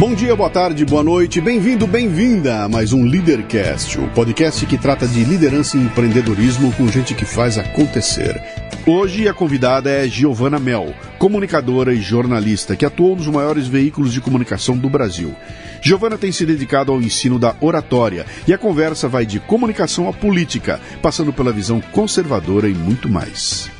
[0.00, 4.78] Bom dia, boa tarde, boa noite, bem-vindo, bem-vinda a mais um Leadercast, o podcast que
[4.78, 8.42] trata de liderança e empreendedorismo com gente que faz acontecer.
[8.86, 14.22] Hoje a convidada é Giovana Mel, comunicadora e jornalista que atuou nos maiores veículos de
[14.22, 15.36] comunicação do Brasil.
[15.82, 20.14] Giovana tem se dedicado ao ensino da oratória e a conversa vai de comunicação à
[20.14, 23.70] política, passando pela visão conservadora e muito mais.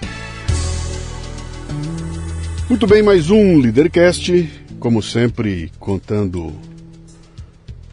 [2.69, 6.53] Muito bem, mais um Leadercast como sempre, contando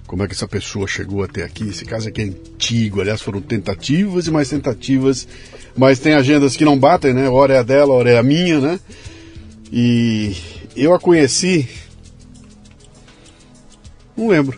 [0.07, 1.67] como é que essa pessoa chegou até aqui.
[1.67, 5.27] Esse caso aqui é antigo, aliás, foram tentativas e mais tentativas,
[5.75, 7.29] mas tem agendas que não batem, né?
[7.29, 8.79] Hora é a dela, hora é a minha, né?
[9.71, 10.35] E
[10.75, 11.67] eu a conheci.
[14.15, 14.57] Não lembro.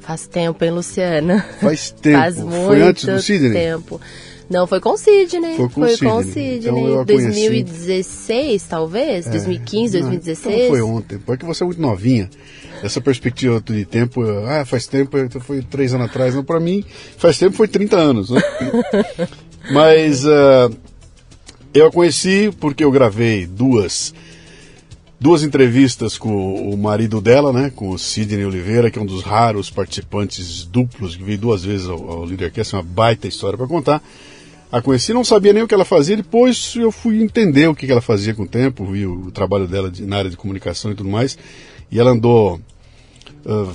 [0.00, 1.46] Faz tempo, hein, Luciana?
[1.60, 2.18] Faz tempo.
[2.18, 3.52] Faz muito Foi antes do Sidney?
[3.52, 4.00] tempo.
[4.48, 5.56] Não, foi com o Sidney.
[5.56, 6.10] Foi com foi o Sidney.
[6.10, 6.58] com o Sidney.
[6.58, 7.24] Então eu a conheci.
[7.24, 9.26] 2016, talvez?
[9.26, 10.56] 2015, Ah, 2016?
[10.56, 12.28] Então foi ontem, porque você é muito novinha.
[12.82, 16.34] Essa perspectiva de tempo, ah, faz tempo, então foi três anos atrás.
[16.34, 16.84] Não, para mim,
[17.16, 18.30] faz tempo foi 30 anos.
[18.30, 18.42] Né?
[19.72, 20.70] Mas ah,
[21.72, 24.12] eu a conheci porque eu gravei duas
[25.18, 29.22] duas entrevistas com o marido dela, né, com o Sidney Oliveira, que é um dos
[29.22, 34.02] raros participantes duplos que veio duas vezes ao, ao Leadercast, uma baita história para contar.
[34.74, 37.88] A conheci, não sabia nem o que ela fazia, depois eu fui entender o que
[37.88, 40.96] ela fazia com o tempo, vi o trabalho dela de, na área de comunicação e
[40.96, 41.38] tudo mais,
[41.92, 42.60] e ela andou
[43.46, 43.72] ah,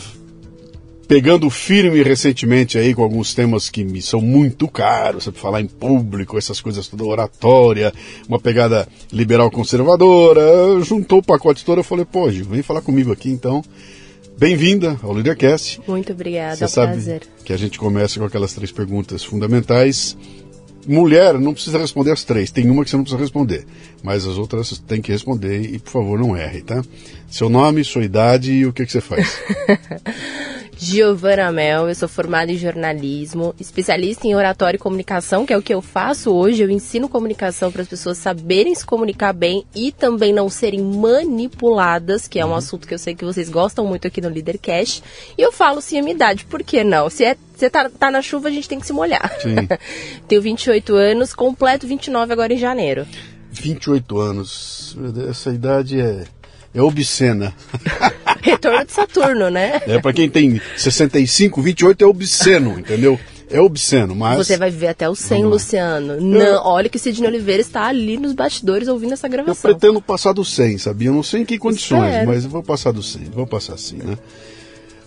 [1.08, 5.68] pegando firme recentemente aí com alguns temas que me são muito caros, sabe, falar em
[5.68, 7.94] público, essas coisas toda oratória,
[8.28, 13.10] uma pegada liberal conservadora, juntou o pacote todo, eu falei, pô, Gil, vem falar comigo
[13.10, 13.64] aqui então.
[14.38, 15.80] Bem-vinda ao Leadercast.
[15.88, 17.22] Muito obrigada, Você é um sabe prazer.
[17.46, 20.18] que a gente começa com aquelas três perguntas fundamentais.
[20.88, 23.66] Mulher não precisa responder as três, tem uma que você não precisa responder,
[24.02, 26.84] mas as outras tem que responder e, por favor, não erre, tá?
[27.30, 29.40] Seu nome, sua idade e o que, que você faz.
[30.82, 35.62] Giovana Mel, eu sou formada em jornalismo, especialista em oratória e comunicação, que é o
[35.62, 36.64] que eu faço hoje.
[36.64, 42.30] Eu ensino comunicação para as pessoas saberem se comunicar bem e também não serem manipuladas,
[42.30, 45.04] que é um assunto que eu sei que vocês gostam muito aqui no Leadercast.
[45.38, 47.10] E eu falo sim a minha idade, por que não?
[47.10, 49.32] Se é você tá, tá na chuva, a gente tem que se molhar.
[49.42, 49.56] Sim.
[50.28, 53.06] Tenho 28 anos, completo 29 agora em janeiro.
[53.52, 54.98] 28 anos,
[55.30, 56.24] essa idade é,
[56.74, 57.54] é obscena.
[58.42, 59.82] Retorno de Saturno, né?
[59.86, 63.20] É, para quem tem 65, 28 é obsceno, entendeu?
[63.52, 64.38] É obsceno, mas.
[64.38, 65.54] Você vai viver até o 100, Vamos lá.
[65.56, 66.22] Luciano.
[66.22, 69.72] Não, olha que o Sidney Oliveira está ali nos bastidores ouvindo essa Eu gravação.
[69.72, 71.10] pretendo passar do 100, sabia?
[71.10, 72.28] Eu não sei em que condições, Espero.
[72.28, 74.18] mas eu vou passar do 100, vou passar assim, né?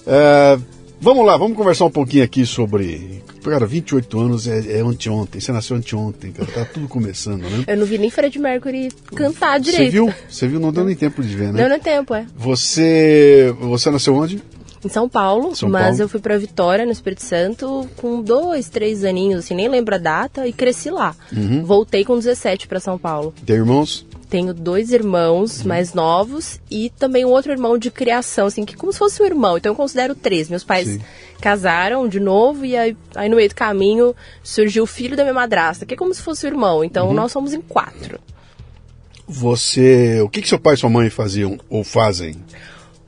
[0.04, 0.58] É,
[1.02, 3.22] vamos lá, vamos conversar um pouquinho aqui sobre.
[3.44, 7.64] Cara, 28 anos é, é anteontem, você nasceu anteontem, cara, tá tudo começando, né?
[7.66, 9.84] Eu não vi nem Fred Mercury cantar direito.
[9.84, 10.14] Você viu?
[10.28, 10.60] Você viu?
[10.60, 11.66] Não deu nem tempo de ver, né?
[11.66, 12.24] Deu no tempo, é.
[12.36, 13.52] Você.
[13.60, 14.40] Você nasceu onde?
[14.84, 16.02] Em São Paulo, São mas Paulo.
[16.02, 19.98] eu fui pra Vitória, no Espírito Santo, com dois, três aninhos, assim, nem lembro a
[19.98, 21.14] data, e cresci lá.
[21.32, 21.64] Uhum.
[21.64, 23.32] Voltei com 17 pra São Paulo.
[23.46, 24.04] Tem irmãos?
[24.32, 25.68] Tenho dois irmãos Uhum.
[25.68, 29.26] mais novos e também um outro irmão de criação, assim, que como se fosse um
[29.26, 29.58] irmão.
[29.58, 30.48] Então eu considero três.
[30.48, 31.00] Meus pais Sim.
[31.38, 35.34] casaram de novo e aí, aí no meio do caminho surgiu o filho da minha
[35.34, 36.82] madrasta, que é como se fosse o irmão.
[36.82, 37.12] Então Uhum.
[37.12, 38.18] nós somos em quatro.
[39.28, 40.20] Você.
[40.22, 42.34] O que, que seu pai e sua mãe faziam ou fazem?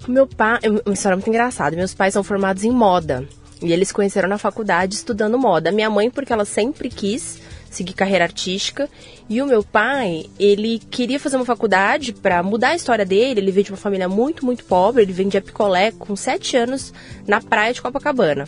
[0.07, 1.75] O meu pai, é uma história muito engraçada.
[1.75, 3.27] Meus pais são formados em moda.
[3.63, 5.73] E eles conheceram na faculdade estudando moda.
[5.73, 7.39] Minha mãe, porque ela sempre quis
[7.71, 8.89] seguir carreira artística.
[9.29, 13.41] E o meu pai, ele queria fazer uma faculdade para mudar a história dele.
[13.41, 15.03] Ele veio de uma família muito, muito pobre.
[15.03, 16.93] Ele vendia picolé com sete anos
[17.27, 18.47] na praia de Copacabana.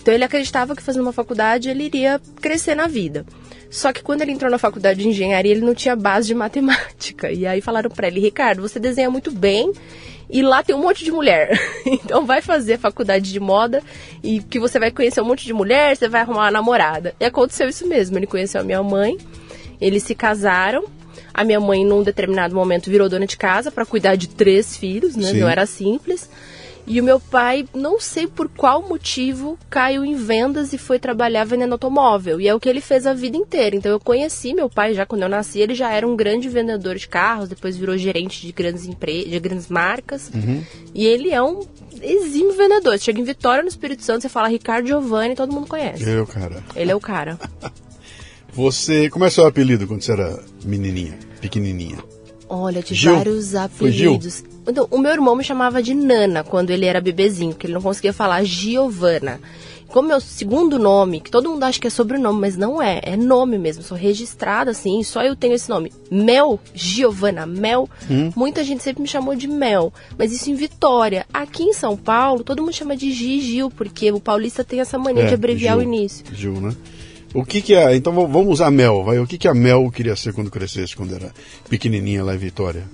[0.00, 3.24] Então ele acreditava que fazendo uma faculdade ele iria crescer na vida.
[3.70, 7.30] Só que quando ele entrou na faculdade de engenharia, ele não tinha base de matemática.
[7.30, 9.72] E aí falaram para ele, Ricardo, você desenha muito bem
[10.30, 11.58] e lá tem um monte de mulher.
[11.86, 13.82] então vai fazer faculdade de moda
[14.22, 17.14] e que você vai conhecer um monte de mulher, você vai arrumar uma namorada.
[17.20, 18.18] E aconteceu isso mesmo.
[18.18, 19.16] Ele conheceu a minha mãe,
[19.80, 20.84] eles se casaram.
[21.32, 25.14] A minha mãe, num determinado momento, virou dona de casa para cuidar de três filhos,
[25.16, 25.30] né?
[25.30, 25.40] Sim.
[25.40, 26.28] Não era simples.
[26.88, 31.44] E o meu pai, não sei por qual motivo, caiu em vendas e foi trabalhar
[31.44, 32.40] vendendo automóvel.
[32.40, 33.76] E é o que ele fez a vida inteira.
[33.76, 36.96] Então eu conheci meu pai já quando eu nasci, ele já era um grande vendedor
[36.96, 40.30] de carros, depois virou gerente de grandes empresas, de grandes marcas.
[40.34, 40.64] Uhum.
[40.94, 41.60] E ele é um
[42.00, 42.98] exímio vendedor.
[42.98, 46.02] Você chega em Vitória, no Espírito Santo, você fala Ricardo Giovanni, todo mundo conhece.
[46.02, 46.64] Ele é o cara.
[46.74, 47.38] Ele é o cara.
[48.52, 51.98] você, como é seu apelido quando você era menininha, pequenininha?
[52.48, 53.14] Olha, tive Gil.
[53.14, 54.42] vários apelidos.
[54.66, 57.82] Então, o meu irmão me chamava de Nana quando ele era bebezinho, porque ele não
[57.82, 59.40] conseguia falar Giovana.
[59.88, 63.16] Como meu segundo nome, que todo mundo acha que é sobrenome, mas não é, é
[63.16, 65.90] nome mesmo, sou registrada assim, só eu tenho esse nome.
[66.10, 67.88] Mel, Giovana, Mel.
[68.10, 68.30] Hum.
[68.36, 71.24] Muita gente sempre me chamou de Mel, mas isso em Vitória.
[71.32, 74.98] Aqui em São Paulo, todo mundo chama de Gi Gil, porque o paulista tem essa
[74.98, 76.24] mania é, de abreviar Gil, o início.
[76.34, 76.76] Gil, né?
[77.34, 79.18] O que que é, então vamos usar Mel, vai.
[79.18, 81.32] O que que a Mel queria ser quando crescesse, quando era
[81.68, 82.84] pequenininha lá em Vitória?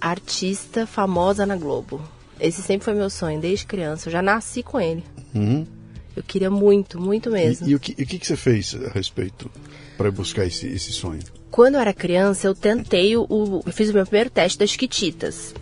[0.00, 2.00] artista famosa na Globo.
[2.38, 4.08] Esse sempre foi meu sonho, desde criança.
[4.08, 5.02] Eu já nasci com ele.
[5.34, 5.66] Uhum.
[6.14, 7.66] Eu queria muito, muito mesmo.
[7.66, 9.50] E, e o, que, e o que, que você fez a respeito
[9.96, 11.20] para buscar esse, esse sonho?
[11.50, 14.70] Quando eu era criança, eu tentei o, o, eu fiz o meu primeiro teste das
[14.70, 15.54] Chiquititas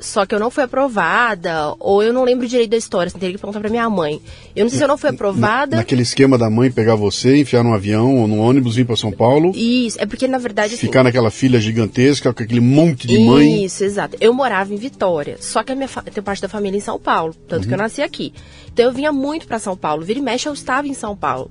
[0.00, 3.34] só que eu não fui aprovada, ou eu não lembro direito da história, você teria
[3.34, 4.20] que perguntar pra minha mãe.
[4.54, 5.72] Eu não sei se eu não fui aprovada.
[5.72, 8.96] Na, naquele esquema da mãe pegar você, enfiar num avião ou num ônibus, vir pra
[8.96, 9.52] São Paulo.
[9.54, 10.74] Isso, é porque na verdade.
[10.74, 13.64] Assim, ficar naquela filha gigantesca, com aquele monte de mãe.
[13.64, 14.16] Isso, exato.
[14.20, 17.34] Eu morava em Vitória, só que a minha tem parte da família em São Paulo,
[17.48, 17.68] tanto uhum.
[17.68, 18.32] que eu nasci aqui.
[18.72, 21.50] Então eu vinha muito para São Paulo, vira e mexe eu estava em São Paulo.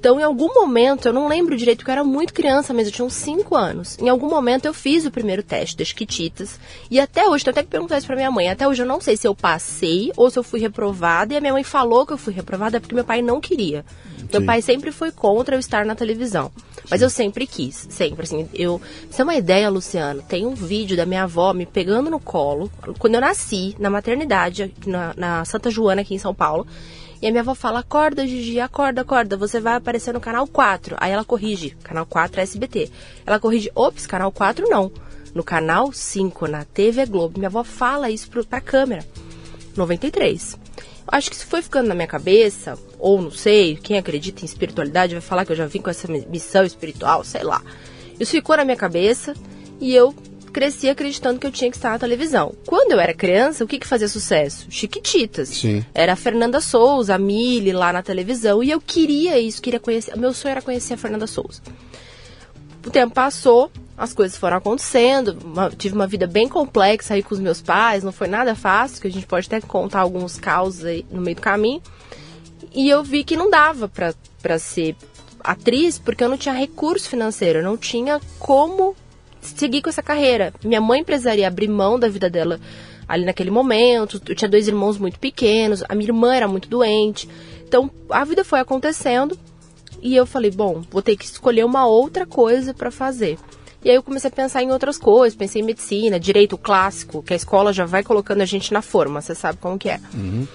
[0.00, 2.92] Então, em algum momento, eu não lembro direito, porque eu era muito criança, mas eu
[2.92, 3.98] tinha uns 5 anos.
[3.98, 6.58] Em algum momento eu fiz o primeiro teste das Kititas.
[6.90, 8.48] E até hoje, tenho até que perguntar isso pra minha mãe.
[8.48, 11.34] Até hoje eu não sei se eu passei ou se eu fui reprovada.
[11.34, 13.84] E a minha mãe falou que eu fui reprovada porque meu pai não queria.
[14.16, 14.26] Sim.
[14.32, 16.50] Meu pai sempre foi contra eu estar na televisão.
[16.90, 18.22] Mas eu sempre quis, sempre.
[18.22, 18.78] Assim, eu.
[18.78, 22.18] Pra você ter uma ideia, Luciano, tem um vídeo da minha avó me pegando no
[22.18, 26.66] colo, quando eu nasci, na maternidade, na, na Santa Joana, aqui em São Paulo.
[27.22, 30.96] E a minha avó fala: acorda, Gigi, acorda, acorda, você vai aparecer no canal 4.
[30.98, 32.90] Aí ela corrige: canal 4 é SBT.
[33.26, 34.90] Ela corrige: ops, canal 4 não.
[35.34, 37.38] No canal 5, na TV Globo.
[37.38, 39.06] Minha avó fala isso pro, pra câmera.
[39.76, 40.58] 93.
[41.06, 45.14] Acho que isso foi ficando na minha cabeça, ou não sei, quem acredita em espiritualidade
[45.14, 47.62] vai falar que eu já vim com essa missão espiritual, sei lá.
[48.18, 49.34] Isso ficou na minha cabeça
[49.80, 50.14] e eu
[50.50, 52.54] cresci acreditando que eu tinha que estar na televisão.
[52.66, 54.66] Quando eu era criança, o que, que fazia sucesso?
[54.68, 55.48] Chiquititas.
[55.48, 55.84] Sim.
[55.94, 58.62] Era a Fernanda Souza, a Mili lá na televisão.
[58.62, 60.16] E eu queria isso, queria conhecer.
[60.16, 61.62] Meu sonho era conhecer a Fernanda Souza.
[62.84, 67.34] O tempo passou, as coisas foram acontecendo, uma, tive uma vida bem complexa aí com
[67.34, 70.86] os meus pais, não foi nada fácil, que a gente pode até contar alguns causos
[70.86, 71.82] aí no meio do caminho.
[72.74, 74.96] E eu vi que não dava para ser
[75.44, 78.96] atriz porque eu não tinha recurso financeiro, eu não tinha como
[79.40, 80.52] seguir com essa carreira.
[80.64, 82.60] Minha mãe precisaria abrir mão da vida dela
[83.08, 84.20] ali naquele momento.
[84.28, 87.28] Eu tinha dois irmãos muito pequenos, a minha irmã era muito doente.
[87.66, 89.38] Então a vida foi acontecendo
[90.02, 93.38] e eu falei, bom, vou ter que escolher uma outra coisa para fazer.
[93.82, 97.32] E aí eu comecei a pensar em outras coisas, pensei em medicina, direito clássico, que
[97.32, 99.98] a escola já vai colocando a gente na forma, você sabe como que é.
[100.14, 100.46] Uhum.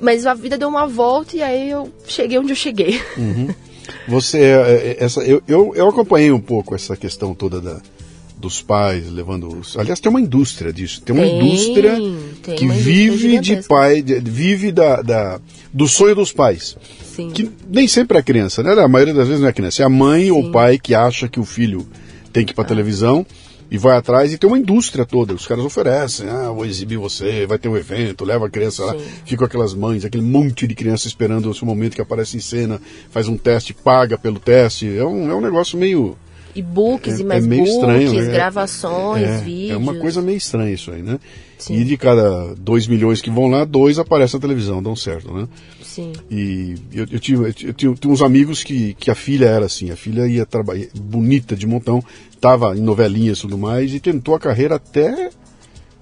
[0.00, 3.02] Mas a vida deu uma volta e aí eu cheguei onde eu cheguei.
[3.16, 3.52] Uhum.
[4.06, 7.80] Você, é, é, essa, eu, eu, eu acompanhei um pouco essa questão toda da,
[8.36, 9.76] dos pais levando os.
[9.76, 11.02] Aliás, tem uma indústria disso.
[11.02, 11.96] Tem uma tem, indústria
[12.42, 15.40] tem que uma vive indústria de pai, de, vive da, da,
[15.72, 16.76] do sonho dos pais.
[17.04, 17.30] Sim.
[17.30, 18.72] Que nem sempre é a criança, né?
[18.72, 19.82] A maioria das vezes não é a criança.
[19.82, 20.30] É a mãe Sim.
[20.30, 21.86] ou o pai que acha que o filho
[22.32, 22.68] tem que ir para ah.
[22.68, 23.26] televisão
[23.70, 25.34] e vai atrás e tem uma indústria toda.
[25.34, 28.96] Os caras oferecem, ah, vou exibir você, vai ter um evento, leva a criança lá,
[29.24, 32.80] fica aquelas mães, aquele monte de criança esperando o seu momento que aparece em cena,
[33.10, 34.96] faz um teste, paga pelo teste.
[34.96, 36.16] É um, é um negócio meio.
[36.54, 38.32] E-books é, e mais é books, estranho, né?
[38.32, 39.70] gravações, é, vídeos.
[39.70, 41.18] É uma coisa meio estranha isso aí, né?
[41.58, 41.74] Sim.
[41.74, 45.48] E de cada 2 milhões que vão lá, dois aparecem na televisão, dão certo, né?
[45.82, 46.12] Sim.
[46.30, 49.66] E eu, eu, tinha, eu, tinha, eu tinha uns amigos que, que a filha era
[49.66, 52.02] assim, a filha ia trabalhar, bonita de montão,
[52.32, 55.30] estava em novelinhas e tudo mais, e tentou a carreira até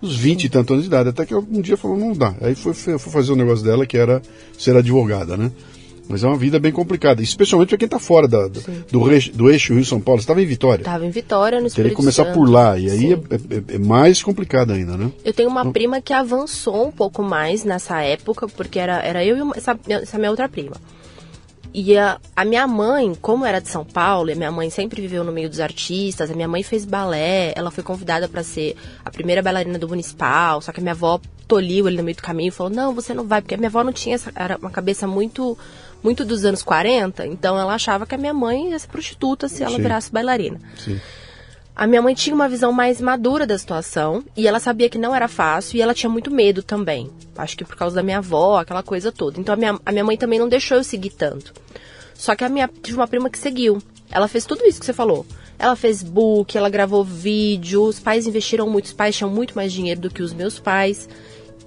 [0.00, 2.34] os 20 e tantos anos de idade, até que um dia falou, não dá.
[2.40, 4.20] Aí foi, foi, foi fazer o um negócio dela, que era
[4.58, 5.50] ser advogada, né?
[6.08, 8.60] Mas é uma vida bem complicada, especialmente para quem está fora da, do,
[8.90, 10.20] do, eixo, do eixo Rio-São Paulo.
[10.20, 10.82] Você estava em Vitória?
[10.82, 14.22] Estava em Vitória, no Teria que começar por lá, e aí é, é, é, mais
[14.22, 15.10] complicado ainda, né?
[15.25, 19.25] Eu tenho uma então, prima que avançou um pouco mais nessa época, porque era, era
[19.25, 20.76] eu e uma, essa, essa minha outra prima.
[21.78, 25.02] E a, a, minha mãe, como era de São Paulo, e a minha mãe sempre
[25.02, 28.76] viveu no meio dos artistas, a minha mãe fez balé, ela foi convidada para ser
[29.04, 32.22] a primeira bailarina do municipal, só que a minha avó toliu ele no meio do
[32.22, 34.56] caminho e falou: "Não, você não vai", porque a minha avó não tinha essa, era
[34.56, 35.58] uma cabeça muito
[36.06, 39.64] muito dos anos 40, então ela achava que a minha mãe ia ser prostituta se
[39.64, 39.82] ela Sim.
[39.82, 40.60] virasse bailarina.
[40.78, 41.00] Sim.
[41.75, 45.12] A minha mãe tinha uma visão mais madura da situação e ela sabia que não
[45.12, 47.10] era fácil e ela tinha muito medo também.
[47.36, 49.40] Acho que por causa da minha avó, aquela coisa toda.
[49.40, 51.52] Então a minha, a minha mãe também não deixou eu seguir tanto.
[52.14, 53.82] Só que a minha tive uma prima que seguiu.
[54.08, 55.26] Ela fez tudo isso que você falou.
[55.58, 59.72] Ela fez book, ela gravou vídeo, os pais investiram muito, os pais tinham muito mais
[59.72, 61.08] dinheiro do que os meus pais.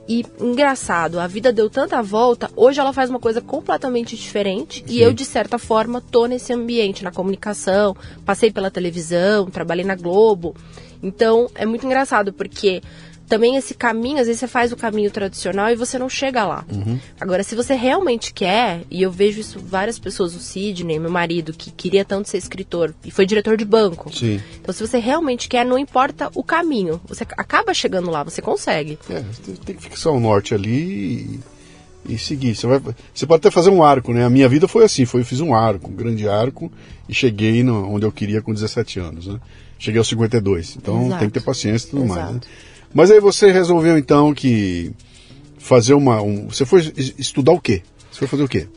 [0.09, 4.95] E engraçado, a vida deu tanta volta, hoje ela faz uma coisa completamente diferente Sim.
[4.95, 9.95] e eu, de certa forma, tô nesse ambiente, na comunicação, passei pela televisão, trabalhei na
[9.95, 10.55] Globo.
[11.03, 12.81] Então é muito engraçado, porque
[13.29, 16.65] também esse caminho, às vezes você faz o caminho tradicional e você não chega lá.
[16.73, 16.99] Uhum.
[17.21, 21.53] Agora, se você realmente quer, e eu vejo isso várias pessoas, o Sidney, meu marido,
[21.53, 24.11] que queria tanto ser escritor e foi diretor de banco.
[24.11, 24.41] Sim.
[24.59, 28.97] Então, se você realmente quer, não importa o caminho, você acaba chegando lá, você consegue.
[29.07, 29.23] É,
[29.63, 31.39] tem que fixar o norte ali
[32.05, 32.55] e, e seguir.
[32.55, 32.81] Você, vai,
[33.13, 34.25] você pode até fazer um arco, né?
[34.25, 36.71] A minha vida foi assim, foi, eu fiz um arco, um grande arco,
[37.07, 39.39] e cheguei no, onde eu queria com 17 anos, né?
[39.77, 40.77] Cheguei aos 52.
[40.77, 41.19] Então Exato.
[41.19, 42.19] tem que ter paciência e tudo Exato.
[42.19, 42.33] mais.
[42.33, 42.41] Né?
[42.93, 44.91] Mas aí você resolveu então que
[45.57, 46.21] fazer uma.
[46.21, 47.83] Um, você foi estudar o quê?
[48.11, 48.67] Você foi fazer o quê?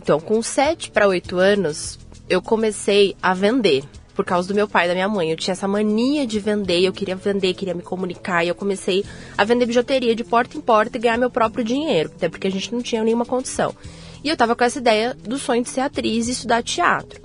[0.00, 1.98] Então, com 7 para 8 anos,
[2.28, 3.84] eu comecei a vender.
[4.14, 5.30] Por causa do meu pai e da minha mãe.
[5.30, 8.44] Eu tinha essa mania de vender, eu queria vender, queria me comunicar.
[8.44, 9.04] E eu comecei
[9.36, 12.12] a vender bijuteria de porta em porta e ganhar meu próprio dinheiro.
[12.14, 13.74] Até porque a gente não tinha nenhuma condição.
[14.22, 17.23] E eu tava com essa ideia do sonho de ser atriz e estudar teatro.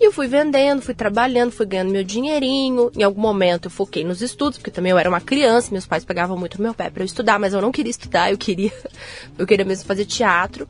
[0.00, 2.90] E eu fui vendendo, fui trabalhando, fui ganhando meu dinheirinho.
[2.96, 6.04] Em algum momento eu foquei nos estudos, porque também eu era uma criança, meus pais
[6.04, 8.72] pegavam muito meu pé para eu estudar, mas eu não queria estudar, eu queria
[9.38, 10.68] eu queria mesmo fazer teatro.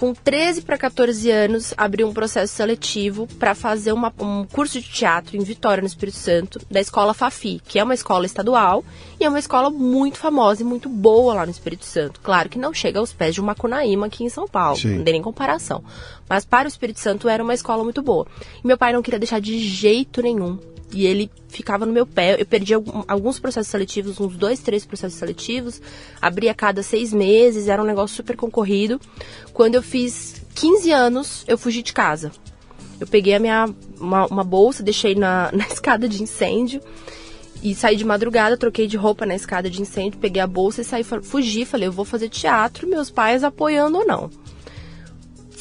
[0.00, 4.88] Com 13 para 14 anos, abri um processo seletivo para fazer uma, um curso de
[4.88, 8.82] teatro em Vitória, no Espírito Santo, da escola Fafi, que é uma escola estadual
[9.20, 12.18] e é uma escola muito famosa e muito boa lá no Espírito Santo.
[12.22, 14.96] Claro que não chega aos pés de uma Cunaíma aqui em São Paulo, Sim.
[14.96, 15.84] não tem nem comparação.
[16.26, 18.26] Mas para o Espírito Santo era uma escola muito boa.
[18.64, 20.58] E meu pai não queria deixar de jeito nenhum
[20.92, 22.40] e ele ficava no meu pé.
[22.40, 22.74] Eu perdi
[23.06, 25.80] alguns processos seletivos, uns dois, três processos seletivos.
[26.20, 29.00] Abria a cada seis meses, era um negócio super concorrido.
[29.52, 32.32] Quando eu fiz 15 anos, eu fugi de casa.
[32.98, 33.68] Eu peguei a minha,
[33.98, 36.80] uma, uma bolsa, deixei na, na escada de incêndio
[37.62, 40.84] e saí de madrugada, troquei de roupa na escada de incêndio, peguei a bolsa e
[40.84, 44.30] saí, fugi, falei, eu vou fazer teatro, meus pais apoiando ou não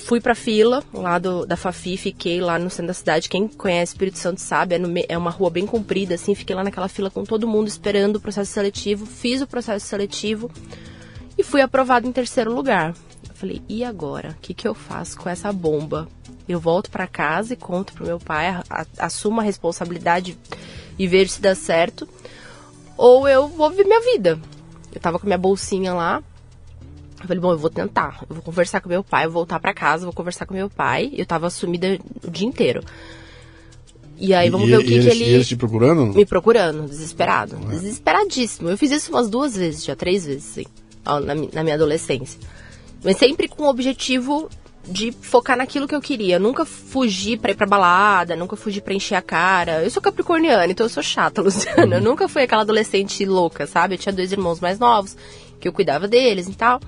[0.09, 3.29] fui pra fila lá do, da Fafi, fiquei lá no centro da cidade.
[3.29, 6.33] Quem conhece Espírito Santo sabe, é, no, é uma rua bem comprida, assim.
[6.33, 9.05] Fiquei lá naquela fila com todo mundo esperando o processo seletivo.
[9.05, 10.49] Fiz o processo seletivo
[11.37, 12.95] e fui aprovado em terceiro lugar.
[13.29, 14.31] Eu falei, e agora?
[14.31, 16.07] O que, que eu faço com essa bomba?
[16.47, 20.35] Eu volto para casa e conto pro meu pai, a, a, assumo a responsabilidade
[20.97, 22.09] e vejo se dá certo.
[22.97, 24.39] Ou eu vou viver minha vida.
[24.91, 26.23] Eu tava com minha bolsinha lá,
[27.21, 28.23] eu falei, bom, eu vou tentar.
[28.29, 31.11] Eu vou conversar com meu pai, vou voltar para casa, vou conversar com meu pai.
[31.13, 32.83] Eu tava sumida o dia inteiro.
[34.17, 35.23] E aí vamos e, ver o que, eles, que ele.
[35.25, 36.13] E eles te procurando?
[36.13, 37.55] Me procurando, desesperado.
[37.55, 37.69] É.
[37.69, 38.69] Desesperadíssimo.
[38.69, 40.65] Eu fiz isso umas duas vezes, já três vezes, sim,
[41.05, 42.39] na, na minha adolescência.
[43.03, 44.49] Mas sempre com o objetivo
[44.85, 46.35] de focar naquilo que eu queria.
[46.35, 49.83] Eu nunca fugi pra ir pra balada, nunca fugi pra encher a cara.
[49.83, 51.85] Eu sou capricorniana, então eu sou chata, Luciana.
[51.85, 51.93] Uhum.
[51.93, 53.95] Eu nunca fui aquela adolescente louca, sabe?
[53.95, 55.15] Eu tinha dois irmãos mais novos,
[55.59, 56.81] que eu cuidava deles e tal.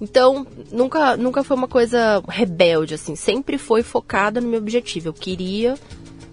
[0.00, 3.16] Então, nunca, nunca foi uma coisa rebelde, assim.
[3.16, 5.08] Sempre foi focada no meu objetivo.
[5.08, 5.74] Eu queria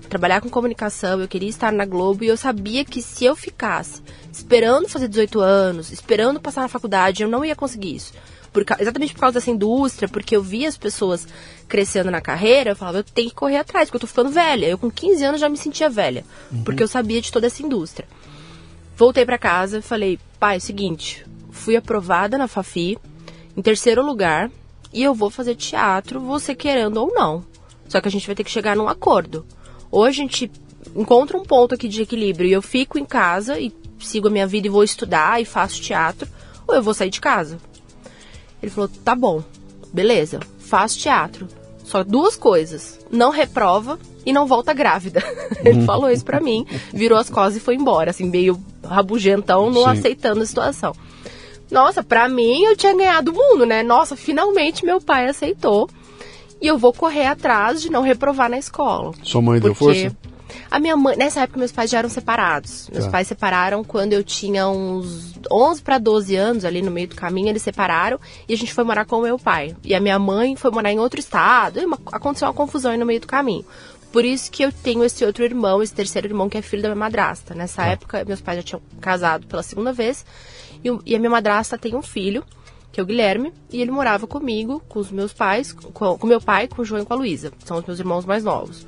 [0.08, 4.02] trabalhar com comunicação, eu queria estar na Globo e eu sabia que se eu ficasse
[4.32, 8.14] esperando fazer 18 anos, esperando passar na faculdade, eu não ia conseguir isso.
[8.54, 11.28] Por, exatamente por causa dessa indústria, porque eu via as pessoas
[11.68, 14.68] crescendo na carreira, eu falava, eu tenho que correr atrás, porque eu tô ficando velha.
[14.68, 16.64] Eu com 15 anos já me sentia velha, uhum.
[16.64, 18.08] porque eu sabia de toda essa indústria.
[18.96, 22.98] Voltei para casa e falei, pai, é o seguinte, fui aprovada na Fafi,
[23.56, 24.52] em terceiro lugar
[24.94, 27.44] e eu vou fazer teatro, você querendo ou não.
[27.88, 29.46] Só que a gente vai ter que chegar num acordo.
[29.92, 30.52] Ou a gente
[30.96, 34.48] encontra um ponto aqui de equilíbrio e eu fico em casa e sigo a minha
[34.48, 36.28] vida e vou estudar e faço teatro,
[36.68, 37.58] ou eu vou sair de casa.
[38.62, 39.44] Ele falou: tá bom,
[39.94, 41.48] beleza, faço teatro.
[41.84, 45.24] Só duas coisas: não reprova e não volta grávida.
[45.64, 45.86] Ele uhum.
[45.86, 49.90] falou isso pra mim, virou as costas e foi embora, assim, meio rabugentão, não Sim.
[49.90, 50.96] aceitando a situação.
[51.72, 53.82] Nossa, pra mim eu tinha ganhado o mundo, né?
[53.84, 55.90] Nossa, finalmente meu pai aceitou.
[56.62, 59.12] E eu vou correr atrás de não reprovar na escola.
[59.24, 60.16] Sua mãe deu força?
[60.72, 62.90] A minha mãe, nessa época meus pais já eram separados.
[62.92, 63.12] Meus Tá.
[63.12, 67.50] pais separaram quando eu tinha uns 11 para 12 anos, ali no meio do caminho,
[67.50, 69.76] eles separaram e a gente foi morar com o meu pai.
[69.84, 71.80] E a minha mãe foi morar em outro estado.
[71.80, 73.66] E uma- aconteceu uma confusão aí no meio do caminho.
[74.12, 76.88] Por isso que eu tenho esse outro irmão, esse terceiro irmão, que é filho da
[76.90, 77.54] minha madrasta.
[77.54, 80.26] Nessa época, meus pais já tinham casado pela segunda vez.
[80.86, 82.46] E, e a minha madrasta tem um filho,
[82.92, 86.40] que é o Guilherme, e ele morava comigo, com os meus pais, com, com meu
[86.40, 87.52] pai, com o João e com a Luísa.
[87.66, 88.86] São os meus irmãos mais novos.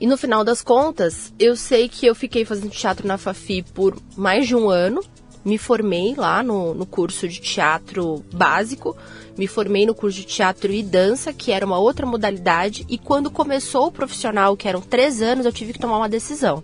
[0.00, 3.96] E no final das contas, eu sei que eu fiquei fazendo teatro na Fafi por
[4.16, 5.02] mais de um ano.
[5.44, 8.96] Me formei lá no, no curso de teatro básico.
[9.36, 12.84] Me formei no curso de teatro e dança, que era uma outra modalidade.
[12.88, 16.62] E quando começou o profissional, que eram três anos, eu tive que tomar uma decisão.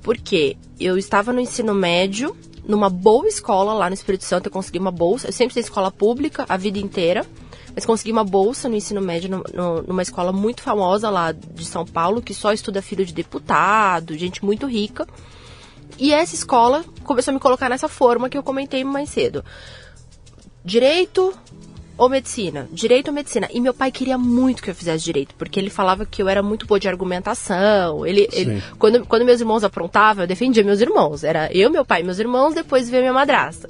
[0.00, 4.78] Porque eu estava no ensino médio, numa boa escola lá no Espírito Santo, eu consegui
[4.78, 5.28] uma bolsa.
[5.28, 7.26] Eu sempre estudei escola pública a vida inteira,
[7.74, 11.64] mas consegui uma bolsa no ensino médio no- no- numa escola muito famosa lá de
[11.64, 15.06] São Paulo, que só estuda filho de deputado, gente muito rica.
[15.98, 19.44] E essa escola começou a me colocar nessa forma que eu comentei mais cedo.
[20.64, 21.34] Direito
[21.96, 22.68] ou medicina?
[22.72, 23.48] Direito ou medicina?
[23.52, 26.42] E meu pai queria muito que eu fizesse direito, porque ele falava que eu era
[26.42, 28.06] muito boa de argumentação.
[28.06, 31.24] Ele, ele- quando, quando meus irmãos aprontavam, eu defendia meus irmãos.
[31.24, 33.68] Era eu, meu pai e meus irmãos, depois veio minha madrasta.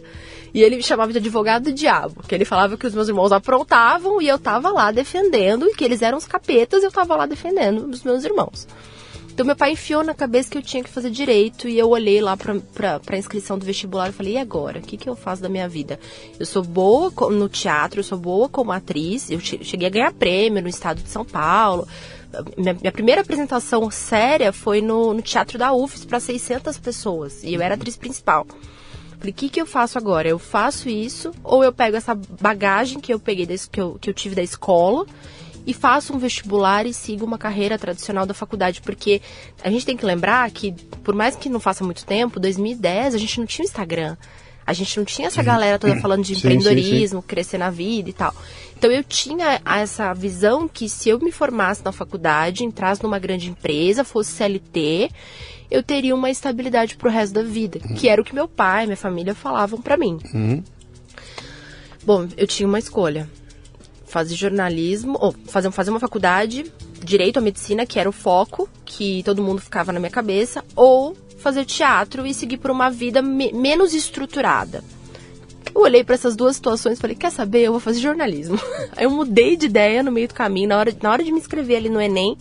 [0.55, 3.33] E ele me chamava de advogado do diabo, que ele falava que os meus irmãos
[3.33, 7.17] aprontavam e eu tava lá defendendo, e que eles eram os capetas e eu tava
[7.17, 8.69] lá defendendo os meus irmãos.
[9.32, 12.20] Então meu pai enfiou na cabeça que eu tinha que fazer direito e eu olhei
[12.20, 14.78] lá pra, pra inscrição do vestibular e falei, e agora?
[14.78, 15.98] O que, que eu faço da minha vida?
[16.38, 20.12] Eu sou boa no teatro, eu sou boa como atriz, eu che- cheguei a ganhar
[20.12, 21.88] prêmio no estado de São Paulo.
[22.58, 27.54] Minha, minha primeira apresentação séria foi no, no teatro da UFES para 600 pessoas e
[27.54, 28.46] eu era atriz principal.
[29.18, 30.28] Falei, o que, que eu faço agora?
[30.28, 34.14] Eu faço isso ou eu pego essa bagagem que eu peguei, que eu, que eu
[34.14, 35.06] tive da escola
[35.66, 38.81] e faço um vestibular e sigo uma carreira tradicional da faculdade?
[38.81, 39.21] Porque
[39.62, 43.19] a gente tem que lembrar que, por mais que não faça muito tempo, 2010 a
[43.19, 44.16] gente não tinha Instagram.
[44.64, 46.54] A gente não tinha essa galera toda falando de Sim, sim, sim.
[46.54, 48.33] empreendedorismo, crescer na vida e tal.
[48.76, 53.50] Então eu tinha essa visão que se eu me formasse na faculdade, entrasse numa grande
[53.50, 55.11] empresa, fosse CLT,
[55.71, 58.97] eu teria uma estabilidade pro resto da vida, que era o que meu pai, minha
[58.97, 60.19] família falavam pra mim.
[62.04, 63.28] Bom, eu tinha uma escolha.
[64.12, 66.70] Fazer jornalismo, ou fazer, fazer uma faculdade,
[67.02, 71.16] direito à medicina, que era o foco, que todo mundo ficava na minha cabeça, ou
[71.38, 74.84] fazer teatro e seguir por uma vida me- menos estruturada.
[75.75, 78.58] Eu olhei para essas duas situações e falei, quer saber, eu vou fazer jornalismo.
[78.94, 81.38] Aí eu mudei de ideia no meio do caminho, na hora, na hora de me
[81.38, 82.36] inscrever ali no Enem,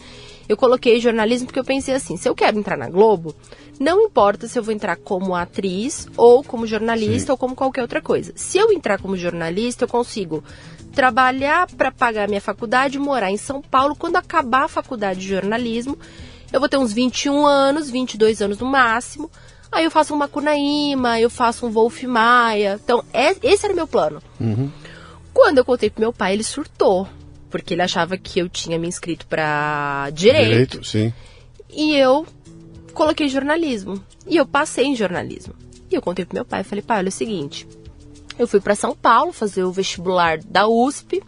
[0.50, 3.34] eu coloquei jornalismo porque eu pensei assim, se eu quero entrar na Globo,
[3.80, 7.32] não importa se eu vou entrar como atriz ou como jornalista Sim.
[7.32, 8.34] ou como qualquer outra coisa.
[8.36, 10.44] Se eu entrar como jornalista, eu consigo
[10.92, 13.96] trabalhar para pagar minha faculdade, morar em São Paulo.
[13.96, 15.98] Quando acabar a faculdade de jornalismo,
[16.52, 19.30] eu vou ter uns 21 anos, 22 anos no máximo.
[19.72, 22.80] Aí eu faço um Macunaíma, eu faço um Wolf Maia.
[22.84, 24.22] Então, é- esse era o meu plano.
[25.34, 27.08] Quando eu contei pro meu pai, ele surtou.
[27.50, 31.14] Porque ele achava que eu tinha me inscrito para direito, sim.
[31.70, 32.26] e eu
[32.94, 34.02] coloquei jornalismo.
[34.28, 35.54] E eu passei em jornalismo.
[35.90, 37.68] E eu contei pro meu pai, falei, pai, olha é o seguinte.
[38.38, 41.22] Eu fui para São Paulo fazer o vestibular da USP.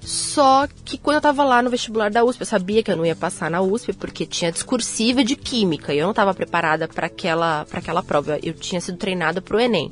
[0.00, 3.04] Só que quando eu tava lá no vestibular da USP, eu sabia que eu não
[3.04, 7.06] ia passar na USP porque tinha discursiva de química e eu não estava preparada para
[7.06, 8.38] aquela para aquela prova.
[8.42, 9.90] Eu tinha sido treinada pro ENEM.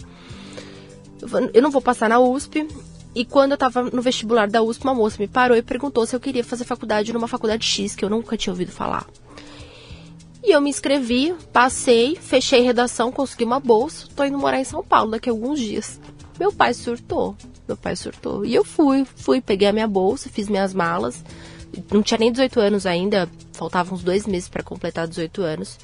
[1.52, 2.66] Eu não vou passar na USP.
[3.14, 6.14] E quando eu tava no vestibular da USP, uma moça me parou e perguntou se
[6.14, 9.06] eu queria fazer faculdade numa faculdade X, que eu nunca tinha ouvido falar.
[10.44, 14.82] E eu me inscrevi, passei, fechei redação, consegui uma bolsa, tô indo morar em São
[14.84, 15.98] Paulo daqui a alguns dias.
[16.38, 18.44] Meu pai surtou, meu pai surtou.
[18.44, 21.24] E eu fui, fui, peguei a minha bolsa, fiz minhas malas.
[21.92, 25.78] Não tinha nem 18 anos ainda, faltavam uns dois meses para completar 18 anos.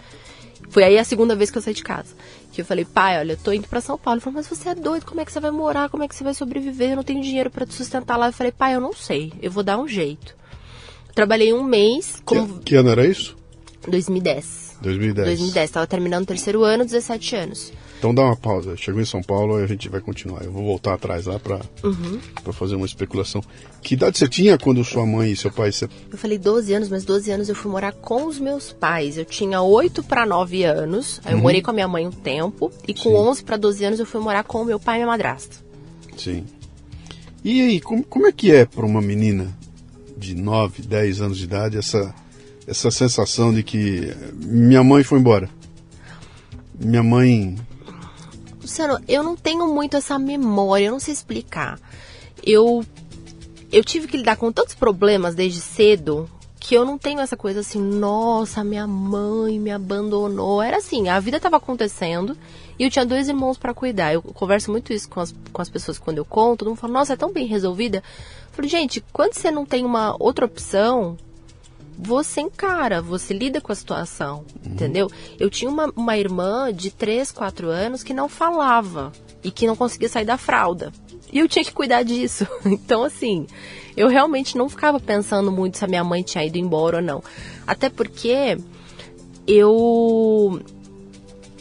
[0.71, 2.15] Foi aí a segunda vez que eu saí de casa.
[2.51, 4.17] Que eu falei, pai, olha, eu tô indo pra São Paulo.
[4.17, 5.91] Ele falou, mas você é doido, como é que você vai morar?
[5.91, 6.91] Como é que você vai sobreviver?
[6.91, 8.29] Eu não tenho dinheiro para te sustentar lá.
[8.29, 10.35] Eu falei, pai, eu não sei, eu vou dar um jeito.
[11.15, 13.37] Trabalhei um mês, como Que, que ano era isso?
[13.87, 14.79] 2010.
[14.81, 15.27] 2010.
[15.27, 17.73] 2010, tava terminando o terceiro ano, 17 anos.
[18.03, 18.77] Então dá uma pausa.
[18.77, 20.43] Chegou em São Paulo e a gente vai continuar.
[20.43, 22.19] Eu vou voltar atrás lá pra, Uhum.
[22.43, 23.41] pra fazer uma especulação.
[23.81, 25.89] Que idade você tinha quando sua mãe e seu pai se...
[26.11, 29.17] Eu falei 12 anos, mas 12 anos eu fui morar com os meus pais.
[29.17, 32.73] Eu tinha 8 para 9 anos, aí eu morei com a minha mãe um tempo,
[32.89, 33.15] e com Sim.
[33.15, 35.55] 11 para 12 anos eu fui morar com o meu pai e minha madrasta.
[36.17, 36.45] Sim.
[37.45, 39.57] E aí, como, como é que é para uma menina
[40.17, 42.13] de 9, 10 anos de idade essa,
[42.67, 45.49] essa sensação de que minha mãe foi embora?
[46.81, 47.55] Minha mãe.
[48.63, 51.79] Luciano, eu não tenho muito essa memória, eu não sei explicar.
[52.43, 52.85] Eu,
[53.71, 57.59] eu tive que lidar com tantos problemas desde cedo que eu não tenho essa coisa
[57.59, 60.63] assim, nossa, minha mãe me abandonou.
[60.63, 62.39] Era assim, a vida estava acontecendo
[62.79, 64.13] e eu tinha dois irmãos para cuidar.
[64.13, 66.61] Eu converso muito isso com as, com as pessoas quando eu conto.
[66.61, 67.99] Todo mundo fala, nossa, é tão bem resolvida.
[67.99, 71.19] Eu falei, gente, quando você não tem uma outra opção,
[71.99, 74.73] você encara, você lida com a situação, uhum.
[74.73, 75.11] entendeu?
[75.39, 79.77] Eu tinha uma, uma irmã de 3, 4 anos que não falava e que não
[79.77, 80.93] conseguia sair da fralda.
[81.33, 82.47] E eu tinha que cuidar disso.
[82.65, 83.47] Então, assim,
[83.97, 87.23] eu realmente não ficava pensando muito se a minha mãe tinha ido embora ou não.
[87.67, 88.59] Até porque
[89.47, 90.61] eu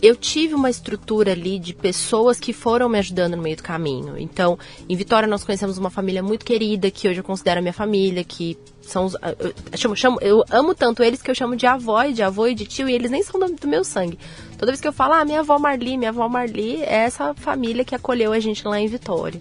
[0.01, 4.17] eu tive uma estrutura ali de pessoas que foram me ajudando no meio do caminho.
[4.17, 4.57] Então,
[4.89, 8.57] em Vitória nós conhecemos uma família muito querida, que hoje eu considero minha família, que
[8.81, 9.13] são os.
[9.13, 12.47] Eu, chamo, chamo, eu amo tanto eles que eu chamo de avó e de avô
[12.47, 14.17] e de tio, e eles nem são do, do meu sangue.
[14.57, 17.85] Toda vez que eu falo, ah, minha avó Marli, minha avó Marli, é essa família
[17.85, 19.39] que acolheu a gente lá em Vitória.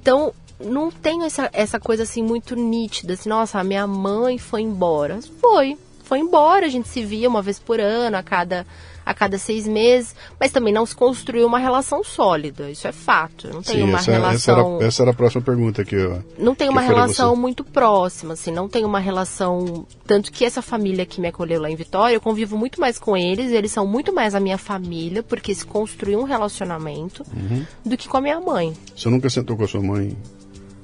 [0.00, 4.62] Então, não tenho essa, essa coisa assim muito nítida, assim, nossa, a minha mãe foi
[4.62, 5.18] embora.
[5.40, 8.64] Foi, foi embora, a gente se via uma vez por ano, a cada
[9.04, 12.70] a cada seis meses, mas também não se construiu uma relação sólida.
[12.70, 13.48] Isso é fato.
[13.52, 14.34] Não tem Sim, uma essa, relação.
[14.34, 16.22] Essa era, essa era, a próxima pergunta que eu.
[16.38, 19.86] Não tem uma relação muito próxima, assim, não tem uma relação.
[20.06, 23.16] Tanto que essa família que me acolheu lá em Vitória, eu convivo muito mais com
[23.16, 27.64] eles, eles são muito mais a minha família, porque se construiu um relacionamento, uhum.
[27.84, 28.74] do que com a minha mãe.
[28.94, 30.16] Você nunca sentou com a sua mãe?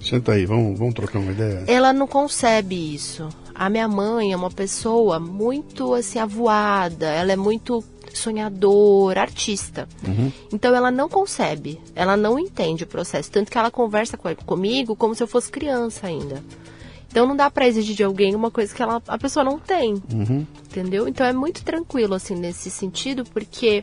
[0.01, 1.65] Senta aí, vamos, vamos trocar uma ideia.
[1.67, 3.29] Ela não concebe isso.
[3.55, 7.83] A minha mãe é uma pessoa muito assim avoada, ela é muito
[8.19, 9.89] sonhadora, artista.
[10.07, 10.33] Uhum.
[10.53, 13.31] Então ela não concebe, ela não entende o processo.
[13.31, 16.43] Tanto que ela conversa com, comigo como se eu fosse criança ainda.
[17.11, 19.95] Então não dá para exigir de alguém uma coisa que ela, a pessoa não tem.
[20.13, 20.47] Uhum.
[20.65, 21.09] Entendeu?
[21.09, 23.83] Então é muito tranquilo, assim, nesse sentido, porque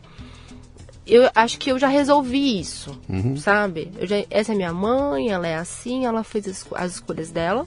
[1.06, 3.36] eu acho que eu já resolvi isso, uhum.
[3.36, 3.92] sabe?
[4.02, 7.66] Já, essa é minha mãe, ela é assim, ela fez as, as escolhas dela,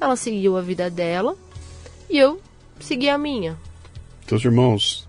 [0.00, 1.36] ela seguiu a vida dela
[2.08, 2.40] e eu
[2.78, 3.56] segui a minha.
[4.26, 5.05] Teus irmãos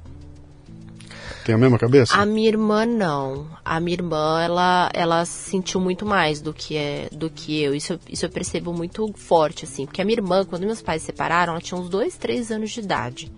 [1.47, 2.13] tem a mesma cabeça?
[2.13, 3.47] A minha irmã não.
[3.63, 7.73] A minha irmã, ela, ela sentiu muito mais do que, é, do que eu.
[7.73, 9.85] Isso, isso eu percebo muito forte, assim.
[9.85, 12.71] Porque a minha irmã, quando meus pais se separaram, ela tinha uns dois, três anos
[12.71, 13.31] de idade.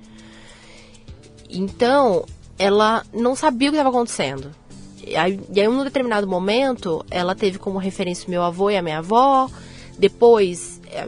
[1.48, 2.26] Então,
[2.58, 4.50] ela não sabia o que estava acontecendo.
[5.06, 8.98] E aí, em um determinado momento, ela teve como referência meu avô e a minha
[8.98, 9.48] avó.
[10.00, 11.08] Depois, é,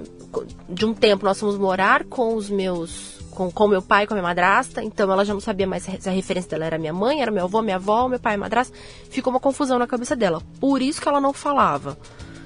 [0.70, 4.18] de um tempo, nós fomos morar com os meus com, com meu pai, com a
[4.18, 7.22] minha madrasta, então ela já não sabia mais se a referência dela era minha mãe,
[7.22, 8.78] era meu avô, minha avó, meu pai, madrasta.
[9.10, 10.42] Ficou uma confusão na cabeça dela.
[10.60, 11.98] Por isso que ela não falava.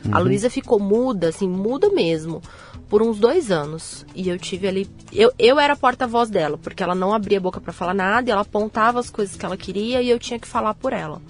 [0.06, 0.16] Uhum.
[0.16, 2.42] A Luísa ficou muda, assim, muda mesmo,
[2.88, 4.06] por uns dois anos.
[4.16, 4.90] E eu tive ali.
[5.12, 8.30] Eu, eu era a porta-voz dela, porque ela não abria a boca para falar nada,
[8.30, 11.22] e ela apontava as coisas que ela queria e eu tinha que falar por ela.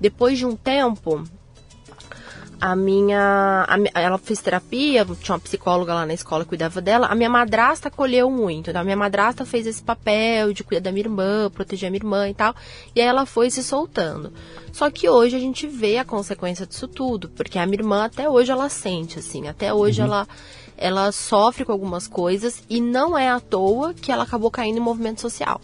[0.00, 1.22] Depois de um tempo,
[2.62, 3.66] a minha.
[3.68, 7.08] A, ela fez terapia, tinha uma psicóloga lá na escola que cuidava dela.
[7.08, 8.70] A minha madrasta acolheu muito.
[8.70, 11.98] Então, a minha madrasta fez esse papel de cuidar da minha irmã, proteger a minha
[11.98, 12.54] irmã e tal.
[12.94, 14.32] E aí ela foi se soltando.
[14.70, 18.30] Só que hoje a gente vê a consequência disso tudo, porque a minha irmã até
[18.30, 20.06] hoje ela sente, assim, até hoje uhum.
[20.06, 20.28] ela
[20.78, 24.80] ela sofre com algumas coisas e não é à toa que ela acabou caindo em
[24.80, 25.60] movimento social.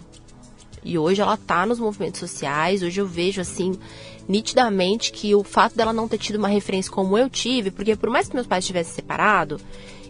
[0.85, 3.79] E hoje ela tá nos movimentos sociais, hoje eu vejo assim
[4.29, 8.11] nitidamente que o fato dela não ter tido uma referência como eu tive, porque por
[8.11, 9.59] mais que meus pais tivessem separado,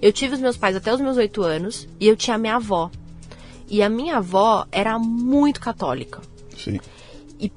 [0.02, 2.56] eu tive os meus pais até os meus oito anos e eu tinha a minha
[2.56, 2.90] avó.
[3.68, 6.20] E a minha avó era muito católica.
[6.56, 6.80] Sim.
[7.38, 7.52] E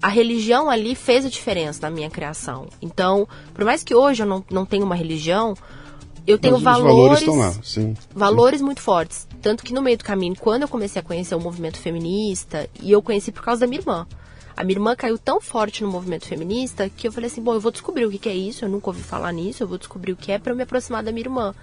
[0.00, 2.68] a religião ali fez a diferença na minha criação.
[2.80, 5.54] Então, por mais que hoje eu não, não tenha uma religião,
[6.26, 8.64] eu tenho valores, valores, sim, valores sim.
[8.64, 9.26] muito fortes.
[9.42, 12.90] Tanto que no meio do caminho, quando eu comecei a conhecer o movimento feminista, e
[12.90, 14.06] eu conheci por causa da minha irmã.
[14.56, 17.60] A minha irmã caiu tão forte no movimento feminista que eu falei assim: bom, eu
[17.60, 20.16] vou descobrir o que, é isso, eu nunca ouvi falar nisso, eu vou descobrir o
[20.16, 21.54] que é para me aproximar da minha irmã.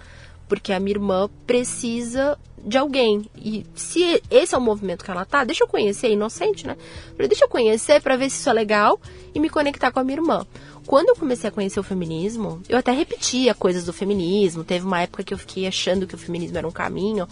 [0.48, 3.28] Porque a minha irmã precisa de alguém.
[3.36, 6.78] E se esse é o movimento que ela tá, deixa eu conhecer, inocente, né?
[7.14, 9.00] Falei, deixa eu conhecer para ver se isso é legal
[9.34, 10.46] e me conectar com a minha irmã.
[10.86, 14.64] Quando eu comecei a conhecer o feminismo, eu até repetia coisas do feminismo.
[14.64, 17.28] Teve uma época que eu fiquei achando que o feminismo era um caminho.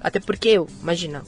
[0.00, 1.24] Até porque, eu, imagina,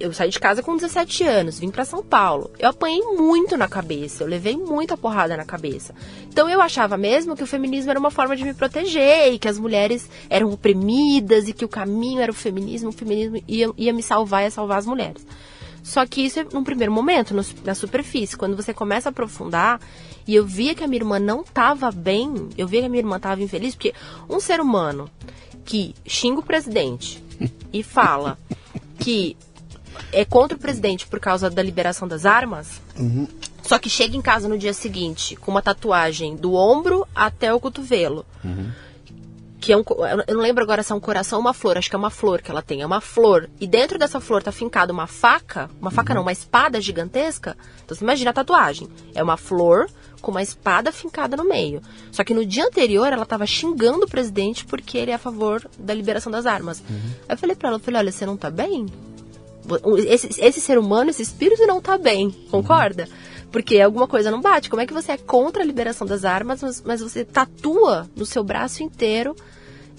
[0.00, 2.50] eu saí de casa com 17 anos, vim para São Paulo.
[2.58, 5.94] Eu apanhei muito na cabeça, eu levei muita porrada na cabeça.
[6.28, 9.46] Então eu achava mesmo que o feminismo era uma forma de me proteger e que
[9.46, 13.92] as mulheres eram oprimidas e que o caminho era o feminismo, o feminismo ia, ia
[13.92, 15.24] me salvar, ia salvar as mulheres.
[15.82, 18.36] Só que isso é num primeiro momento, no, na superfície.
[18.36, 19.80] Quando você começa a aprofundar,
[20.26, 23.00] e eu via que a minha irmã não estava bem, eu via que a minha
[23.00, 23.94] irmã estava infeliz, porque
[24.28, 25.10] um ser humano
[25.64, 27.22] que xinga o presidente
[27.72, 28.38] e fala
[28.98, 29.36] que
[30.12, 33.26] é contra o presidente por causa da liberação das armas, uhum.
[33.62, 37.60] só que chega em casa no dia seguinte com uma tatuagem do ombro até o
[37.60, 38.24] cotovelo.
[38.44, 38.70] Uhum.
[39.60, 39.84] que é um,
[40.26, 42.10] eu não lembro agora se é um coração ou uma flor, acho que é uma
[42.10, 43.48] flor que ela tem, é uma flor.
[43.60, 47.56] E dentro dessa flor tá fincada uma faca, uma faca não, uma espada gigantesca.
[47.84, 48.88] Então você imagina a tatuagem.
[49.14, 49.86] É uma flor
[50.20, 51.82] com uma espada fincada no meio.
[52.12, 55.68] Só que no dia anterior ela tava xingando o presidente porque ele é a favor
[55.78, 56.82] da liberação das armas.
[57.28, 58.86] Aí eu falei pra ela, eu falei, olha, você não tá bem?
[60.06, 63.08] Esse, esse ser humano, esse espírito não tá bem, concorda?
[63.50, 64.70] Porque alguma coisa não bate.
[64.70, 68.24] Como é que você é contra a liberação das armas, mas, mas você tatua no
[68.24, 69.34] seu braço inteiro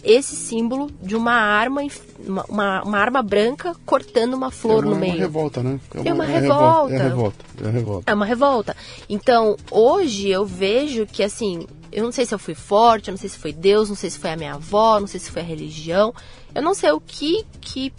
[0.04, 1.82] esse símbolo de uma arma,
[2.20, 5.12] uma, uma, uma arma branca cortando uma flor é uma, no meio.
[5.12, 5.80] É uma revolta, né?
[5.94, 6.94] É uma, é revolta.
[6.94, 7.46] É revolta.
[7.64, 8.12] É revolta.
[8.12, 8.78] É uma revolta.
[9.08, 13.20] Então, hoje eu vejo que assim, eu não sei se eu fui forte, eu não
[13.20, 15.42] sei se foi Deus, não sei se foi a minha avó, não sei se foi
[15.42, 16.14] a religião.
[16.54, 17.94] Eu não sei o que que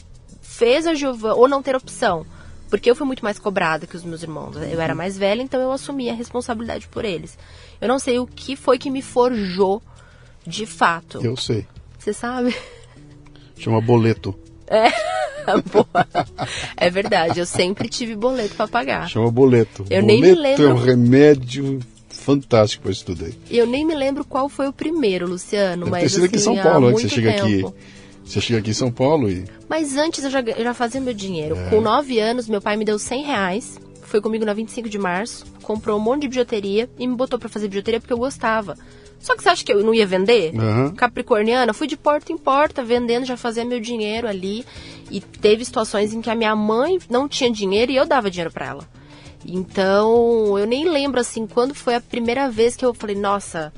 [0.62, 2.24] fez a Giovana ou não ter opção.
[2.70, 4.56] Porque eu fui muito mais cobrada que os meus irmãos.
[4.56, 7.36] Eu era mais velha, então eu assumi a responsabilidade por eles.
[7.80, 9.82] Eu não sei o que foi que me forjou
[10.46, 11.20] de fato.
[11.22, 11.66] Eu sei.
[11.98, 12.54] Você sabe?
[13.58, 14.34] Chama boleto.
[14.68, 14.88] É,
[15.70, 16.06] boa.
[16.76, 19.08] É verdade, eu sempre tive boleto para pagar.
[19.08, 19.84] Chama boleto.
[19.90, 20.64] Eu boleto nem me lembro.
[20.64, 23.30] é um remédio fantástico para estudar.
[23.50, 26.38] Eu nem me lembro qual foi o primeiro, Luciano, Deve mas ter sido aqui em
[26.38, 27.68] assim, São Paulo, há antes você chega tempo.
[27.68, 28.01] aqui.
[28.24, 29.44] Você chega aqui em São Paulo e.
[29.68, 31.56] Mas antes eu já, eu já fazia meu dinheiro.
[31.56, 31.70] É.
[31.70, 33.80] Com 9 anos, meu pai me deu 100 reais.
[34.02, 35.44] Foi comigo na 25 de março.
[35.62, 38.76] Comprou um monte de bijuteria e me botou pra fazer bijuteria porque eu gostava.
[39.18, 40.52] Só que você acha que eu não ia vender?
[40.58, 40.90] Aham.
[40.94, 44.64] Capricorniana, fui de porta em porta vendendo, já fazia meu dinheiro ali.
[45.10, 48.52] E teve situações em que a minha mãe não tinha dinheiro e eu dava dinheiro
[48.52, 48.88] pra ela.
[49.44, 53.72] Então, eu nem lembro assim quando foi a primeira vez que eu falei, nossa,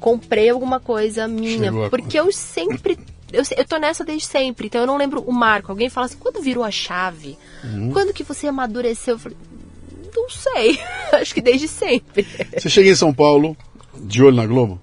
[0.00, 1.58] comprei alguma coisa minha.
[1.64, 2.98] Chegou a- Porque eu sempre.
[3.34, 5.70] Eu, eu tô nessa desde sempre, então eu não lembro o marco.
[5.72, 7.36] Alguém fala assim, quando virou a chave?
[7.62, 7.90] Uhum.
[7.92, 9.14] Quando que você amadureceu?
[9.14, 9.38] Eu falei,
[10.14, 10.78] não sei.
[11.12, 12.26] Acho que desde sempre.
[12.56, 13.56] Você chega em São Paulo,
[13.96, 14.80] de olho na Globo?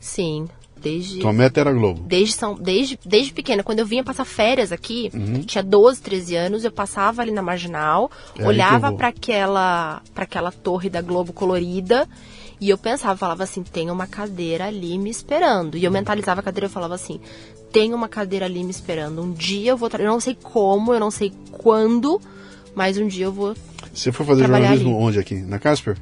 [0.00, 1.18] Sim, desde.
[1.20, 2.00] Tua meta era Globo.
[2.06, 5.42] Desde, São, desde, desde pequena, quando eu vinha passar férias aqui, Uhum.
[5.42, 10.24] tinha 12, 13 anos, eu passava ali na marginal, É olhava eu para aquela, pra
[10.24, 12.08] aquela torre da Globo colorida
[12.60, 15.76] e eu pensava, falava assim: tem uma cadeira ali me esperando.
[15.76, 17.20] E eu mentalizava a cadeira e falava assim:
[17.78, 19.20] tem uma cadeira ali me esperando.
[19.20, 19.90] Um dia eu vou.
[19.98, 22.18] Eu não sei como, eu não sei quando,
[22.74, 23.54] mas um dia eu vou
[23.92, 25.04] Você foi fazer jornalismo ali.
[25.04, 25.34] onde aqui?
[25.34, 25.94] Na Casper?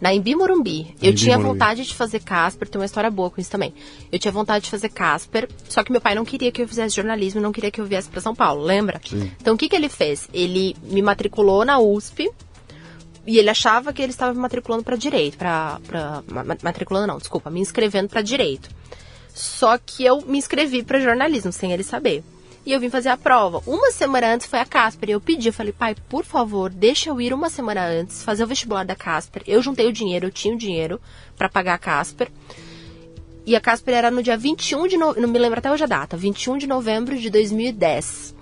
[0.00, 0.92] Na Embi Morumbi.
[1.00, 1.52] Eu Embi tinha Morumbi.
[1.52, 3.72] vontade de fazer Casper, tem uma história boa com isso também.
[4.10, 6.96] Eu tinha vontade de fazer Casper, só que meu pai não queria que eu fizesse
[6.96, 9.00] jornalismo, não queria que eu viesse para São Paulo, lembra?
[9.08, 9.30] Sim.
[9.40, 10.28] Então o que, que ele fez?
[10.34, 12.28] Ele me matriculou na USP
[13.24, 15.78] e ele achava que ele estava me matriculando para direito, para
[16.60, 18.68] matriculando não, desculpa, me inscrevendo para direito.
[19.40, 22.22] Só que eu me inscrevi para jornalismo sem ele saber.
[22.64, 23.62] E eu vim fazer a prova.
[23.66, 25.08] Uma semana antes foi a Casper.
[25.08, 28.44] E eu pedi, eu falei, pai, por favor, deixa eu ir uma semana antes, fazer
[28.44, 29.42] o vestibular da Casper.
[29.46, 31.00] Eu juntei o dinheiro, eu tinha o dinheiro
[31.38, 32.30] para pagar a Casper.
[33.46, 35.86] E a Casper era no dia 21 de novembro, não me lembro até hoje a
[35.86, 38.34] data, 21 de novembro de 2010.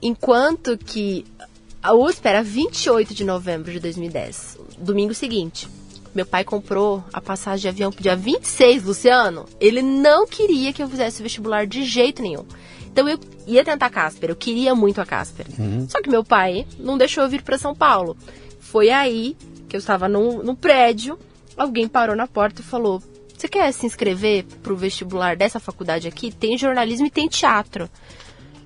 [0.00, 1.26] Enquanto que
[1.82, 5.68] a USP era 28 de novembro de 2010, domingo seguinte.
[6.14, 9.46] Meu pai comprou a passagem de avião pro dia 26, Luciano.
[9.60, 12.44] Ele não queria que eu fizesse o vestibular de jeito nenhum.
[12.86, 15.46] Então eu ia tentar a Casper, eu queria muito a Casper.
[15.88, 18.16] Só que meu pai não deixou eu vir para São Paulo.
[18.60, 19.36] Foi aí
[19.68, 21.18] que eu estava no, no prédio,
[21.56, 23.02] alguém parou na porta e falou:
[23.36, 26.30] Você quer se inscrever pro vestibular dessa faculdade aqui?
[26.30, 27.90] Tem jornalismo e tem teatro.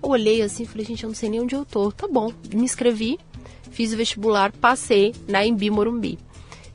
[0.03, 1.91] Eu olhei assim e falei, gente, eu não sei nem onde eu tô.
[1.91, 3.19] Tá bom, me inscrevi,
[3.71, 6.19] fiz o vestibular, passei na Embi Morumbi.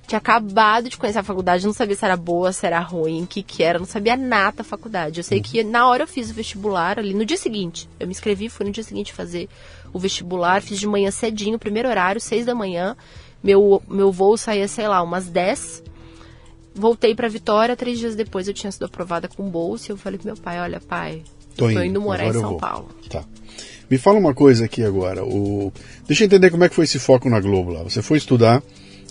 [0.05, 3.27] Tinha acabado de conhecer a faculdade, não sabia se era boa, se era ruim, o
[3.27, 5.19] que que era, não sabia nada da faculdade.
[5.19, 7.87] Eu sei que na hora eu fiz o vestibular ali, no dia seguinte.
[7.99, 9.47] Eu me inscrevi, fui no dia seguinte fazer
[9.93, 12.97] o vestibular, fiz de manhã cedinho, primeiro horário, seis da manhã.
[13.41, 15.83] Meu, meu voo saía, sei lá, umas 10.
[16.75, 19.91] Voltei pra Vitória, três dias depois eu tinha sido aprovada com bolsa.
[19.91, 21.23] E eu falei pro meu pai, olha pai,
[21.55, 22.57] Tô tô indo, indo, morar em São vou.
[22.57, 22.89] Paulo.
[23.09, 23.23] Tá.
[23.89, 25.23] Me fala uma coisa aqui agora.
[25.23, 25.71] O...
[26.07, 27.83] Deixa eu entender como é que foi esse foco na Globo lá.
[27.83, 28.63] Você foi estudar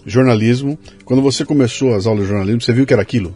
[0.07, 0.79] jornalismo.
[1.05, 3.35] Quando você começou as aulas de jornalismo, você viu que era aquilo?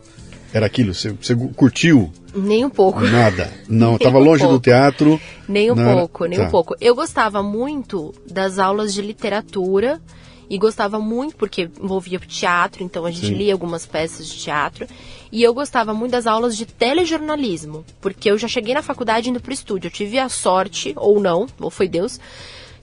[0.52, 0.94] Era aquilo?
[0.94, 2.10] Você, você curtiu?
[2.34, 3.00] Nem um pouco.
[3.00, 3.52] Nada.
[3.68, 4.62] Não, estava um longe do pouco.
[4.64, 5.20] teatro.
[5.48, 6.46] Nem um pouco, nem Tá.
[6.46, 6.74] um pouco.
[6.80, 10.00] Eu gostava muito das aulas de literatura
[10.48, 13.34] e gostava muito porque envolvia teatro, então a gente Sim.
[13.34, 14.86] lia algumas peças de teatro.
[15.32, 19.40] E eu gostava muito das aulas de telejornalismo, porque eu já cheguei na faculdade indo
[19.40, 19.88] pro estúdio.
[19.88, 22.20] Eu tive a sorte, ou não, ou foi Deus,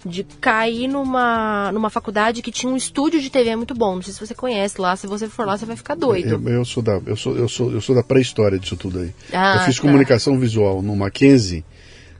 [0.05, 3.95] de cair numa, numa faculdade que tinha um estúdio de TV muito bom.
[3.95, 6.41] Não sei se você conhece lá, se você for lá, você vai ficar doido.
[6.49, 9.11] Eu, eu sou da, eu sou, eu sou, eu sou da pré-história disso tudo aí.
[9.31, 9.81] Ah, eu fiz tá.
[9.81, 11.63] comunicação visual no Mackenzie,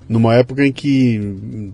[0.08, 1.18] numa época em que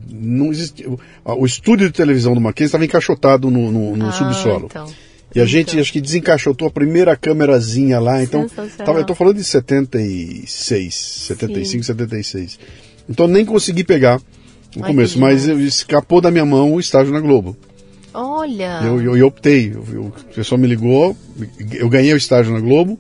[0.10, 0.88] não existia.
[1.24, 4.65] O, estúdio de televisão do Mackenzie estava encaixotado no, no- no Ah, subsolo.
[4.69, 4.88] então.
[5.36, 8.48] E a gente acho que desencaixotou a primeira câmerazinha lá, então.
[8.78, 12.60] Tava, eu tô falando de 76, 75, 76.
[13.08, 14.19] Então nem consegui pegar
[14.75, 17.55] no Ai, começo, mas eu- escapou da minha mão o estágio na Globo.
[18.13, 18.82] Olha.
[18.84, 21.15] Eu, eu, eu optei, eu, eu- a pessoa me ligou,
[21.71, 22.97] eu ganhei o estágio na Globo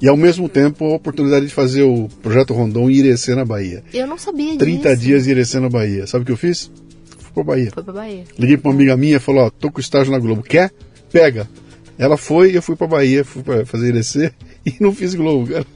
[0.00, 3.82] e ao mesmo tempo a oportunidade de fazer o projeto Rondon em Irecê na Bahia.
[3.92, 5.02] Eu não sabia 30 disso.
[5.02, 6.06] dias em Irecê na Bahia.
[6.06, 6.70] Sabe o que eu fiz?
[7.18, 7.70] Fui pra Bahia.
[7.72, 8.24] Foi pra Bahia.
[8.38, 10.70] Liguei pra uma amiga minha e falou, ó, tô com estágio na Globo, quer?
[11.12, 11.48] Pega.
[11.98, 14.32] Ela foi, eu fui pra Bahia, fui pra fazer Irecê
[14.66, 15.66] e não fiz Globo, cara.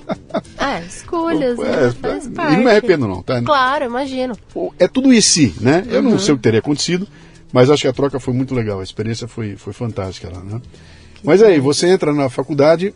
[0.58, 1.94] É, escolhas, É, né?
[2.00, 3.40] Faz e não me arrependo não, tá?
[3.42, 4.34] Claro, imagino.
[4.78, 5.84] É tudo e si, né?
[5.88, 6.10] Eu Uhum.
[6.10, 7.06] não sei o que teria acontecido,
[7.52, 10.60] mas acho que a troca foi muito legal, a experiência foi, foi fantástica lá, né?
[11.22, 12.94] Mas aí, você entra na faculdade,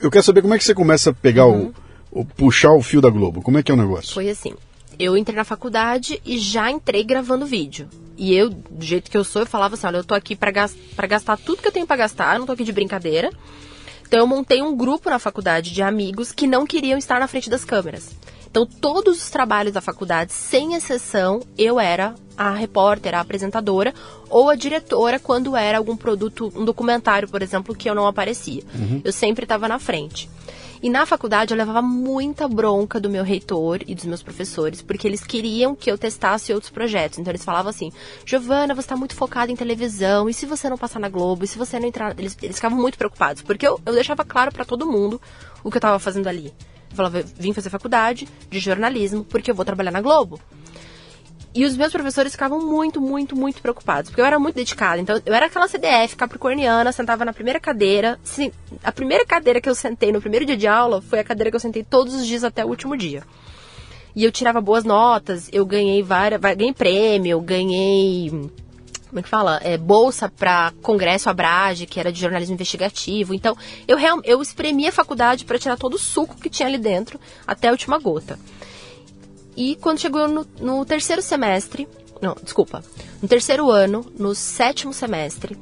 [0.00, 1.72] eu quero saber como é que você começa a pegar o,
[2.10, 4.10] o- puxar o fio da Globo, como é que é o negócio?
[4.10, 4.14] Uhum.
[4.14, 4.54] Foi assim.
[4.98, 7.88] Eu entrei na faculdade e já entrei gravando vídeo.
[8.16, 10.50] E eu, do jeito que eu sou, eu falava assim, olha, eu tô aqui pra,
[10.50, 13.30] gas pra gastar tudo que eu tenho pra gastar, eu não tô aqui de brincadeira.
[14.06, 17.50] Então eu montei um grupo na faculdade de amigos que não queriam estar na frente
[17.50, 18.10] das câmeras.
[18.48, 23.92] Então todos os trabalhos da faculdade, sem exceção, eu era a repórter, a apresentadora
[24.30, 28.62] ou a diretora quando era algum produto, um documentário, por exemplo, que eu não aparecia.
[29.04, 30.30] Eu sempre estava na frente.
[30.82, 35.06] E na faculdade eu levava muita bronca do meu reitor e dos meus professores, porque
[35.06, 37.18] eles queriam que eu testasse outros projetos.
[37.18, 37.90] Então eles falavam assim:
[38.24, 41.48] Giovana, você está muito focada em televisão, e se você não passar na Globo, e
[41.48, 42.18] se você não entrar.
[42.18, 45.20] Eles, eles ficavam muito preocupados, porque eu, eu deixava claro para todo mundo
[45.64, 46.52] o que eu estava fazendo ali.
[46.90, 50.40] Eu falava: vim fazer faculdade de jornalismo, porque eu vou trabalhar na Globo.
[51.56, 55.00] E os meus professores ficavam muito, muito, muito preocupados, porque eu era muito dedicada.
[55.00, 58.20] Então, eu era aquela CDF capricorniana, sentava na primeira cadeira.
[58.22, 58.52] Sim,
[58.84, 61.56] a primeira cadeira que eu sentei no primeiro dia de aula foi a cadeira que
[61.56, 63.22] eu sentei todos os dias até o último dia.
[64.14, 68.30] E eu tirava boas notas, eu ganhei várias, ganhei prêmio, ganhei
[69.08, 69.58] como é que fala?
[69.62, 73.32] É, bolsa para Congresso Abrage, que era de jornalismo investigativo.
[73.32, 73.56] Então,
[73.88, 77.68] eu, eu espremi a faculdade para tirar todo o suco que tinha ali dentro, até
[77.68, 78.38] a última gota.
[79.56, 81.88] E quando chegou no, no terceiro semestre,
[82.20, 82.84] não, desculpa,
[83.22, 85.56] no terceiro ano, no sétimo semestre,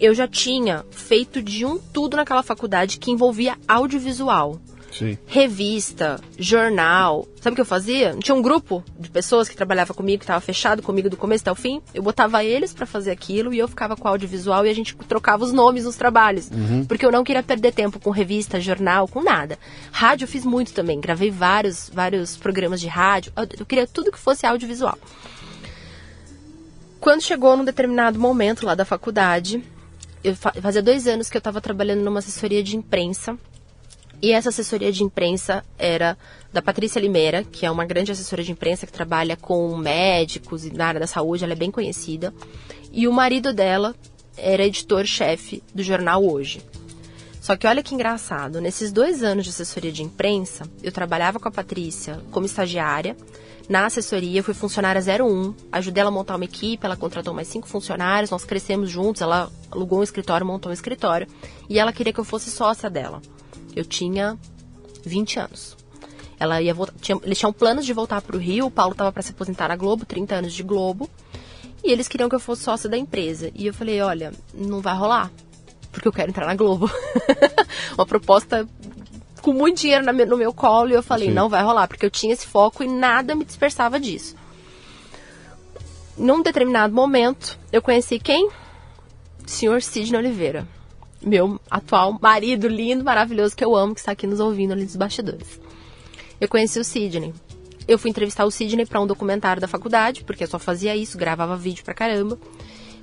[0.00, 4.60] eu já tinha feito de um tudo naquela faculdade que envolvia audiovisual
[4.98, 5.18] Sim.
[5.26, 7.26] revista, jornal.
[7.40, 8.14] Sabe o que eu fazia?
[8.22, 11.52] Tinha um grupo de pessoas que trabalhava comigo, que estava fechado comigo do começo até
[11.52, 11.80] o fim.
[11.94, 14.94] Eu botava eles para fazer aquilo e eu ficava com o audiovisual e a gente
[15.08, 16.50] trocava os nomes nos trabalhos.
[16.88, 19.58] Porque eu não queria perder tempo com revista, jornal, com nada.
[19.92, 21.00] Rádio eu fiz muito também.
[21.00, 23.32] Gravei vários, vários programas de rádio.
[23.36, 24.98] Eu, eu queria tudo que fosse audiovisual.
[27.00, 29.62] Quando chegou num determinado momento lá da faculdade,
[30.24, 33.38] eu fa- fazia dois anos que eu estava trabalhando numa assessoria de imprensa
[34.22, 36.16] e essa assessoria de imprensa era
[36.52, 40.72] da Patrícia Limeira, que é uma grande assessora de imprensa que trabalha com médicos e
[40.72, 42.32] na área da saúde, ela é bem conhecida.
[42.92, 43.94] E o marido dela
[44.36, 46.62] era editor-chefe do jornal Hoje.
[47.40, 51.46] Só que olha que engraçado, nesses dois anos de assessoria de imprensa, eu trabalhava com
[51.46, 53.16] a Patrícia como estagiária.
[53.68, 57.68] Na assessoria, fui funcionária 01, ajudei ela a montar uma equipe, ela contratou mais cinco
[57.68, 61.26] funcionários, nós crescemos juntos, ela alugou um escritório, montou um escritório,
[61.68, 63.20] e ela queria que eu fosse sócia dela.
[63.76, 64.36] Eu tinha
[65.04, 65.76] 20 anos.
[66.38, 69.12] Ela ia voltar, tinha, eles tinham planos de voltar para o Rio, o Paulo estava
[69.12, 71.08] para se aposentar na Globo, 30 anos de Globo,
[71.84, 73.50] e eles queriam que eu fosse sócia da empresa.
[73.54, 75.30] E eu falei, olha, não vai rolar,
[75.92, 76.90] porque eu quero entrar na Globo.
[77.96, 78.68] Uma proposta
[79.40, 81.34] com muito dinheiro no meu colo, e eu falei, Sim.
[81.34, 84.34] não vai rolar, porque eu tinha esse foco e nada me dispersava disso.
[86.18, 88.50] Num determinado momento, eu conheci quem?
[89.46, 90.66] Senhor Sidney Oliveira.
[91.22, 94.96] Meu atual marido lindo, maravilhoso, que eu amo, que está aqui nos ouvindo ali dos
[94.96, 95.60] bastidores.
[96.40, 97.32] Eu conheci o Sidney.
[97.88, 101.16] Eu fui entrevistar o Sidney para um documentário da faculdade, porque eu só fazia isso,
[101.16, 102.38] gravava vídeo pra caramba,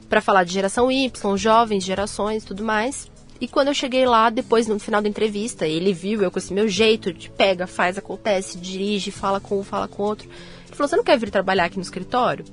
[0.09, 3.09] para falar de geração Y, jovens, gerações, tudo mais.
[3.41, 6.53] E quando eu cheguei lá, depois no final da entrevista, ele viu eu com esse
[6.53, 10.29] meu jeito de pega, faz, acontece, dirige, fala com um, fala com outro.
[10.65, 12.45] Ele falou: "Você não quer vir trabalhar aqui no escritório?"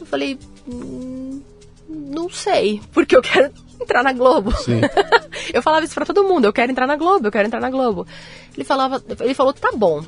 [0.00, 1.40] Eu falei: "Hum,
[1.88, 4.52] não sei, porque eu quero entrar na Globo.
[4.56, 4.80] Sim.
[5.52, 7.70] eu falava isso pra todo mundo, eu quero entrar na Globo, eu quero entrar na
[7.70, 8.06] Globo.
[8.54, 10.04] Ele falava, ele falou, tá bom.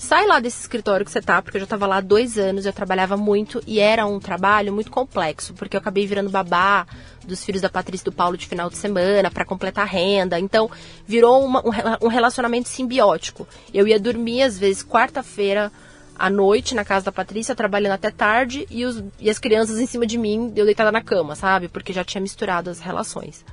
[0.00, 2.64] Sai lá desse escritório que você tá, porque eu já tava lá há dois anos,
[2.64, 6.86] eu trabalhava muito e era um trabalho muito complexo, porque eu acabei virando babá
[7.26, 10.38] dos filhos da Patrícia e do Paulo de final de semana para completar a renda.
[10.38, 10.70] Então,
[11.04, 13.46] virou uma- um um relacionamento simbiótico.
[13.74, 15.72] Eu ia dormir, às vezes, quarta-feira
[16.18, 19.86] à noite na casa da Patrícia, trabalhando até tarde, e, os- e as crianças em
[19.86, 21.68] cima de mim, eu deitada na cama, sabe?
[21.68, 23.44] Porque já tinha misturado as relações.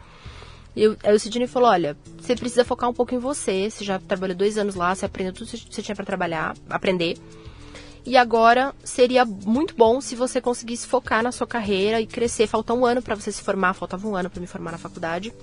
[0.76, 3.84] E eu, aí o Sidney falou, olha, você precisa focar um pouco em você, você
[3.86, 7.18] já trabalhou dois anos lá, você aprendeu tudo que você tinha para trabalhar, aprender.
[8.06, 12.46] E agora seria muito bom se você conseguisse focar na sua carreira e crescer.
[12.46, 15.34] Falta um ano para você se formar, faltava um ano para me formar na faculdade.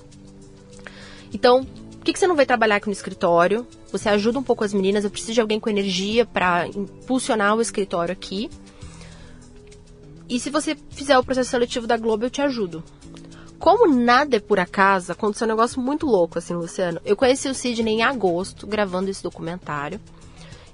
[1.33, 1.67] Então,
[2.03, 3.65] por que, que você não vai trabalhar aqui no escritório?
[3.93, 5.05] Você ajuda um pouco as meninas.
[5.05, 8.51] Eu preciso de alguém com energia para impulsionar o escritório aqui.
[10.29, 12.83] E se você fizer o processo seletivo da Globo, eu te ajudo.
[13.57, 17.01] Como nada é por acaso, aconteceu um negócio muito louco, assim, Luciano.
[17.05, 20.01] Eu conheci o Sidney em agosto, gravando esse documentário.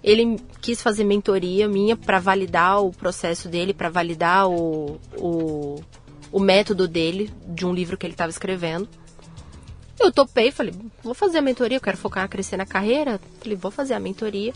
[0.03, 5.79] Ele quis fazer mentoria minha para validar o processo dele, para validar o, o,
[6.33, 8.89] o método dele, de um livro que ele estava escrevendo.
[10.01, 10.73] Eu topei, falei,
[11.03, 13.21] vou fazer a mentoria, eu quero focar, crescer na carreira.
[13.41, 14.53] Falei, vou fazer a mentoria.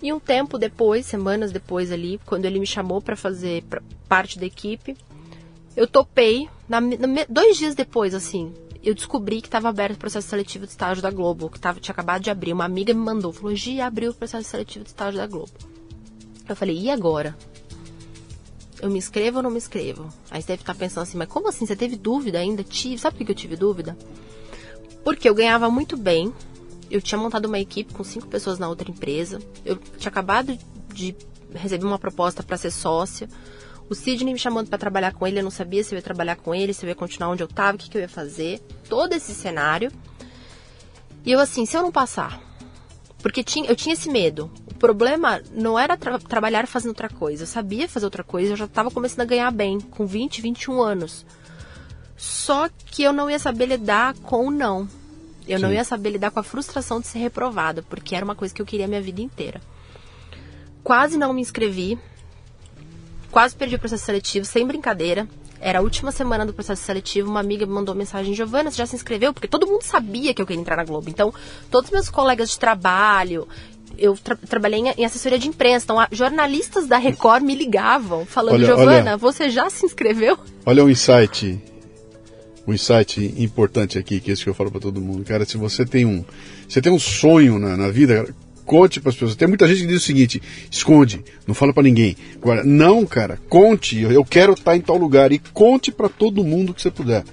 [0.00, 3.64] E um tempo depois, semanas depois ali, quando ele me chamou para fazer
[4.08, 4.96] parte da equipe,
[5.76, 6.48] eu topei.
[6.68, 10.72] Na, na, dois dias depois, assim, eu descobri que estava aberto o processo seletivo de
[10.72, 12.52] estágio da Globo, que tava, tinha acabado de abrir.
[12.52, 15.52] Uma amiga me mandou, falou, Gi, abriu o processo seletivo de estágio da Globo.
[16.48, 17.36] Eu falei, e agora?
[18.80, 20.08] Eu me inscrevo ou não me inscrevo?
[20.30, 21.64] Aí você deve estar pensando assim, mas como assim?
[21.64, 22.62] Você teve dúvida ainda?
[22.62, 22.98] Tive.
[22.98, 23.96] Sabe por que eu tive dúvida?
[25.04, 26.32] Porque eu ganhava muito bem.
[26.90, 29.38] Eu tinha montado uma equipe com cinco pessoas na outra empresa.
[29.64, 30.58] Eu tinha acabado
[30.92, 31.14] de
[31.54, 33.28] receber uma proposta para ser sócia.
[33.88, 36.36] O Sidney me chamando para trabalhar com ele, eu não sabia se eu ia trabalhar
[36.36, 38.60] com ele, se eu ia continuar onde eu estava, o que, que eu ia fazer.
[38.88, 39.92] Todo esse cenário.
[41.24, 42.40] E eu assim, se eu não passar,
[43.18, 44.50] porque tinha, eu tinha esse medo.
[44.66, 47.44] O problema não era tra trabalhar fazendo outra coisa.
[47.44, 50.82] Eu sabia fazer outra coisa, eu já estava começando a ganhar bem, com 20, 21
[50.82, 51.24] anos.
[52.16, 54.88] Só que eu não ia saber lidar com o não.
[55.46, 55.64] Eu Sim.
[55.64, 58.62] não ia saber lidar com a frustração de ser reprovada, porque era uma coisa que
[58.62, 59.60] eu queria a minha vida inteira.
[60.82, 61.98] Quase não me inscrevi.
[63.30, 65.28] Quase perdi o processo seletivo, sem brincadeira.
[65.60, 68.86] Era a última semana do processo seletivo, uma amiga me mandou mensagem, Giovana, você já
[68.86, 69.32] se inscreveu?
[69.32, 71.08] Porque todo mundo sabia que eu queria entrar na Globo.
[71.08, 71.32] Então,
[71.70, 73.48] todos meus colegas de trabalho,
[73.96, 79.16] eu tra trabalhei em, assessoria de imprensa, então jornalistas da Record me ligavam, falando, Giovana,
[79.16, 80.38] você já se inscreveu?
[80.66, 81.58] Olha o insight
[82.66, 85.24] um insight importante aqui, que é esse que eu falo para todo mundo.
[85.24, 86.24] Cara, se você tem um,
[86.68, 88.26] você tem um sonho na, na vida,
[88.64, 89.36] conte para as pessoas.
[89.36, 92.16] Tem muita gente que diz o seguinte: esconde, não fala para ninguém.
[92.36, 94.00] Agora, não, cara, conte.
[94.00, 97.24] Eu quero estar tá em tal lugar e conte para todo mundo que você puder.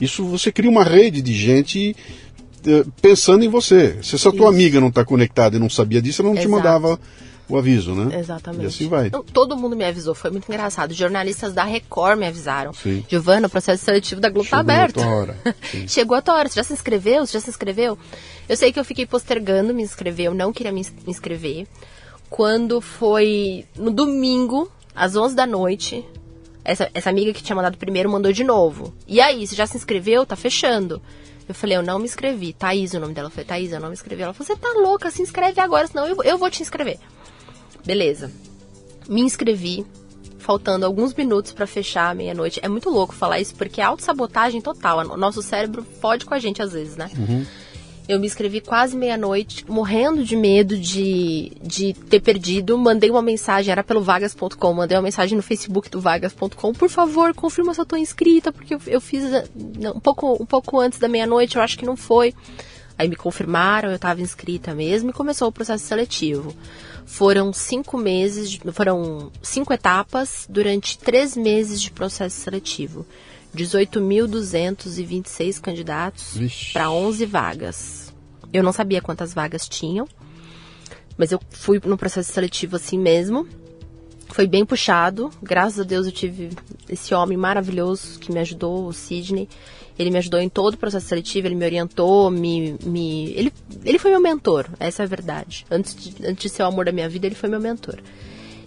[0.00, 1.96] Isso você cria uma rede de gente
[2.66, 3.96] eh, pensando em você.
[4.02, 6.48] Se essa tua amiga não está conectada e não sabia disso, ela não Exato.
[6.48, 7.00] te mandava
[7.48, 8.18] o aviso, né?
[8.18, 8.64] Exatamente.
[8.64, 9.08] E assim vai.
[9.10, 10.92] todo mundo me avisou, foi muito engraçado.
[10.92, 12.72] Jornalistas da Record me avisaram.
[12.72, 13.04] Sim.
[13.08, 15.00] Giovana, o processo seletivo da Globo tá Chegou aberto.
[15.00, 15.36] A tua hora.
[15.86, 16.48] Chegou a tua hora.
[16.48, 17.24] Você já se inscreveu?
[17.24, 17.96] Você já se inscreveu?
[18.48, 21.66] Eu sei que eu fiquei postergando me inscrever, eu não queria me inscrever.
[22.28, 26.04] Quando foi no domingo, às 11 da noite,
[26.64, 28.92] essa, essa amiga que tinha mandado primeiro mandou de novo.
[29.06, 30.26] E aí, você já se inscreveu?
[30.26, 31.00] Tá fechando.
[31.48, 32.52] Eu falei, eu não me inscrevi.
[32.52, 34.22] Thaís, o nome dela foi Thaís, eu não me inscrevi.
[34.22, 36.98] Ela falou, você tá louca, se inscreve agora, senão eu, eu vou te inscrever.
[37.86, 38.30] Beleza.
[39.08, 39.86] Me inscrevi,
[40.38, 42.60] faltando alguns minutos para fechar a meia-noite.
[42.62, 44.98] É muito louco falar isso, porque é autossabotagem total.
[44.98, 47.08] O nosso cérebro fode com a gente às vezes, né?
[47.16, 47.46] Uhum.
[48.08, 52.78] Eu me inscrevi quase meia-noite, morrendo de medo de, de ter perdido.
[52.78, 56.72] Mandei uma mensagem, era pelo vagas.com, mandei uma mensagem no Facebook do vagas.com.
[56.72, 59.24] Por favor, confirma se eu tô inscrita, porque eu, eu fiz
[59.94, 62.32] um pouco, um pouco antes da meia-noite, eu acho que não foi.
[62.96, 66.54] Aí me confirmaram, eu estava inscrita mesmo e começou o processo seletivo.
[67.06, 73.06] Foram cinco meses, foram cinco etapas durante três meses de processo seletivo.
[73.56, 76.36] 18.226 candidatos
[76.72, 78.12] para 11 vagas.
[78.52, 80.06] Eu não sabia quantas vagas tinham,
[81.16, 83.48] mas eu fui no processo seletivo assim mesmo.
[84.28, 85.30] Foi bem puxado.
[85.42, 86.50] Graças a Deus eu tive
[86.88, 89.48] esse homem maravilhoso que me ajudou, o Sidney.
[89.98, 93.52] Ele me ajudou em todo o processo seletivo, ele me orientou, me, me ele,
[93.84, 95.64] ele foi meu mentor, essa é a verdade.
[95.70, 97.98] Antes de, antes de ser o amor da minha vida, ele foi meu mentor.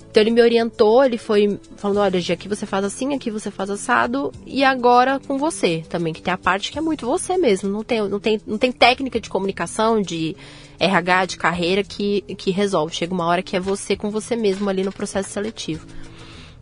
[0.09, 3.69] Então ele me orientou, ele foi falando, olha, aqui você faz assim, aqui você faz
[3.69, 7.69] assado, e agora com você também, que tem a parte que é muito você mesmo,
[7.69, 10.35] não tem, não tem, não tem técnica de comunicação, de
[10.79, 12.95] RH, de carreira que, que resolve.
[12.95, 15.85] Chega uma hora que é você com você mesmo ali no processo seletivo.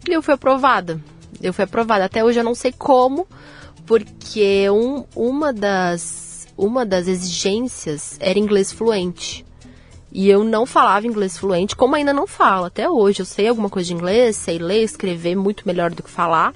[0.09, 0.99] E eu fui aprovada.
[1.41, 2.03] Eu fui aprovada.
[2.03, 3.27] Até hoje eu não sei como,
[3.87, 9.45] porque um, uma, das, uma das exigências era inglês fluente.
[10.11, 13.21] E eu não falava inglês fluente, como ainda não falo até hoje.
[13.21, 16.53] Eu sei alguma coisa de inglês, sei ler, escrever muito melhor do que falar.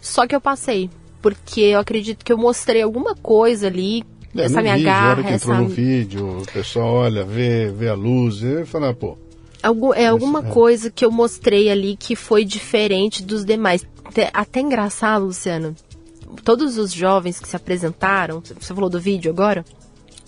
[0.00, 0.88] Só que eu passei,
[1.20, 4.04] porque eu acredito que eu mostrei alguma coisa ali,
[4.36, 5.54] é, essa minha vídeo, garra, que essa...
[5.54, 9.18] no vídeo, o pessoal olha, vê, vê a luz e fala, pô...
[9.62, 10.50] Algum, é alguma é.
[10.50, 13.84] coisa que eu mostrei ali que foi diferente dos demais.
[14.04, 15.74] Até, até engraçado, Luciano
[16.44, 19.64] todos os jovens que se apresentaram, você falou do vídeo agora?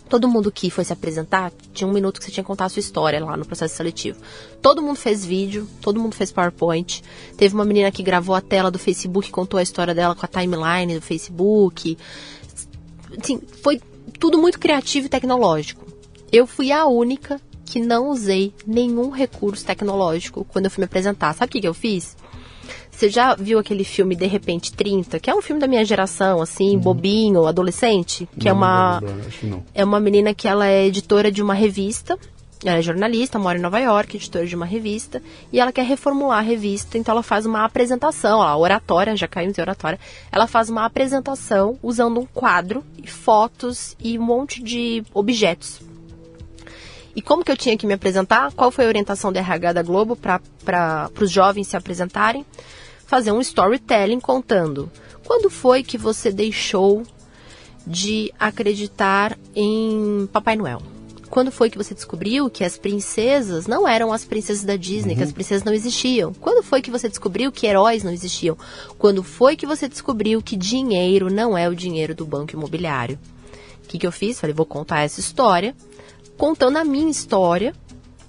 [0.09, 2.69] Todo mundo que foi se apresentar, tinha um minuto que você tinha que contar a
[2.69, 4.21] sua história lá no processo seletivo.
[4.61, 7.03] Todo mundo fez vídeo, todo mundo fez PowerPoint.
[7.37, 10.29] Teve uma menina que gravou a tela do Facebook, contou a história dela com a
[10.29, 11.97] timeline do Facebook.
[13.19, 13.81] Assim, foi
[14.19, 15.87] tudo muito criativo e tecnológico.
[16.31, 21.33] Eu fui a única que não usei nenhum recurso tecnológico quando eu fui me apresentar.
[21.35, 22.17] Sabe o que, que eu fiz?
[23.03, 26.41] Você já viu aquele filme De Repente 30, que é um filme da minha geração,
[26.41, 26.79] assim, uhum.
[26.79, 28.29] bobinho, adolescente?
[28.39, 29.01] Que é não, é uma.
[29.01, 32.17] Não, não, é uma menina que ela é editora de uma revista.
[32.65, 35.21] Ela é jornalista, mora em Nova York, editora de uma revista,
[35.53, 39.59] e ela quer reformular a revista, então ela faz uma apresentação, a oratória, já caímos
[39.59, 39.99] em oratória,
[40.31, 45.81] ela faz uma apresentação usando um quadro, e fotos e um monte de objetos
[47.15, 48.53] e como que eu tinha que me apresentar?
[48.53, 52.47] Qual foi a orientação da RH da Globo para os jovens se apresentarem?
[53.13, 54.91] Fazer um storytelling contando
[55.27, 57.03] quando foi que você deixou
[57.87, 60.81] de acreditar em Papai Noel?
[61.29, 65.19] Quando foi que você descobriu que as princesas não eram as princesas da Disney, uhum.
[65.19, 66.33] que as princesas não existiam?
[66.33, 68.57] Quando foi que você descobriu que heróis não existiam?
[68.97, 73.19] Quando foi que você descobriu que dinheiro não é o dinheiro do banco imobiliário?
[73.85, 74.41] O que, que eu fiz?
[74.41, 75.77] Falei, vou contar essa história
[76.39, 77.75] contando a minha história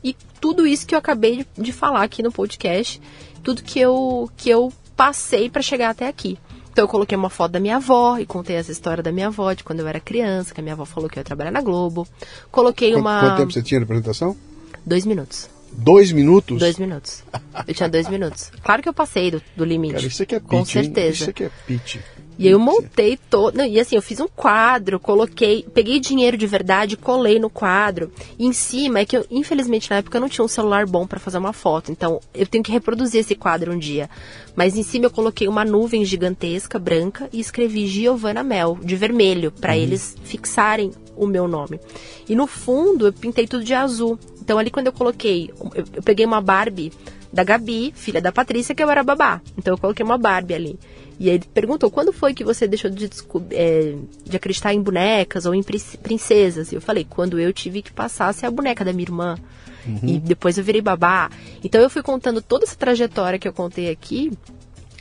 [0.04, 3.00] e tudo isso que eu acabei de, de falar aqui no podcast,
[3.44, 6.38] tudo que eu, que eu passei para chegar até aqui.
[6.72, 9.54] Então eu coloquei uma foto da minha avó e contei essa história da minha avó
[9.54, 11.62] de quando eu era criança, que a minha avó falou que eu ia trabalhar na
[11.62, 12.08] Globo.
[12.52, 13.20] Coloquei quanto, uma.
[13.20, 14.36] Quanto tempo você tinha de apresentação?
[14.84, 15.50] Dois minutos.
[15.72, 16.60] Dois minutos?
[16.60, 17.24] Dois minutos.
[17.68, 18.52] Eu tinha dois minutos.
[18.64, 19.96] Claro que eu passei do, do limite.
[19.96, 21.08] Cara, isso aqui é pitch, Com certeza.
[21.08, 21.12] Hein?
[21.12, 21.98] Isso aqui é pitch.
[22.38, 23.62] E aí eu montei todo.
[23.62, 28.12] E assim, eu fiz um quadro, coloquei, peguei dinheiro de verdade, colei no quadro.
[28.38, 31.06] E em cima é que eu, infelizmente, na época eu não tinha um celular bom
[31.06, 31.92] para fazer uma foto.
[31.92, 34.10] Então eu tenho que reproduzir esse quadro um dia.
[34.56, 39.52] Mas em cima eu coloquei uma nuvem gigantesca, branca, e escrevi Giovanna Mel, de vermelho,
[39.52, 39.80] para uhum.
[39.80, 41.80] eles fixarem o meu nome.
[42.28, 44.18] E no fundo eu pintei tudo de azul.
[44.42, 46.92] Então ali quando eu coloquei, eu, eu peguei uma Barbie
[47.32, 49.42] da Gabi, filha da Patrícia, que eu era babá.
[49.58, 50.80] Então eu coloquei uma Barbie ali.
[51.20, 53.10] E ele perguntou: quando foi que você deixou de,
[53.52, 53.96] é,
[54.26, 56.72] de acreditar em bonecas ou em princesas?
[56.72, 59.38] E eu falei: quando eu tive que passar a ser a boneca da minha irmã.
[59.86, 60.00] Uhum.
[60.04, 61.30] E depois eu virei babá.
[61.64, 64.32] Então eu fui contando toda essa trajetória que eu contei aqui.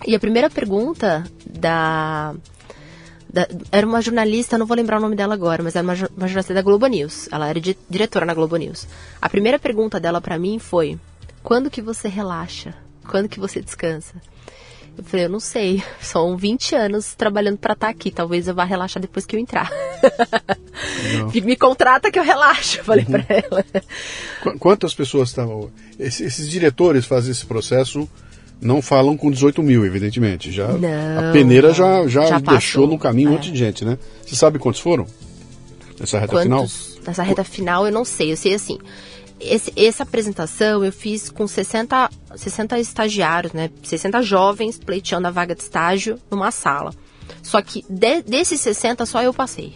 [0.04, 2.34] E a primeira pergunta da,
[3.32, 6.26] da, era uma jornalista, não vou lembrar o nome dela agora, mas era uma, uma
[6.26, 7.28] jornalista da Globo News.
[7.30, 8.88] Ela era di, diretora na Globo News.
[9.20, 10.98] A primeira pergunta dela para mim foi:
[11.42, 12.74] quando que você relaxa?
[13.08, 14.20] Quando que você descansa?
[14.96, 18.54] Eu falei, eu não sei, são 20 anos trabalhando para estar tá aqui, talvez eu
[18.54, 19.70] vá relaxar depois que eu entrar.
[21.32, 23.12] Me contrata que eu relaxo, eu falei uhum.
[23.12, 23.64] para ela.
[24.58, 25.70] Quantas pessoas estavam...
[25.98, 28.08] Esses, esses, diretores fazem esse processo,
[28.60, 30.50] não falam com 18 mil, evidentemente.
[30.50, 33.98] Já, não, a peneira já, já, já deixou no caminho um monte de gente, né?
[34.24, 35.06] Você sabe quantos foram?
[35.98, 36.44] Nessa reta quantos?
[36.44, 36.66] final?
[37.06, 38.78] Nessa reta final eu não sei, eu sei assim
[39.42, 43.70] esse, essa apresentação eu fiz com 60, 60 estagiários, né?
[43.82, 46.94] 60 jovens pleiteando a vaga de estágio numa sala.
[47.42, 49.74] Só que de, desses 60 só eu passei.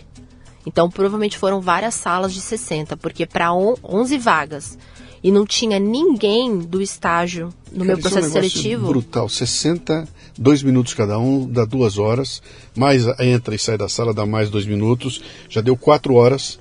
[0.65, 4.79] Então provavelmente foram várias salas de 60, porque para 11 vagas
[5.23, 8.87] e não tinha ninguém do estágio no Cara, meu processo é um seletivo.
[8.89, 10.09] Brutal, 60,
[10.39, 12.43] dois minutos cada um, dá duas horas,
[12.77, 16.59] mais entra e sai da sala, dá mais dois minutos, já deu quatro horas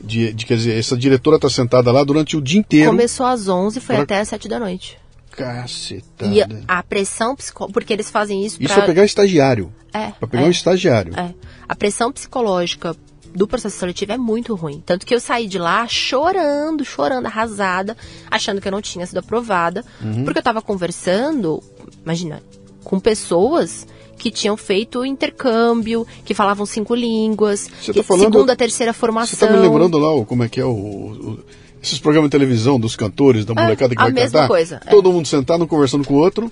[0.00, 2.90] de, de, quer dizer, essa diretora está sentada lá durante o dia inteiro.
[2.90, 4.04] Começou às 11 foi pra...
[4.04, 4.98] até às 7 da noite.
[5.30, 6.32] Cacetada.
[6.32, 8.84] E a pressão psicológica, porque eles fazem isso Isso pra...
[8.84, 9.72] é pegar estagiário.
[9.92, 10.12] É.
[10.12, 11.12] Pra pegar é, um estagiário.
[11.18, 11.34] É.
[11.68, 12.96] A pressão psicológica
[13.34, 14.82] do processo seletivo é muito ruim.
[14.84, 17.94] Tanto que eu saí de lá chorando, chorando, arrasada,
[18.30, 19.84] achando que eu não tinha sido aprovada.
[20.02, 20.24] Uhum.
[20.24, 21.62] Porque eu estava conversando,
[22.02, 22.42] imagina,
[22.82, 23.86] com pessoas
[24.16, 29.38] que tinham feito intercâmbio, que falavam cinco línguas, que, tá falando, segunda, terceira formação.
[29.38, 31.38] Você está me lembrando lá como é que é o, o,
[31.82, 34.48] esses programas de televisão dos cantores, da é, molecada que a vai mesma cantar?
[34.48, 34.90] Coisa, é.
[34.90, 36.50] Todo mundo sentado, conversando com o outro.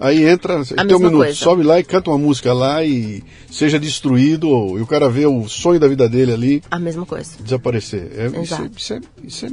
[0.00, 1.34] Aí entra, a tem um minuto, coisa.
[1.34, 5.26] sobe lá e canta uma música lá e seja destruído, ou, e o cara vê
[5.26, 6.62] o sonho da vida dele ali.
[6.70, 7.32] A mesma coisa.
[7.40, 8.10] Desaparecer.
[8.16, 9.50] É, isso, é, isso, é, isso, é,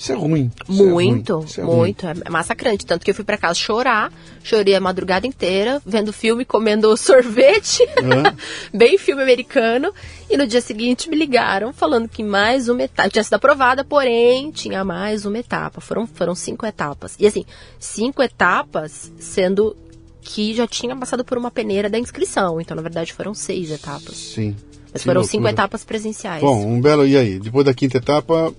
[0.00, 0.50] isso é ruim.
[0.66, 1.44] Isso muito, é ruim.
[1.58, 2.06] É muito.
[2.06, 2.22] Ruim.
[2.24, 2.86] É massacrante.
[2.86, 4.10] Tanto que eu fui para casa chorar,
[4.42, 8.22] chorei a madrugada inteira, vendo filme, comendo sorvete, uhum.
[8.72, 9.92] bem filme americano.
[10.30, 14.50] E no dia seguinte me ligaram falando que mais uma etapa, tinha sido aprovada, porém
[14.50, 15.82] tinha mais uma etapa.
[15.82, 17.14] Foram, foram cinco etapas.
[17.18, 17.44] E assim,
[17.78, 19.76] cinco etapas sendo
[20.22, 22.58] que já tinha passado por uma peneira da inscrição.
[22.58, 24.16] Então, na verdade, foram seis etapas.
[24.16, 24.56] Sim.
[24.94, 25.30] Mas foram loucura.
[25.30, 26.40] cinco etapas presenciais.
[26.40, 27.06] Bom, um belo.
[27.06, 27.38] E aí?
[27.38, 28.50] Depois da quinta etapa,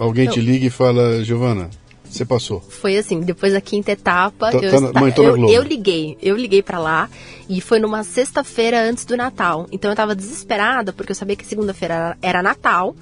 [0.00, 1.68] Alguém te liga e fala, Giovana,
[2.08, 2.60] Você passou.
[2.60, 6.18] Foi assim, depois da quinta etapa, Tá- eu, tá na- mãe, na eu, eu liguei,
[6.20, 7.08] eu liguei pra lá
[7.48, 9.66] e foi numa sexta-feira antes do Natal.
[9.70, 12.96] Então eu tava desesperada porque eu sabia que segunda-feira era, era Natal.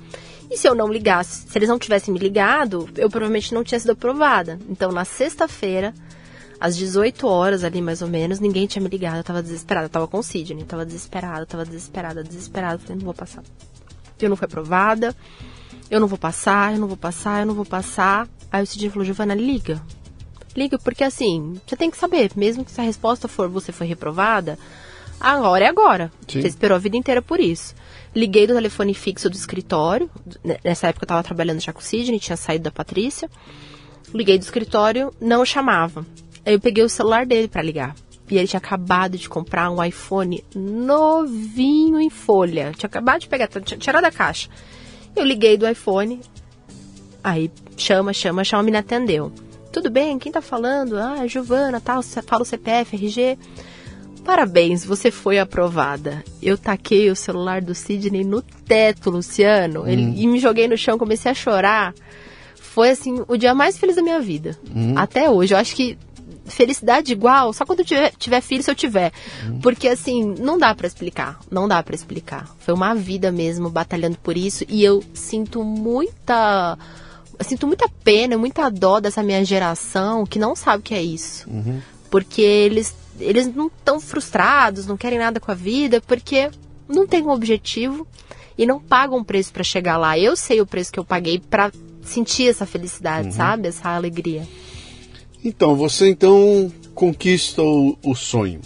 [0.50, 3.78] E se eu não ligasse, se eles não tivessem me ligado, eu provavelmente não tinha
[3.80, 4.58] sido aprovada.
[4.68, 5.94] Então na sexta-feira,
[6.60, 9.18] às 18 horas ali mais ou menos, ninguém tinha me ligado.
[9.18, 12.78] Eu tava desesperada, eu tava com o Sidney, tava desesperada, tava desesperada, desesperada.
[12.78, 13.42] Falei, não vou passar.
[14.20, 15.14] Eu não fui aprovada,
[15.90, 18.28] eu não vou passar, eu não vou passar, eu não vou passar.
[18.50, 19.82] Aí o Sidney falou, Giovana, liga.
[20.56, 23.86] Liga, porque assim, você tem que saber, mesmo que se a resposta for você foi
[23.86, 24.58] reprovada,
[25.20, 26.10] agora é agora.
[26.26, 26.40] Sim.
[26.40, 27.74] Você esperou a vida inteira por isso.
[28.14, 30.10] Liguei do telefone fixo do escritório.
[30.64, 33.30] Nessa época eu tava trabalhando já com o Sidney, tinha saído da Patrícia.
[34.12, 36.04] Liguei do escritório, não chamava.
[36.44, 37.94] Aí eu peguei o celular dele pra ligar.
[38.30, 42.72] E ele tinha acabado de comprar um iPhone novinho em folha.
[42.76, 44.48] Tinha acabado de pegar, tinha tirado da caixa.
[45.18, 46.20] Eu liguei do iPhone.
[47.22, 49.32] Aí chama, chama, chama, me atendeu.
[49.72, 50.18] Tudo bem?
[50.18, 50.96] Quem tá falando?
[50.96, 53.38] Ah, é Giovana, tal, c- fala o CPF, RG.
[54.24, 56.22] Parabéns, você foi aprovada.
[56.42, 59.86] Eu taquei o celular do Sidney no teto, Luciano.
[59.88, 61.94] Ele, e me joguei no chão, comecei a chorar.
[62.56, 64.58] Foi assim, o dia mais feliz da minha vida.
[64.96, 65.54] Até hoje.
[65.54, 65.98] Eu acho que
[66.48, 69.12] felicidade igual, só quando tiver, tiver filho, se eu tiver.
[69.62, 71.38] Porque assim, não dá pra explicar.
[71.50, 72.48] Não dá pra explicar.
[72.58, 74.64] Foi uma vida mesmo batalhando por isso.
[74.68, 76.78] E eu sinto muita.
[77.40, 81.48] sinto muita pena, muita dó dessa minha geração que não sabe o que é isso.
[82.10, 86.50] Porque eles, eles não estão frustrados, não querem nada com a vida, porque
[86.88, 88.06] não tem um objetivo
[88.56, 90.18] e não pagam um preço pra chegar lá.
[90.18, 91.70] Eu sei o preço que eu paguei pra
[92.02, 93.68] sentir essa felicidade, sabe?
[93.68, 94.46] Essa alegria.
[95.44, 98.60] Então, você então conquista o, o sonho.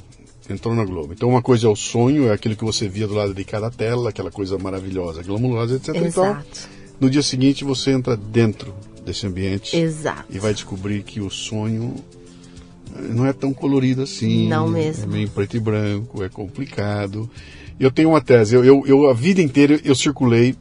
[0.49, 1.13] Entrou na Globo.
[1.13, 3.71] Então, uma coisa é o sonho, é aquilo que você via do lado de cada
[3.71, 5.89] tela, aquela coisa maravilhosa, glamurosa, etc.
[5.97, 6.69] Então, Exato.
[7.01, 10.25] no dia seguinte, você entra dentro desse ambiente Exato.
[10.31, 11.95] e vai descobrir que o sonho
[12.97, 14.49] eh, não é tão colorido assim.
[14.49, 15.05] Não mesmo.
[15.05, 17.29] É meio preto e branco, é complicado.
[17.79, 18.55] Eu tenho uma tese.
[18.55, 20.55] Eu, eu, eu a vida inteira eu circulei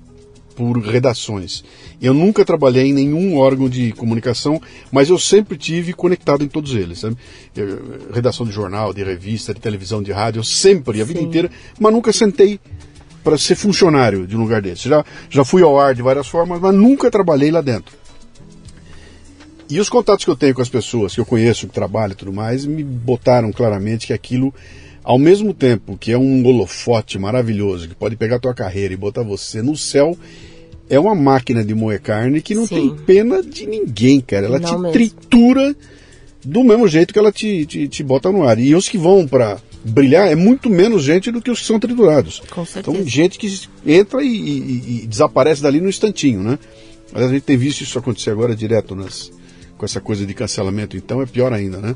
[0.62, 1.64] por redações.
[2.00, 6.76] Eu nunca trabalhei em nenhum órgão de comunicação, mas eu sempre tive conectado em todos
[6.76, 7.18] eles, sabe?
[7.56, 11.26] Eu- redação de jornal, de revista, de televisão, de rádio, eu sempre, a vida Sim.
[11.26, 11.50] inteira,
[11.80, 12.60] mas nunca sentei
[13.24, 14.88] para ser funcionário de um lugar desse.
[14.88, 17.96] Já, já fui ao ar de várias formas, mas nunca trabalhei lá dentro.
[19.68, 22.16] E os contatos que eu tenho com as pessoas que eu conheço, que trabalham e
[22.16, 24.54] tudo mais, me botaram claramente que aquilo,
[25.04, 28.98] ao mesmo tempo que é um holofote maravilhoso, que pode pegar a tua carreira e
[28.98, 30.18] botar você no céu,
[30.92, 32.76] é uma máquina de moer carne que não Sim.
[32.76, 34.46] tem pena de ninguém, cara.
[34.46, 34.92] Ela Não te mesmo.
[34.92, 35.76] tritura
[36.46, 38.60] do mesmo jeito que ela te, te, te bota no ar.
[38.60, 41.80] E os que vão para brilhar é muito menos gente do que os que são
[41.80, 42.42] triturados.
[42.52, 42.96] Com certeza.
[42.98, 43.48] Então, gente que
[43.86, 46.60] entra e, e- e desaparece dali no instantinho, né?
[47.14, 49.32] Aliás, a gente tem visto isso acontecer agora direto nas,
[49.78, 51.96] com essa coisa de cancelamento, então é pior ainda, né?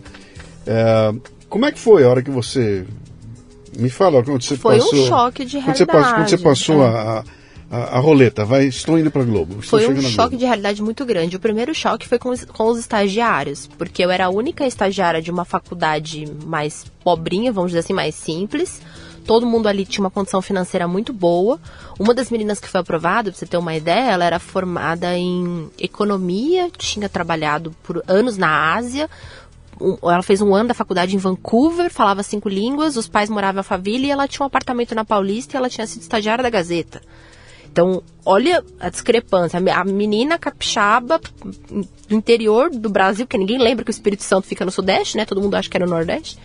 [0.66, 1.14] É,
[1.48, 2.86] como é que foi a hora que você.
[3.78, 5.08] Me fala, quando você Foi um passou.
[5.08, 6.88] choque de quando você, passou, quando você realidade, passou é.
[6.88, 7.24] a, a,
[7.76, 9.62] a roleta, vai, estou indo para Globo.
[9.62, 10.38] Foi um choque Globo.
[10.38, 11.36] de realidade muito grande.
[11.36, 15.22] O primeiro choque foi com os, com os estagiários, porque eu era a única estagiária
[15.22, 18.82] de uma faculdade mais pobrinha, vamos dizer assim, mais simples.
[19.26, 21.60] Todo mundo ali tinha uma condição financeira muito boa.
[22.00, 25.70] Uma das meninas que foi aprovada, pra você ter uma ideia, ela era formada em
[25.80, 29.10] economia, tinha trabalhado por anos na Ásia.
[30.04, 33.60] Ela fez um ano da faculdade em Vancouver, falava cinco línguas, os pais moravam em
[33.60, 37.02] Alphaville e ela tinha um apartamento na Paulista e ela tinha sido estagiária da Gazeta.
[37.76, 39.58] Então, olha a discrepância.
[39.58, 41.20] A me- A menina capixaba
[41.70, 45.26] do interior do Brasil, porque ninguém lembra que o Espírito Santo fica no Sudeste, né?
[45.26, 46.40] Todo mundo acha que era no Nordeste.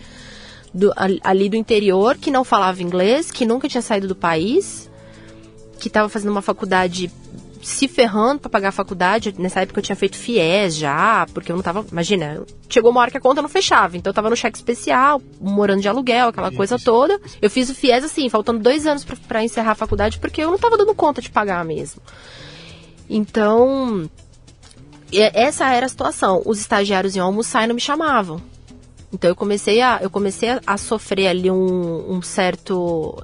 [0.73, 0.91] Do-
[1.23, 4.91] ali do interior, que não falava inglês, que nunca tinha saído do país,
[5.79, 7.09] que estava fazendo uma faculdade
[7.61, 9.33] se ferrando para pagar a faculdade.
[9.37, 11.85] Nessa época eu tinha feito FIES já, porque eu não tava.
[11.91, 13.95] Imagina, chegou uma hora que a conta não fechava.
[13.97, 17.19] Então eu tava no cheque especial, morando de aluguel, aquela coisa toda.
[17.41, 20.57] Eu fiz o FIES assim, faltando dois anos para encerrar a faculdade, porque eu não
[20.57, 22.01] tava dando conta de pagar mesmo.
[23.09, 24.09] Então.
[25.11, 26.41] e- Essa era a situação.
[26.45, 28.41] Os estagiários iam almoçar e não me chamavam.
[29.13, 33.21] Então eu comecei a, eu comecei a, a sofrer ali um, um certo.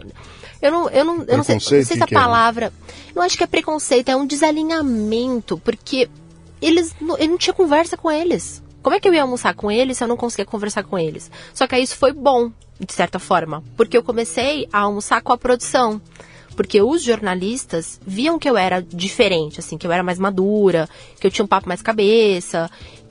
[0.62, 2.06] Eu não, eu não, eu não sei, não sei se a é, né?
[2.12, 2.74] palavra.
[3.16, 6.10] Não acho que é preconceito, é um desalinhamento, porque
[6.62, 8.62] eles não, eu não tinha conversa com eles.
[8.82, 11.30] Como é que eu ia almoçar com eles se eu não conseguia conversar com eles?
[11.54, 15.34] Só que aí isso foi bom, de certa forma, porque eu comecei a almoçar com
[15.34, 16.02] a produção.
[16.56, 20.90] Porque os jornalistas viam que eu era diferente, assim, que eu era mais madura,
[21.20, 22.68] que eu tinha um papo mais cabeça,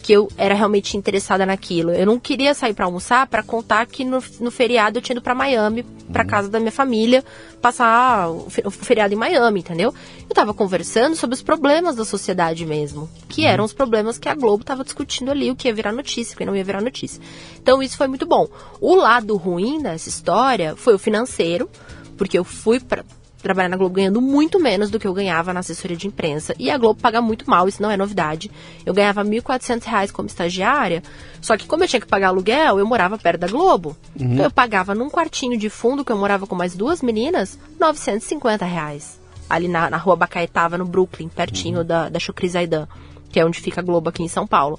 [0.06, 1.90] porque eu era realmente interessada naquilo.
[1.90, 5.20] Eu não queria sair para almoçar para contar que no, no, feriado eu tinha ido
[5.20, 5.82] para Miami,
[6.12, 6.28] para uhum.
[6.28, 7.24] casa da minha família,
[7.60, 9.92] passar o, o, feriado em Miami, entendeu?
[10.28, 13.48] Eu tava conversando sobre os problemas da sociedade mesmo, que uhum.
[13.48, 16.38] eram os problemas que a Globo tava discutindo ali, o que ia virar notícia, o
[16.38, 17.20] que não ia virar notícia.
[17.60, 18.46] Então isso foi muito bom.
[18.80, 21.68] O lado ruim dessa história foi o financeiro,
[22.16, 23.04] porque eu fui para
[23.42, 26.54] trabalhar na Globo ganhando muito menos do que eu ganhava na assessoria de imprensa.
[26.58, 28.50] E a Globo paga muito mal, isso não é novidade.
[28.84, 31.02] Eu ganhava R$ 1.400 como estagiária,
[31.40, 33.96] só que como eu tinha que pagar aluguel, eu morava perto da Globo.
[34.18, 34.32] Uhum.
[34.32, 38.64] Então eu pagava num quartinho de fundo, que eu morava com mais duas meninas, 950
[38.64, 39.20] reais.
[39.48, 41.86] Ali na, na rua Bacaetava, no Brooklyn, pertinho uhum.
[41.86, 42.88] da, da Chucri Zaidan,
[43.30, 44.78] que é onde fica a Globo aqui em São Paulo.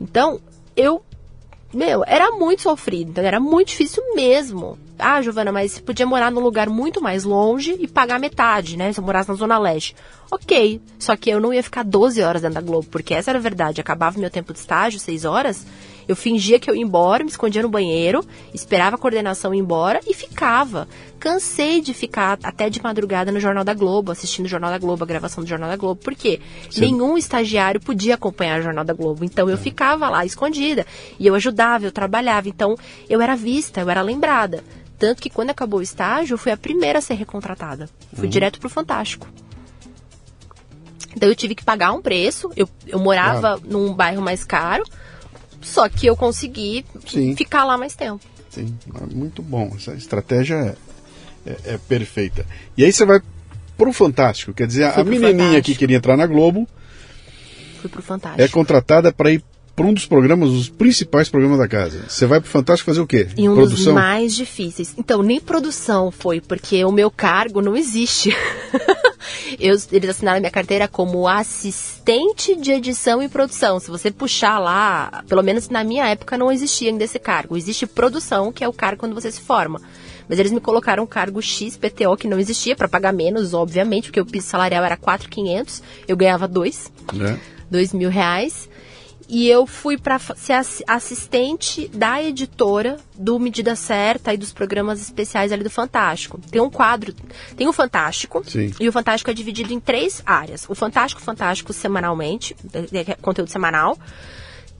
[0.00, 0.40] Então,
[0.74, 1.02] eu
[1.72, 4.78] meu, era muito sofrido, então era muito difícil mesmo.
[5.02, 8.92] Ah, Giovana, mas você podia morar num lugar muito mais longe e pagar metade, né?
[8.92, 9.94] Se eu morasse na Zona Leste.
[10.30, 13.38] Ok, só que eu não ia ficar 12 horas dentro da Globo, porque essa era
[13.38, 13.80] a verdade.
[13.80, 15.66] Acabava meu tempo de estágio, 6 horas,
[16.08, 20.00] eu fingia que eu ia embora, me escondia no banheiro, esperava a coordenação ir embora
[20.06, 20.88] e ficava.
[21.18, 25.04] Cansei de ficar até de madrugada no Jornal da Globo, assistindo o Jornal da Globo,
[25.04, 26.00] a gravação do Jornal da Globo.
[26.02, 26.40] Por quê?
[26.68, 26.80] Sim.
[26.80, 29.24] Nenhum estagiário podia acompanhar o Jornal da Globo.
[29.24, 29.58] Então eu é.
[29.58, 30.84] ficava lá escondida.
[31.18, 32.48] E eu ajudava, eu trabalhava.
[32.48, 32.76] Então
[33.08, 34.64] eu era vista, eu era lembrada.
[35.02, 37.90] Tanto que quando acabou o estágio, eu fui a primeira a ser recontratada.
[38.14, 38.30] Fui uhum.
[38.30, 39.26] direto pro Fantástico.
[41.16, 42.52] Então eu tive que pagar um preço.
[42.54, 43.62] Eu, eu morava claro.
[43.64, 44.84] num bairro mais caro.
[45.60, 47.34] Só que eu consegui Sim.
[47.34, 48.24] ficar lá mais tempo.
[48.48, 48.78] Sim,
[49.12, 49.72] muito bom.
[49.74, 50.54] Essa estratégia
[51.44, 52.46] é, é, é perfeita.
[52.76, 53.20] E aí você vai
[53.76, 54.54] pro Fantástico.
[54.54, 55.64] Quer dizer, Fui a menininha Fantástico.
[55.64, 56.68] que queria entrar na Globo.
[57.80, 58.40] Fui pro Fantástico.
[58.40, 59.42] É contratada para ir
[59.74, 62.04] para um dos programas, os principais programas da casa.
[62.08, 63.28] Você vai para o Fantástico fazer o quê?
[63.36, 63.94] E um produção?
[63.94, 64.94] dos mais difíceis.
[64.98, 68.36] Então, nem produção foi, porque o meu cargo não existe.
[69.58, 73.78] Eu, eles assinaram minha carteira como assistente de edição e produção.
[73.78, 77.56] Se você puxar lá, pelo menos na minha época não existia ainda esse cargo.
[77.56, 79.80] Existe produção, que é o cargo quando você se forma.
[80.28, 84.04] Mas eles me colocaram um cargo X, PTO, que não existia, para pagar menos, obviamente,
[84.04, 87.36] porque o piso salarial era 4,500, eu ganhava 2, é.
[87.70, 88.68] 2 mil reais.
[89.34, 90.52] E eu fui para ser
[90.86, 96.38] assistente da editora do Medida Certa e dos programas especiais ali do Fantástico.
[96.50, 97.14] Tem um quadro,
[97.56, 98.74] tem o Fantástico, Sim.
[98.78, 100.66] e o Fantástico é dividido em três áreas.
[100.68, 102.54] O Fantástico, Fantástico semanalmente,
[102.92, 103.96] é, é conteúdo semanal.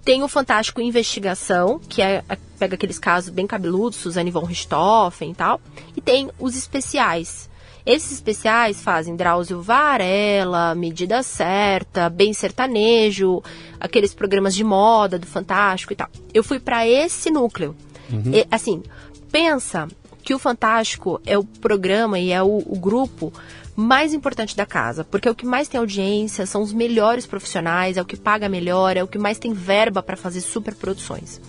[0.04, 5.30] Tem o Fantástico Investigação, que é, é, pega aqueles casos bem cabeludos, Suzane von Richthofen
[5.30, 5.62] e tal.
[5.96, 7.48] E tem os especiais,
[7.84, 13.42] esses especiais fazem Drauzio Varela, Medida Certa, Bem Sertanejo,
[13.80, 16.08] aqueles programas de moda do Fantástico e tal.
[16.32, 17.74] Eu fui para esse núcleo.
[18.10, 18.32] Uhum.
[18.32, 18.82] E, assim,
[19.30, 19.88] pensa
[20.22, 23.32] que o Fantástico é o programa e é o, o grupo
[23.74, 27.96] mais importante da casa, porque é o que mais tem audiência, são os melhores profissionais,
[27.96, 31.40] é o que paga melhor, é o que mais tem verba para fazer superproduções.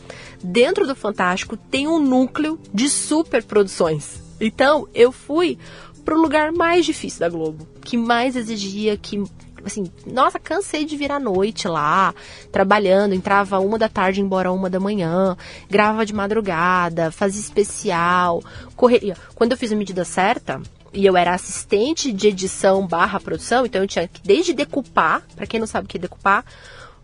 [0.41, 4.21] Dentro do Fantástico tem um núcleo de superproduções.
[4.39, 5.57] Então, eu fui
[6.03, 9.23] pro lugar mais difícil da Globo, que mais exigia, que
[9.65, 12.13] assim, nossa, cansei de vir à noite lá,
[12.51, 15.37] trabalhando, entrava uma da tarde, embora uma da manhã,
[15.69, 18.43] gravava de madrugada, fazia especial,
[18.75, 19.15] correria.
[19.35, 20.61] Quando eu fiz a medida certa,
[20.93, 25.47] e eu era assistente de edição barra produção, então eu tinha que desde decupar, para
[25.47, 26.45] quem não sabe o que é decupar,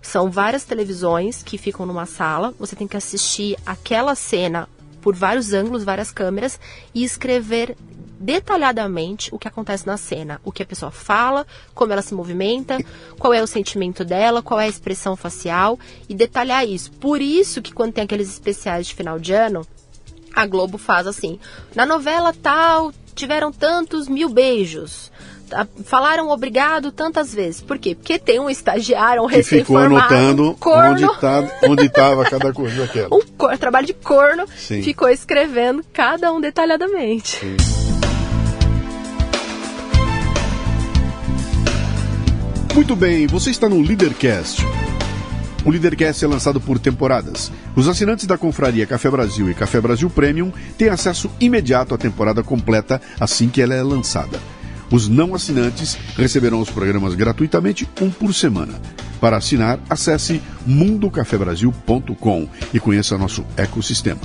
[0.01, 4.67] são várias televisões que ficam numa sala, você tem que assistir aquela cena
[5.09, 6.59] por vários ângulos, várias câmeras
[6.93, 7.75] e escrever
[8.19, 12.77] detalhadamente o que acontece na cena, o que a pessoa fala, como ela se movimenta,
[13.17, 16.91] qual é o sentimento dela, qual é a expressão facial e detalhar isso.
[16.91, 19.65] Por isso que quando tem aqueles especiais de final de ano,
[20.35, 21.39] a Globo faz assim:
[21.73, 25.11] na novela tal tiveram tantos mil beijos.
[25.83, 27.61] Falaram obrigado tantas vezes.
[27.61, 27.95] Por quê?
[27.95, 29.95] Porque tem um estagiário, um recém-formado.
[29.95, 30.91] Ficou anotando corno.
[31.63, 33.09] onde estava tá, cada coisa daquela.
[33.19, 34.45] Um cor, trabalho de corno.
[34.55, 34.81] Sim.
[34.81, 37.37] Ficou escrevendo cada um detalhadamente.
[37.37, 37.57] Sim.
[42.75, 44.63] Muito bem, você está no Leadercast.
[45.65, 47.51] O Leadercast é lançado por temporadas.
[47.75, 52.41] Os assinantes da Confraria Café Brasil e Café Brasil Premium têm acesso imediato à temporada
[52.41, 54.39] completa assim que ela é lançada.
[54.91, 58.79] Os não assinantes receberão os programas gratuitamente um por semana.
[59.21, 64.21] Para assinar, acesse mundocafebrasil.com e conheça nosso ecossistema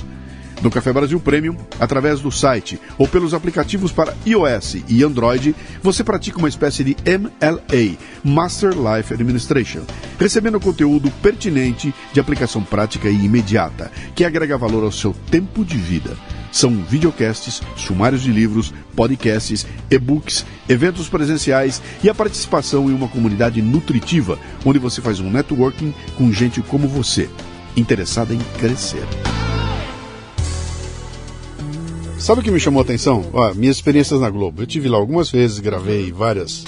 [0.61, 6.03] no Café Brasil Premium, através do site ou pelos aplicativos para iOS e Android, você
[6.03, 9.81] pratica uma espécie de MLA, Master Life Administration,
[10.19, 15.77] recebendo conteúdo pertinente de aplicação prática e imediata, que agrega valor ao seu tempo de
[15.77, 16.17] vida.
[16.55, 23.61] São videocasts, sumários de livros, podcasts, e-books, eventos presenciais e a participação em uma comunidade
[23.61, 27.29] nutritiva, onde você faz um networking com gente como você,
[27.75, 29.03] interessada em crescer.
[32.17, 33.29] Sabe o que me chamou a atenção?
[33.33, 34.61] Ó, minhas experiências na Globo.
[34.61, 36.63] Eu tive lá algumas vezes, gravei várias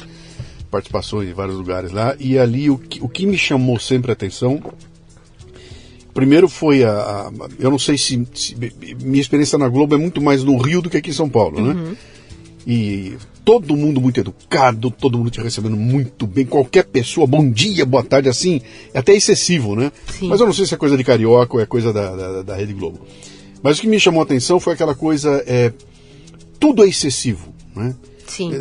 [0.70, 4.14] participações em vários lugares lá, e ali o que, o que me chamou sempre a
[4.14, 4.62] atenção
[6.18, 8.58] primeiro foi a, a, eu não sei se, se,
[9.04, 11.62] minha experiência na Globo é muito mais no Rio do que aqui em São Paulo,
[11.62, 11.74] né?
[11.76, 11.96] Uhum.
[12.66, 13.16] E
[13.46, 18.04] todo mundo muito educado, todo mundo te recebendo muito bem, qualquer pessoa, bom dia, boa
[18.04, 18.60] tarde, assim,
[18.96, 19.92] é até excessivo, né?
[20.08, 20.28] Sim.
[20.28, 22.56] Mas eu não sei se é coisa de carioca ou é coisa da, da, da
[22.56, 23.00] Rede Globo.
[23.62, 25.72] Mas o que me chamou a atenção foi aquela coisa, é,
[26.60, 27.94] tudo é excessivo, né?
[28.28, 28.52] Sim.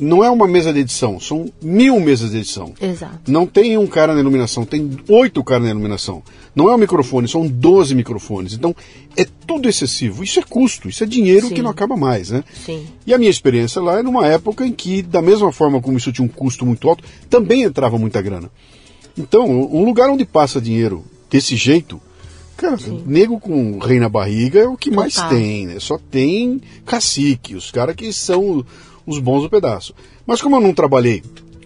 [0.00, 2.74] Não é uma mesa de edição, são mil mesas de edição.
[2.80, 3.30] Exato.
[3.30, 6.22] Não tem um cara na iluminação, tem oito caras na iluminação.
[6.54, 8.52] Não é um microfone, são 12 microfones.
[8.54, 8.74] Então,
[9.16, 10.22] é tudo excessivo.
[10.22, 11.54] Isso é custo, isso é dinheiro Sim.
[11.54, 12.44] que não acaba mais, né?
[12.64, 12.86] Sim.
[13.06, 16.12] E a minha experiência lá é numa época em que, da mesma forma como isso
[16.12, 18.50] tinha um custo muito alto, também entrava muita grana.
[19.16, 22.00] Então, um lugar onde passa dinheiro desse jeito,
[22.56, 25.30] cara, nego com rei na barriga é o que mais Total.
[25.30, 25.76] tem, né?
[25.78, 28.64] Só tem cacique, os caras que são
[29.06, 29.94] os bons do pedaço.
[30.26, 31.22] Mas como eu não trabalhei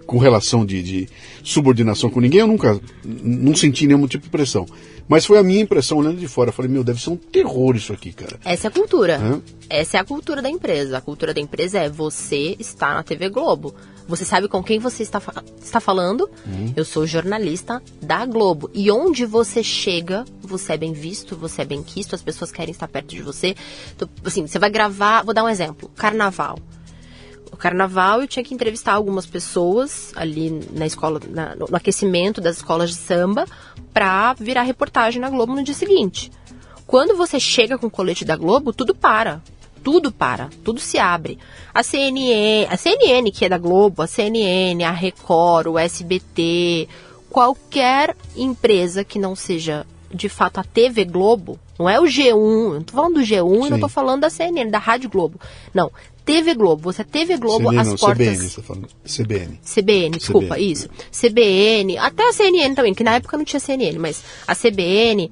[0.06, 1.08] com relação de, de
[1.44, 4.66] subordinação com ninguém, eu nunca não senti nenhum tipo de pressão.
[5.06, 6.48] Mas foi a minha impressão olhando de fora.
[6.48, 8.38] Eu falei, meu, deve ser um terror isso aqui, cara.
[8.44, 9.18] Essa é a cultura.
[9.18, 9.42] Hã?
[9.68, 10.98] Essa é a cultura da empresa.
[10.98, 13.74] A cultura da empresa é você está na TV Globo.
[14.06, 15.20] Você sabe com quem você está,
[15.62, 16.30] está falando?
[16.74, 18.70] Eu sou jornalista da Globo.
[18.72, 22.72] E onde você chega, você é bem visto, você é bem quisto, as pessoas querem
[22.72, 23.54] estar perto de você.
[23.94, 26.58] Então, assim, você vai gravar, vou dar um exemplo: carnaval.
[27.58, 32.90] Carnaval eu tinha que entrevistar algumas pessoas ali na escola, na- no aquecimento das escolas
[32.90, 33.44] de samba,
[33.92, 36.30] pra virar reportagem na Globo no dia seguinte.
[36.86, 39.42] Quando você chega com o colete da Globo, tudo para.
[39.82, 41.38] Tudo para, tudo se abre.
[41.72, 46.88] A CNN, a CNN que é da Globo, a CNN, a Record, o SBT,
[47.30, 52.74] qualquer empresa que não seja de fato a TV Globo, não é o G1, eu
[52.74, 53.70] não tô falando do G1 e Sim.
[53.70, 55.38] não tô falando da CNN, da Rádio Globo.
[55.72, 55.92] Não,
[56.28, 58.26] TV Globo, você é TV Globo, CBN, as não, portas...
[58.26, 58.88] CBN, você tá falando.
[59.06, 59.60] CBN.
[59.64, 60.72] CBN, desculpa, CBN.
[60.72, 60.88] isso.
[61.10, 65.30] CBN, até a CNN também, que na época não tinha CNN, mas a CBN,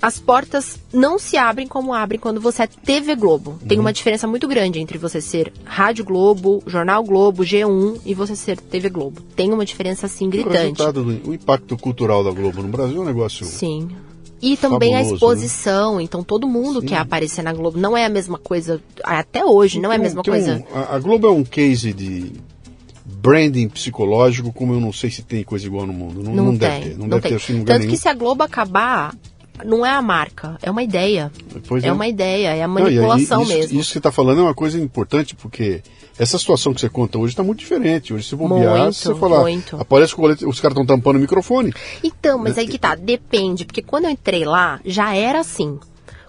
[0.00, 3.58] as portas não se abrem como abrem quando você é TV Globo.
[3.68, 3.84] Tem Uhum.
[3.84, 8.58] uma diferença muito grande entre você ser Rádio Globo, Jornal Globo, G1 e você ser
[8.58, 9.20] TV Globo.
[9.36, 10.56] Tem uma diferença assim O gritante.
[10.56, 13.44] resultado do o impacto cultural da Globo no Brasil é um negócio.
[13.44, 13.90] Sim.
[14.42, 15.14] E também a Fabuloso, né?
[15.16, 17.78] exposição, então todo mundo quer aparecer na Globo.
[17.78, 20.64] Não é a mesma coisa, até hoje, não é a mesma tem coisa.
[20.72, 22.32] um- a, a Globo é um case de
[23.04, 26.22] branding psicológico, como eu não sei se tem coisa igual no mundo.
[26.22, 26.68] Não, Não, não tem.
[26.70, 26.98] deve ter.
[26.98, 27.38] Não, deve tem.
[27.38, 27.90] ter lugar Tanto nenhum.
[27.92, 29.14] que se a Globo acabar,
[29.64, 31.30] não é a marca, é uma ideia.
[31.68, 31.92] Pois é.
[31.92, 33.80] uma ideia, é a Não, manipulação isso, mesmo.
[33.80, 35.82] Isso que você está falando é uma coisa importante, porque
[36.18, 38.12] essa situação que você conta hoje está muito diferente.
[38.12, 39.76] Hoje, se bobear, Muito, você falar, muito.
[39.80, 41.72] aparece colete, os caras estão tampando o microfone.
[42.04, 45.78] Então, mas aí que tá, depende, porque quando eu entrei lá, já era assim.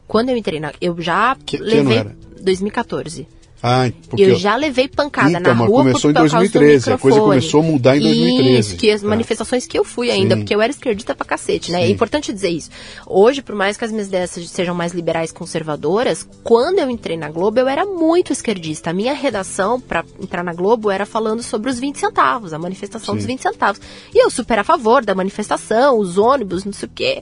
[0.07, 0.73] Quando eu entrei na.
[0.82, 1.97] Eu já Que- que levei.
[1.97, 2.15] era?
[2.41, 3.27] 2014.
[3.64, 6.39] Ah, porque eu já levei pancada Então, na rua começou por, em por causa do
[6.39, 8.59] 2013, a coisa começou a mudar em 2013.
[8.59, 9.07] Isso, que as Tá.
[9.07, 10.41] manifestações que eu fui ainda, Sim.
[10.41, 11.84] porque eu era esquerdista pra cacete, né?
[11.84, 11.91] É Sim.
[11.93, 12.70] importante dizer isso.
[13.05, 17.30] Hoje, por mais que as minhas ideias sejam mais liberais conservadoras, quando eu entrei na
[17.30, 18.89] Globo, eu era muito esquerdista.
[18.89, 23.14] A minha redação pra entrar na Globo era falando sobre os 20 centavos, a manifestação
[23.14, 23.18] Sim.
[23.20, 23.80] dos 20 centavos.
[24.14, 27.22] E eu super a favor da manifestação, os ônibus, não sei o quê.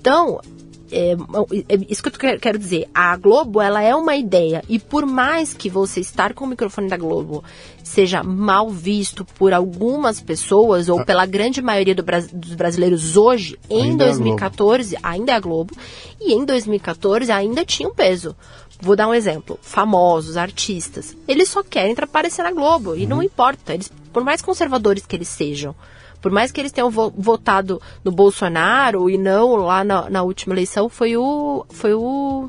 [0.00, 0.40] Então,
[0.92, 1.12] é,
[1.68, 2.88] é isso que eu quero- dizer.
[2.94, 4.62] A Globo, ela é uma ideia.
[4.68, 7.42] E por mais que você estar com o microfone da Globo
[7.82, 13.90] seja mal visto por algumas pessoas, ou pela grande maioria do dos brasileiros hoje, em
[13.90, 15.74] Ainda é a 2014, ainda é a Globo.
[16.20, 18.36] E em 2014 ainda tinha um peso.
[18.80, 19.58] Vou dar um exemplo.
[19.62, 21.16] Famosos, artistas.
[21.26, 22.96] Eles só querem aparecer na Globo.
[22.96, 23.74] E não importa.
[23.74, 25.74] Eles, por mais conservadores que eles sejam.
[26.22, 30.54] Por mais que eles tenham vo- votado no Bolsonaro e não lá na, na última
[30.54, 31.66] eleição, foi o.
[31.68, 32.48] Foi o.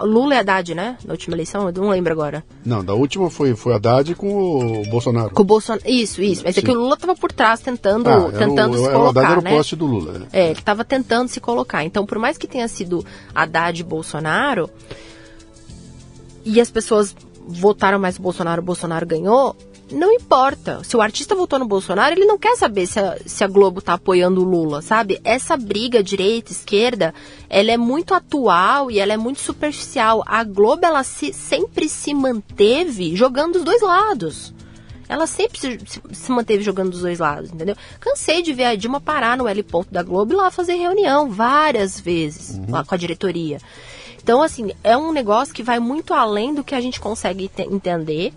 [0.00, 0.96] Lula e Haddad, né?
[1.04, 2.42] Na última eleição, eu não lembro agora.
[2.64, 5.30] Não, da última foi, foi Haddad com o Bolsonaro.
[5.30, 5.84] Com o Bolsonaro.
[5.86, 6.42] Isso, isso.
[6.44, 6.66] Mas é Sim.
[6.66, 9.30] que o Lula tava por trás tentando, Ah, tentando o, se era o Haddad colocar,
[9.32, 9.50] era o né?
[9.54, 10.18] poste do Lula.
[10.20, 10.26] né?
[10.32, 11.84] É, ele estava tentando se colocar.
[11.84, 13.04] Então, por mais que tenha sido
[13.34, 14.68] Haddad e Bolsonaro,
[16.44, 17.14] e as pessoas
[17.46, 19.54] votaram mais no Bolsonaro, o Bolsonaro ganhou,
[19.92, 20.82] não importa.
[20.84, 23.80] Se o artista votou no Bolsonaro, ele não quer saber se a, se a Globo
[23.80, 25.20] tá apoiando o Lula, sabe?
[25.22, 27.14] Essa briga direita-esquerda,
[27.48, 30.22] ela é muito atual e ela é muito superficial.
[30.26, 34.52] A Globo, ela se, sempre se manteve jogando dos dois lados.
[35.08, 35.78] Ela sempre se,
[36.12, 37.76] se- manteve jogando dos dois lados, entendeu?
[38.00, 41.28] Cansei de ver a Dilma parar no L ponto da Globo e lá fazer reunião
[41.30, 43.58] várias vezes lá com a diretoria.
[44.22, 48.32] Então, assim, é um negócio que vai muito além do que a gente consegue entender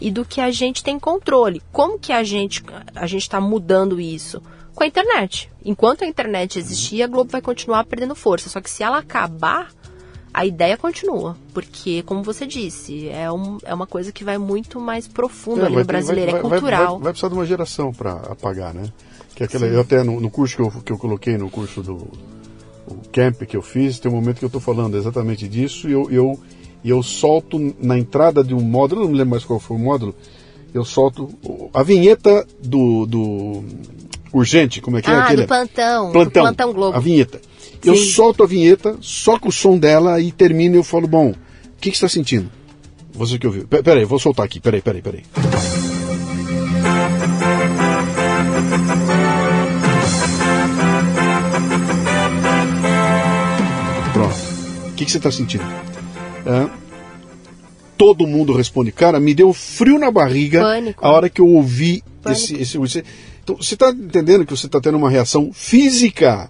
[0.00, 1.62] e do que a gente tem controle.
[1.72, 2.62] Como que a gente
[2.94, 4.42] a gente está mudando isso?
[4.74, 5.50] Com a internet.
[5.64, 8.48] Enquanto a internet existir, a Globo vai continuar perdendo força.
[8.48, 9.70] Só que se ela acabar,
[10.32, 14.80] a ideia continua, porque, como você disse, é, um, é uma coisa que vai muito
[14.80, 16.78] mais profundo é, ali no brasileiro, vai, é cultural.
[16.78, 18.90] Vai, vai, vai, precisar de uma geração para apagar, né?
[19.34, 21.82] Que é aquela, eu até no, no, curso que eu, que eu coloquei, no curso
[21.82, 22.08] do
[23.12, 26.10] camp que eu fiz, tem um momento que eu estou falando exatamente disso e eu,
[26.10, 26.40] eu,
[26.84, 30.14] eu solto na entrada de um módulo, não me lembro mais qual foi o módulo,
[30.72, 31.30] eu solto
[31.74, 33.64] a vinheta do, do
[34.32, 35.42] urgente, como é que é ah, aquele?
[35.42, 36.96] do plantão, plantão, do plantão Globo.
[36.96, 37.40] A vinheta.
[37.84, 41.30] Eu solto a vinheta, só com o som dela e termino e eu falo, bom,
[41.30, 41.34] o
[41.80, 42.50] que, que você está sentindo?
[43.12, 43.66] Você que ouviu.
[43.66, 45.22] P peraí, vou soltar aqui, peraí, peraí, peraí.
[54.12, 54.34] Pronto.
[54.88, 55.64] O que, que você está sentindo?
[56.46, 56.70] É,
[57.96, 61.04] todo mundo responde, cara, me deu frio na barriga Pânico.
[61.04, 63.04] a hora que eu ouvi esse, esse, esse.
[63.42, 66.48] Então, você está entendendo que você está tendo uma reação física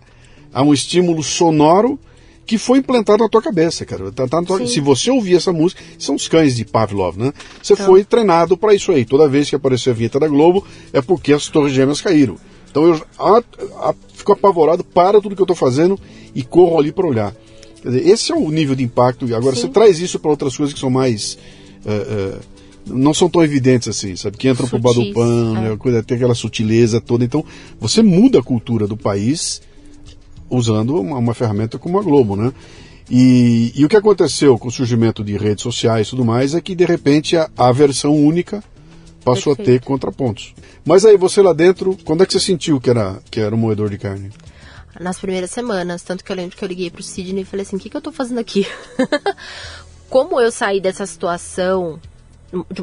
[0.53, 1.99] a um estímulo sonoro
[2.47, 4.11] que foi implantado na tua cabeça, cara.
[4.11, 4.66] Tá, tá tua...
[4.66, 7.32] Se você ouvir essa música, são os cães de Pavlov, né?
[7.62, 7.86] Você então.
[7.86, 9.05] foi treinado para isso aí.
[9.05, 12.36] Toda vez que aparecer a vinheta da Globo, é porque as torres gêmeas caíram.
[12.70, 13.43] Então eu a,
[13.88, 15.99] a, fico apavorado, para tudo que eu estou fazendo
[16.34, 17.34] e corro ali para olhar.
[17.84, 19.24] Dizer, esse é o nível de impacto.
[19.34, 19.62] Agora Sim.
[19.62, 21.38] você traz isso para outras coisas que são mais.
[21.84, 22.40] Uh, uh,
[22.86, 24.36] não são tão evidentes assim, sabe?
[24.36, 25.76] Que entram Sutis, pro bar do pano, é.
[25.76, 27.24] coisa, tem aquela sutileza toda.
[27.24, 27.44] Então,
[27.78, 29.62] você muda a cultura do país
[30.48, 32.52] usando uma, uma ferramenta como a Globo, né?
[33.08, 36.60] E, e, o que aconteceu com o surgimento de redes sociais e tudo mais é
[36.60, 38.62] que, de repente, a, a versão única
[39.24, 39.78] passou Perfeito.
[39.78, 40.54] a ter contrapontos.
[40.84, 43.58] Mas aí, você lá dentro, quando é que você sentiu que era, que era um
[43.58, 44.30] moedor de carne?
[44.99, 47.62] Nas primeiras semanas, tanto que eu lembro que eu liguei para o Sidney e falei
[47.62, 48.66] assim, o que, que eu estou fazendo aqui?
[50.11, 52.01] Como eu saí dessa situação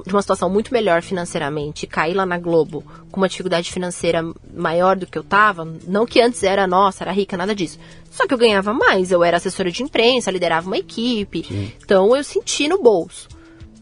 [0.06, 4.96] de uma situação muito melhor financeiramente cair lá na Globo com uma dificuldade financeira maior
[4.96, 7.78] do que eu tava, não que antes era, nossa, era rica, nada disso.
[8.10, 11.72] Só que eu ganhava mais, eu era assessora de imprensa, liderava uma equipe, Sim.
[11.84, 13.28] então eu senti no bolso.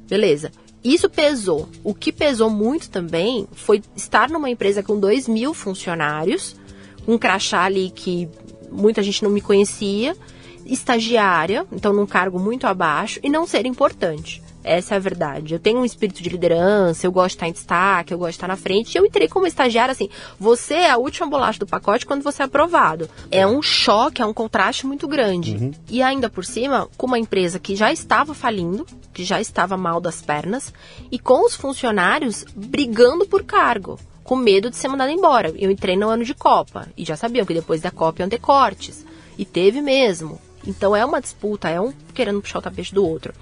[0.10, 0.52] Beleza.
[0.84, 1.68] Isso pesou.
[1.84, 6.56] O que pesou muito também foi estar numa empresa com 2 mil funcionários,
[7.08, 8.30] um crachá ali que
[8.72, 10.16] muita gente não me conhecia,
[10.66, 14.44] estagiária, então num cargo muito abaixo, e não ser importante.
[14.66, 15.54] Essa é a verdade.
[15.54, 18.38] Eu tenho um espírito de liderança, eu gosto de estar em destaque, eu gosto de
[18.38, 18.96] estar na frente.
[18.96, 22.42] E eu entrei como estagiária assim: você é a última bolacha do pacote quando você
[22.42, 23.08] é aprovado.
[23.30, 25.56] É um choque, é um contraste muito grande.
[25.56, 25.72] Uhum.
[25.88, 30.02] E ainda por cima, com uma empresa que já estava falindo, que já estava mal
[30.02, 30.74] das pernas,
[31.12, 35.54] e com os funcionários brigando por cargo com medo de ser mandado embora.
[35.56, 38.40] Eu entrei no ano de Copa e já sabiam que depois da Copa iam ter
[38.40, 39.06] cortes.
[39.38, 40.42] E teve mesmo.
[40.66, 43.34] Então é uma disputa, é um querendo puxar o tapete do outro.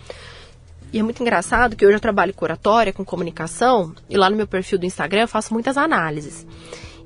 [0.91, 4.35] E é muito engraçado que hoje eu trabalho com oratória, com comunicação, e lá no
[4.35, 6.45] meu perfil do Instagram eu faço muitas análises.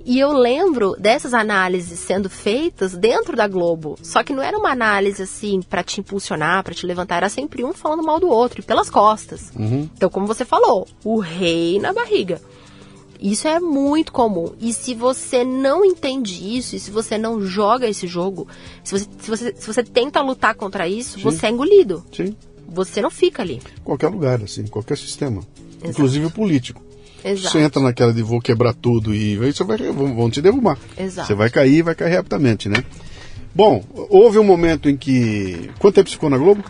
[0.04, 3.98] E eu lembro dessas análises sendo feitas dentro da Globo.
[4.02, 7.64] Só que não era uma análise assim para te impulsionar, para te levantar, era sempre
[7.64, 9.52] um falando mal do outro, pelas costas.
[9.56, 9.90] Uhum.
[9.96, 12.42] Então, como você falou, o rei na barriga.
[13.20, 14.54] Isso é muito comum.
[14.60, 18.48] E se você não entende isso, e se você não joga esse jogo,
[18.84, 21.24] se você, se você, se você tenta lutar contra isso, Sim.
[21.24, 22.04] você é engolido.
[22.16, 22.36] Sim
[22.68, 23.62] você não fica ali.
[23.84, 25.42] Qualquer lugar, assim, qualquer sistema.
[25.76, 25.90] Exato.
[25.90, 26.84] Inclusive o político.
[27.24, 27.52] Exato.
[27.52, 30.78] Você entra naquela de vou quebrar tudo e você vai, vão te derrubar.
[30.98, 31.28] Exato.
[31.28, 32.84] Você vai cair vai cair rapidamente, né?
[33.56, 35.72] Bom, houve um momento em que.
[35.80, 36.64] Quanto tempo você ficou na Globo?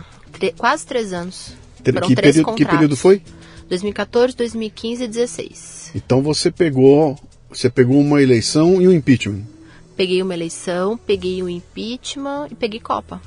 [0.56, 1.52] quase três anos.
[1.82, 3.20] que, período, que período foi?
[3.68, 5.92] 2014, 2015 e 2016.
[5.94, 7.16] Então você pegou.
[7.50, 9.42] Você pegou uma eleição e um impeachment.
[9.96, 13.20] Peguei uma eleição, peguei um impeachment e peguei Copa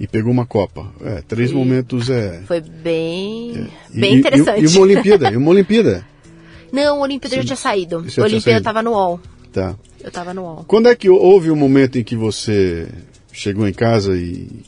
[0.00, 0.86] e pegou uma Copa.
[1.02, 2.42] É, três e momentos é.
[2.46, 3.98] Foi bem, é.
[3.98, 4.60] bem interessante.
[4.60, 6.06] E, e, uma Olimpíada, e uma Olimpíada.
[6.72, 7.42] Não, a Olimpíada Sim.
[7.42, 7.96] já tinha saído.
[7.96, 9.20] A Olimpíada estava no UOL.
[9.52, 9.74] Tá.
[10.00, 10.64] Eu estava no UOL.
[10.66, 12.86] Quando é que houve um momento em que você
[13.32, 14.62] chegou em casa e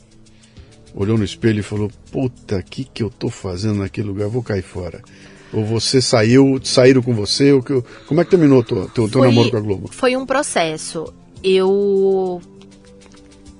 [0.93, 4.27] olhou no espelho e falou: Puta, o que, que eu tô fazendo naquele lugar?
[4.27, 5.01] Vou cair fora.
[5.53, 7.51] Ou você saiu, saíram com você?
[7.51, 9.89] Ou que, como é que terminou o teu, teu, teu namoro com a Globo?
[9.91, 11.13] Foi um processo.
[11.43, 12.41] Eu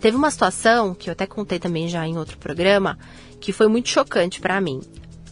[0.02, 2.98] Teve uma situação, que eu até contei também já em outro programa,
[3.40, 4.82] que foi muito chocante para mim.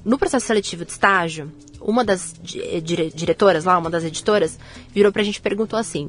[0.06, 4.60] No processo seletivo de estágio, uma das dire diretoras lá, uma das editoras,
[4.94, 6.08] virou pra gente e perguntou assim: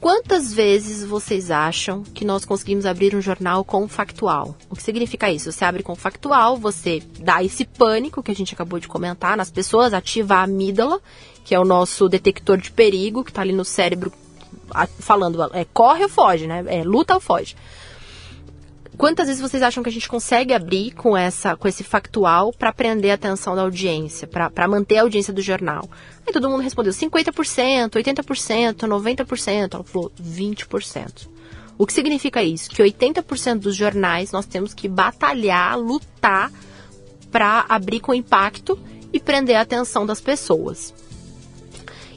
[0.00, 4.56] Quantas vezes vocês acham que nós conseguimos abrir um jornal com factual?
[4.70, 5.52] O que significa isso?
[5.52, 9.50] Você abre com factual, você dá esse pânico que a gente acabou de comentar nas
[9.50, 11.00] pessoas, ativa a amígdala,
[11.44, 14.10] que é o nosso detector de perigo, que está ali no cérebro
[15.00, 16.64] falando, é corre ou foge, né?
[16.66, 17.54] É luta ou foge
[19.00, 22.70] Quantas vezes vocês acham que a gente consegue abrir com essa, com esse factual para
[22.70, 25.88] prender a atenção da audiência, para manter a audiência do jornal?
[26.26, 29.72] Aí todo mundo respondeu 50%, 80%, 90%.
[29.72, 31.30] Ela falou 20%.
[31.78, 32.68] O que significa isso?
[32.68, 36.52] Que 80% dos jornais nós temos que batalhar, lutar
[37.30, 38.78] para abrir com impacto
[39.10, 40.92] e prender a atenção das pessoas.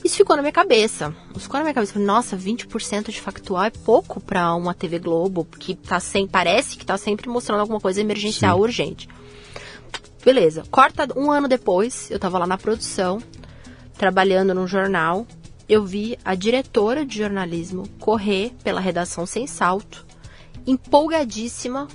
[0.04, 1.16] Isso ficou na minha cabeça.
[1.32, 1.98] Isso ficou na minha cabeça.
[1.98, 6.84] Nossa, 20% de factual é pouco para uma TV Globo, que tá sem, parece que
[6.84, 8.64] está sempre mostrando alguma coisa emergencial Sim.
[8.64, 9.10] urgente.
[10.24, 10.64] Beleza.
[10.70, 13.22] Corta um ano depois, eu estava lá na produção,
[13.98, 15.26] trabalhando num jornal.
[15.68, 20.06] Eu vi a diretora de jornalismo correr pela redação sem salto,
[20.68, 21.88] empolgadíssima,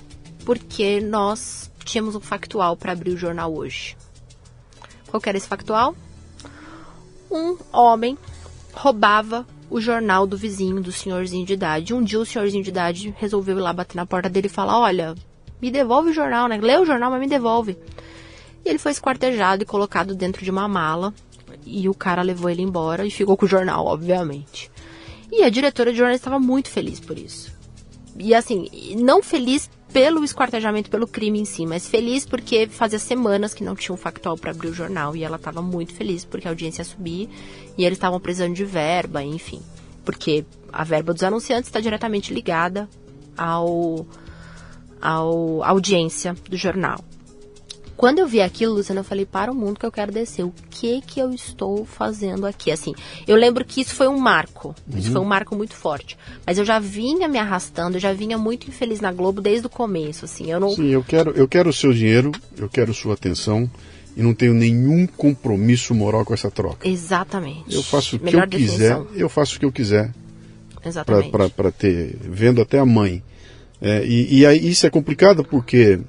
[0.43, 3.95] porque nós tínhamos um factual para abrir o jornal hoje.
[5.07, 5.95] Qual que era esse factual?
[7.29, 8.17] Um homem
[8.73, 11.93] roubava o jornal do vizinho, do senhorzinho de idade.
[11.93, 14.79] Um dia o senhorzinho de idade resolveu ir lá bater na porta dele e falar:
[14.79, 15.15] Olha,
[15.61, 16.57] me devolve o jornal, né?
[16.57, 17.77] Lê o jornal, mas me devolve.
[18.65, 21.13] E ele foi esquartejado e colocado dentro de uma mala.
[21.65, 24.71] E o cara levou ele embora e ficou com o jornal, obviamente.
[25.31, 27.51] E a diretora de jornal estava muito feliz por isso.
[28.17, 28.67] E assim,
[28.97, 33.75] não feliz pelo esquartejamento, pelo crime em si, mas feliz porque fazia semanas que não
[33.75, 36.81] tinha um factual para abrir o jornal e ela estava muito feliz porque a audiência
[36.81, 37.29] ia subir
[37.77, 39.61] e eles estavam precisando de verba, enfim.
[40.05, 42.87] Porque a verba dos anunciantes está diretamente ligada
[43.37, 44.05] ao,
[45.01, 47.03] ao audiência do jornal.
[47.99, 50.45] Quando eu vi aquilo, Luciana, eu falei, para o mundo que eu quero descer.
[50.45, 52.71] O que que eu estou fazendo aqui?
[52.71, 52.95] Assim,
[53.27, 54.73] eu lembro que isso foi um marco.
[54.89, 54.97] Uhum.
[54.97, 56.17] Isso foi um marco muito forte.
[56.47, 59.69] Mas eu já vinha me arrastando, eu já vinha muito infeliz na Globo desde o
[59.69, 60.49] começo, assim.
[60.49, 60.69] Eu não...
[60.69, 63.69] Sim, eu quero, eu quero o seu dinheiro, eu quero sua atenção
[64.15, 66.87] e não tenho nenhum compromisso moral com essa troca.
[66.87, 67.75] Exatamente.
[67.75, 69.05] Eu faço o que Melhor eu definição.
[69.07, 70.09] quiser, eu faço o que eu quiser.
[70.85, 71.31] Exatamente.
[71.53, 73.21] Para ter, vendo até a mãe.
[73.81, 75.99] É, e, e aí isso é complicado porque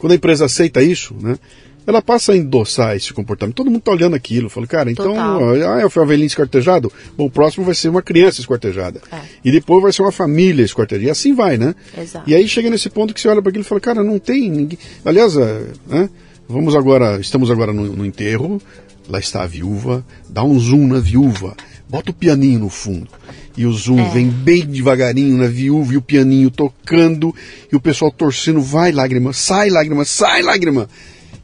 [0.00, 1.38] quando a empresa aceita isso, né?
[1.86, 3.54] Ela passa a endossar esse comportamento.
[3.54, 4.48] Todo mundo está olhando aquilo.
[4.48, 6.92] Fala, cara, então, ah, eu fui uma velhinha esquartejado.
[7.16, 9.00] Bom, o próximo vai ser uma criança esquartejada.
[9.10, 9.18] É.
[9.44, 11.06] E depois vai ser uma família esquartejada.
[11.06, 11.74] E assim vai, né?
[11.96, 12.28] Exato.
[12.28, 14.50] E aí chega nesse ponto que você olha para aquilo e fala, cara, não tem
[14.50, 14.78] ninguém.
[15.04, 16.10] Aliás, é, né?
[16.48, 18.60] Vamos agora, estamos agora no, no enterro.
[19.08, 20.04] Lá está a viúva.
[20.28, 21.56] Dá um zoom na viúva.
[21.88, 23.08] Bota o pianinho no fundo.
[23.56, 24.08] E o zoom é.
[24.10, 27.34] vem bem devagarinho na viúva e o pianinho tocando
[27.70, 30.88] e o pessoal torcendo, vai lágrima, sai lágrima, sai lágrima.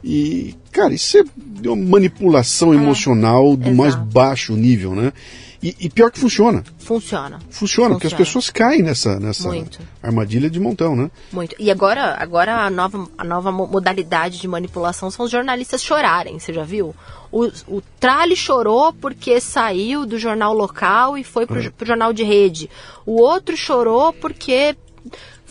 [0.03, 1.23] E, cara, isso é
[1.67, 2.77] uma manipulação é.
[2.77, 3.75] emocional do Exato.
[3.75, 5.11] mais baixo nível, né?
[5.61, 6.63] E, e, pior que funciona.
[6.77, 7.39] Funciona.
[7.49, 9.49] Funciona, porque as pessoas caem nessa, nessa
[10.03, 11.09] armadilha de montão, né?
[11.31, 11.55] Muito.
[11.57, 16.53] E agora, agora a, nova, a nova modalidade de manipulação são os jornalistas chorarem, você
[16.53, 16.95] já viu?
[17.31, 21.69] O, o Trali chorou porque saiu do jornal local e foi pro, é.
[21.69, 22.69] pro jornal de rede.
[23.05, 24.75] O outro chorou porque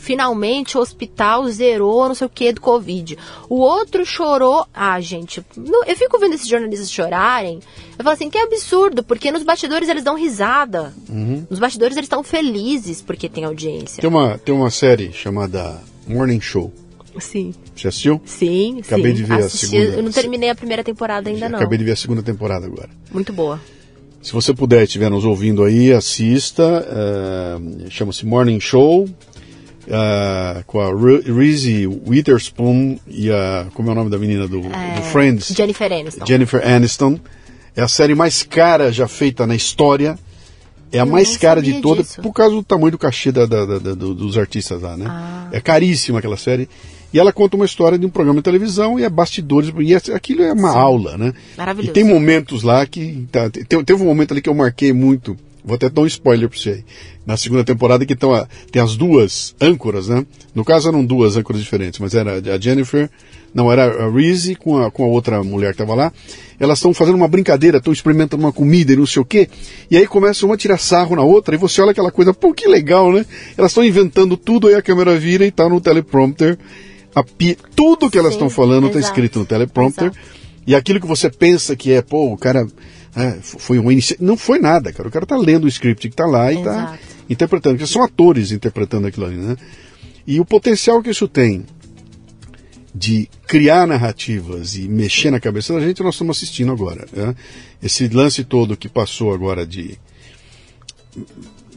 [0.07, 3.19] finalmente o hospital zerou não sei o que do Covid.
[3.49, 4.65] O outro chorou.
[4.73, 7.59] Ah, gente, eu fico vendo esses jornalistas chorarem.
[7.99, 10.95] Eu falo assim, que absurdo, porque nos bastidores eles dão risada.
[11.09, 11.45] Uhum.
[11.51, 14.01] Nos bastidores eles estão felizes porque tem audiência.
[14.01, 16.73] Tem uma, tem uma série chamada Morning Show.
[17.19, 17.53] Sim.
[17.75, 18.21] Você assistiu?
[18.25, 19.17] Sim, Acabei sim.
[19.17, 19.97] de ver Assisti, a segunda.
[19.97, 21.59] Eu não terminei a primeira temporada ainda não.
[21.59, 22.91] Acabei de ver a segunda temporada agora.
[23.11, 23.61] Muito boa.
[24.23, 26.87] Se você puder estiver nos ouvindo aí, assista.
[26.87, 29.09] Uh, Chama-se Morning Show
[29.87, 33.67] uh, com a Reese Witherspoon e a.
[33.75, 35.55] Como é o nome da menina do, é, do Friends?
[35.55, 36.27] Jennifer Aniston.
[36.27, 37.21] Jennifer Aniston.
[37.75, 40.19] É a série mais cara já feita na história.
[40.93, 43.65] É a Eu mais cara de todas, por causa do tamanho do cachê da, da,
[43.67, 45.05] da, dos artistas lá, né?
[45.09, 45.49] Ah.
[45.53, 46.69] É caríssima aquela série.
[47.13, 49.73] E ela conta uma história de um programa de televisão e é bastidores.
[49.79, 50.79] E é, aquilo é uma Sim.
[50.79, 51.33] aula, né?
[51.57, 51.91] Maravilhoso.
[51.91, 53.27] E tem momentos lá que.
[53.31, 55.37] Tá, teve um momento ali que eu marquei muito
[55.67, 56.85] Vou até dar um spoiler para você aí.
[57.27, 60.25] Na segunda temporada que a, tem as duas âncoras, né?
[60.55, 63.11] No caso eram duas âncoras diferentes, mas era a Jennifer,
[63.53, 66.13] não, era a Reese com a, com a outra mulher que estava lá.
[66.61, 69.49] Elas estão fazendo uma brincadeira, estão experimentando uma comida e não sei o quê.
[69.91, 72.55] E aí começa uma a tirar sarro na outra e você olha aquela coisa, pô,
[72.55, 73.27] que legal, né?
[73.59, 76.57] Elas estão inventando tudo, aí a câmera vira e está no teleprompter.
[77.37, 77.59] Pi...
[77.75, 80.13] Tudo que elas estão falando está escrito no teleprompter.
[80.13, 80.19] Exato.
[80.65, 82.67] E aquilo que você pensa que é, pô, o cara
[83.17, 84.17] é, foi uma inicia...
[84.21, 85.09] Não foi nada, cara.
[85.09, 86.99] O cara tá lendo o script que tá lá e tá
[87.31, 89.57] interpretando, porque são atores interpretando aquilo ali, né?
[90.27, 91.65] E o potencial que isso tem
[92.95, 97.07] de criar narrativas e mexer na cabeça da gente, nós estamos assistindo agora.
[97.13, 97.35] Né?
[97.83, 99.99] Esse lance todo que passou agora de.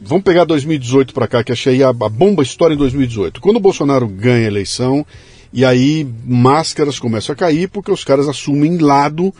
[0.02, 3.40] Vamos pegar 2018 para cá, que achei a, a bomba história em 2018.
[3.40, 5.06] Quando o Bolsonaro ganha a eleição,
[5.52, 9.34] e aí máscaras começam a cair porque os caras assumem lado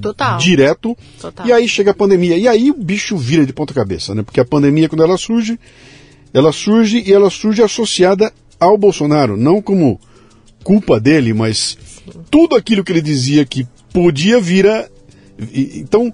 [0.00, 0.38] Total.
[0.38, 0.96] direto.
[1.20, 1.46] Total.
[1.46, 2.36] E aí chega a pandemia.
[2.36, 4.22] E aí o bicho vira de ponta cabeça, né?
[4.22, 5.58] Porque a pandemia, quando ela surge,
[6.32, 10.00] ela surge e ela surge associada ao Bolsonaro, não como
[10.62, 12.20] culpa dele, mas Sim.
[12.30, 14.88] tudo aquilo que ele dizia que podia vir a.
[15.54, 16.12] Então,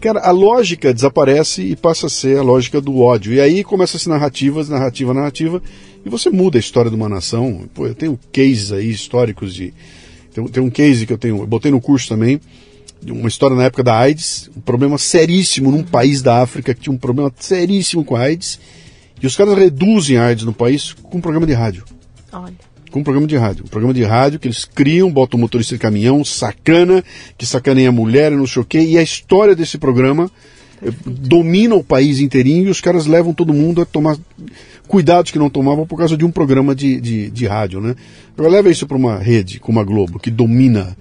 [0.00, 3.32] cara, a lógica desaparece e passa a ser a lógica do ódio.
[3.32, 5.62] E aí começa-se narrativas, narrativa, narrativa,
[6.04, 7.68] e você muda a história de uma nação.
[7.72, 9.72] Pô, eu tenho cases aí históricos de.
[10.32, 12.40] Tem, tem um case que eu tenho, eu botei no curso também,
[13.10, 16.94] uma história na época da AIDS, um problema seríssimo num país da África que tinha
[16.94, 18.58] um problema seríssimo com a AIDS,
[19.22, 21.84] e os caras reduzem a AIDS no país com um programa de rádio.
[22.32, 22.54] Olha.
[22.90, 23.64] Com um programa de rádio.
[23.64, 27.02] Um programa de rádio que eles criam, botam o motorista de caminhão, sacana,
[27.36, 30.30] que sacaneia a mulher e não sei o quê, e a história desse programa
[30.82, 34.16] eh, domina o país inteirinho e os caras levam todo mundo a tomar
[34.86, 37.96] cuidados que não tomavam por causa de um programa de, de, de rádio, né?
[38.36, 40.96] Agora leva isso para uma rede como a Globo, que domina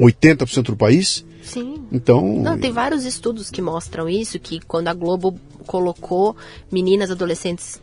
[0.00, 1.86] 80% do país, Sim.
[1.90, 2.20] Então.
[2.22, 6.36] Não, tem vários estudos que mostram isso, que quando a Globo colocou
[6.70, 7.80] meninas adolescentes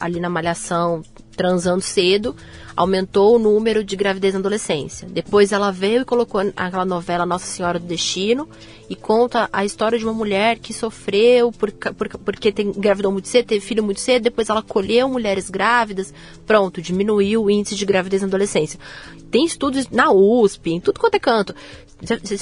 [0.00, 1.02] ali na malhação
[1.36, 2.34] transando cedo,
[2.76, 5.08] aumentou o número de gravidez na adolescência.
[5.08, 8.48] Depois ela veio e colocou aquela novela Nossa Senhora do Destino
[8.88, 13.28] e conta a história de uma mulher que sofreu por, por, porque tem, engravidou muito
[13.28, 16.12] cedo, teve filho muito cedo, depois ela colheu mulheres grávidas,
[16.46, 18.78] pronto, diminuiu o índice de gravidez na adolescência.
[19.30, 21.54] Tem estudos na USP, em tudo quanto é canto.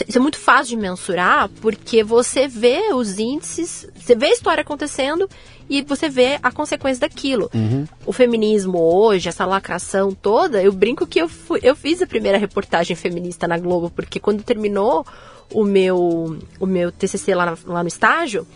[0.08, 4.62] Isso é muito fácil de mensurar porque você vê os índices, você vê a história
[4.62, 5.28] acontecendo
[5.68, 7.50] e você vê a consequência daquilo.
[7.54, 7.86] Uhum.
[8.04, 12.36] O feminismo hoje, essa lacração toda, eu brinco que eu, fui, eu fiz a primeira
[12.38, 15.06] reportagem feminista na Globo, porque quando terminou
[15.50, 18.46] o meu, o meu TCC lá, na, lá no estágio,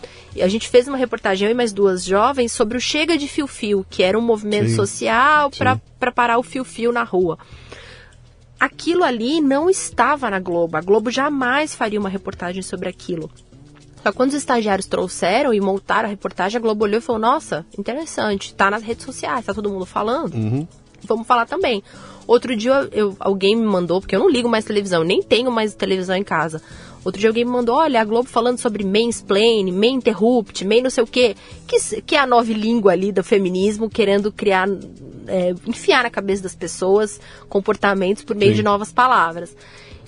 [0.41, 3.47] a gente fez uma reportagem, eu e mais duas jovens, sobre o Chega de Fio
[3.47, 4.77] Fio, que era um movimento Sim.
[4.77, 7.39] social para parar o fio-fio na rua
[8.59, 10.77] aquilo ali não estava na Globo.
[10.77, 13.31] A Globo jamais faria uma reportagem sobre aquilo.
[14.03, 17.67] Só quando os estagiários trouxeram e montaram a reportagem, a Globo olhou e falou: Nossa,
[17.77, 20.35] interessante, tá nas redes sociais, tá todo mundo falando.
[20.35, 20.67] Uhum.
[21.05, 21.83] Vamos falar também.
[22.27, 25.75] Outro dia eu, alguém me mandou, porque eu não ligo mais televisão, nem tenho mais
[25.75, 26.63] televisão em casa.
[27.07, 30.91] Outro dia alguém me mandou, olha, a Globo falando sobre mansplain, main interrupt, main não
[30.91, 34.69] sei o quê, que, que é a nova língua ali do feminismo, querendo criar,
[35.29, 38.57] é, enfiar na cabeça das pessoas comportamentos por meio Sim.
[38.57, 39.55] de novas palavras.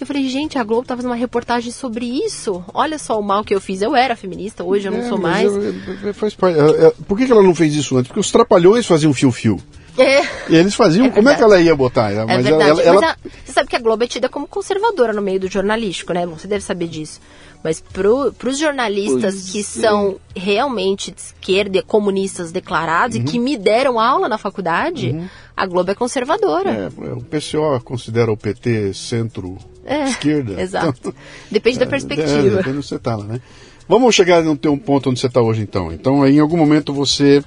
[0.01, 2.65] Eu falei, gente, a Globo tá fazendo uma reportagem sobre isso.
[2.75, 3.81] Olha só o mal que eu fiz.
[3.81, 5.53] Eu era feminista, hoje eu não é, sou mais.
[5.53, 6.59] Eu, eu, faz parte.
[7.07, 8.09] Por que ela não fez isso antes?
[8.09, 9.61] Porque os trapalhões faziam fio-fio.
[9.99, 10.23] É.
[10.49, 11.07] E eles faziam.
[11.07, 12.11] É como é que ela ia botar?
[12.13, 12.71] É mas verdade.
[12.71, 15.41] Ela, ela, Mas a, você sabe que a Globo é tida como conservadora no meio
[15.41, 16.25] do jornalístico, né?
[16.27, 17.21] Você deve saber disso.
[17.63, 19.63] Mas para os jornalistas pois que é.
[19.63, 23.23] são realmente de esquerda, comunistas declarados uhum.
[23.23, 25.29] e que me deram aula na faculdade, uhum.
[25.57, 26.71] a Globo é conservadora.
[26.71, 30.55] É, é o PCO considera o PT centro-esquerda.
[30.55, 30.95] É, exato.
[31.01, 31.15] Então,
[31.51, 32.43] depende da é, perspectiva.
[32.43, 33.41] depende de onde você está lá, né?
[33.89, 35.91] Vamos chegar no teu ponto onde você está hoje, então.
[35.91, 37.43] Então, aí, em algum momento você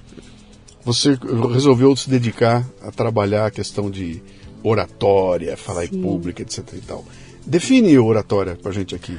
[0.83, 1.17] você
[1.51, 4.21] resolveu se dedicar a trabalhar a questão de
[4.63, 5.97] oratória, falar Sim.
[5.97, 7.05] em público, etc e tal.
[7.45, 9.17] Define oratória pra gente aqui.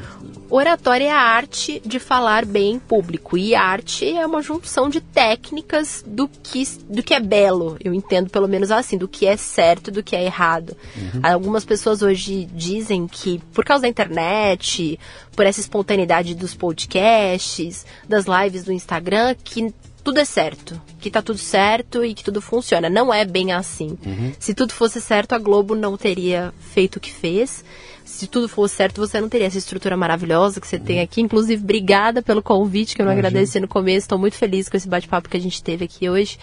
[0.49, 3.37] Oratória é a arte de falar bem em público.
[3.37, 7.77] E arte é uma junção de técnicas do que, do que é belo.
[7.83, 10.77] Eu entendo pelo menos assim, do que é certo do que é errado.
[10.97, 11.21] Uhum.
[11.23, 15.01] Algumas pessoas hoje dizem que, por causa da internet,
[15.35, 19.75] por essa espontaneidade dos podcasts, das lives do Instagram, que
[20.05, 22.91] tudo é certo, que tá tudo certo e que tudo funciona.
[22.91, 23.97] Não é bem assim.
[24.05, 24.33] Uhum.
[24.39, 27.65] Se tudo fosse certo, a Globo não teria feito o que fez.
[28.05, 30.85] Se tudo fosse certo, você não teria essa estrutura maravilhosa que você uhum.
[30.85, 31.21] tem aqui.
[31.21, 33.29] Inclusive, obrigada pelo convite, que eu não Imagina.
[33.29, 34.05] agradeci no começo.
[34.05, 36.37] Estou muito feliz com esse bate-papo que a gente teve aqui hoje.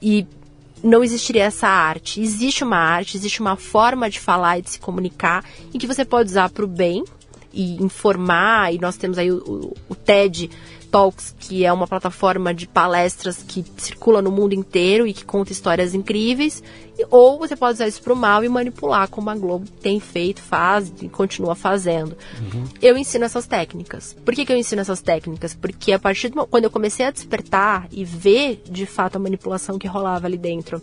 [0.00, 0.26] E
[0.82, 2.20] não existiria essa arte.
[2.20, 5.44] Existe uma arte, existe uma forma de falar e de se comunicar
[5.74, 7.04] em que você pode usar para o bem
[7.52, 8.72] e informar.
[8.72, 10.50] E nós temos aí o, o, o TED
[10.90, 15.52] Talks, que é uma plataforma de palestras que circula no mundo inteiro e que conta
[15.52, 16.62] histórias incríveis,
[17.10, 20.42] ou você pode usar isso para o mal e manipular, como a Globo tem feito,
[20.42, 22.16] faz e continua fazendo.
[22.40, 22.64] Uhum.
[22.82, 24.16] Eu ensino essas técnicas.
[24.24, 25.54] Por que, que eu ensino essas técnicas?
[25.54, 29.78] Porque a partir do quando eu comecei a despertar e ver de fato a manipulação
[29.78, 30.82] que rolava ali dentro,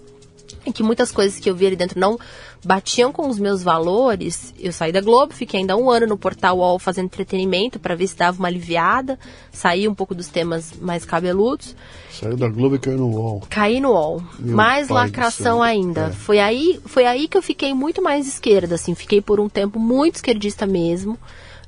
[0.66, 2.18] e que muitas coisas que eu vi ali dentro não
[2.64, 6.58] batiam com os meus valores, eu saí da Globo, fiquei ainda um ano no portal
[6.58, 9.20] UOL fazendo entretenimento para ver se dava uma aliviada,
[9.52, 11.76] saí um pouco dos temas mais cabeludos.
[12.12, 13.44] Saiu da Globo e caiu no UOL.
[13.50, 14.24] Caí no UOL.
[14.40, 16.08] Meu mais lacração ainda.
[16.08, 16.12] É.
[16.12, 19.80] Foi aí, foi aí que eu fiquei muito mais esquerda, assim, fiquei por um tempo
[19.80, 21.18] muito esquerdista mesmo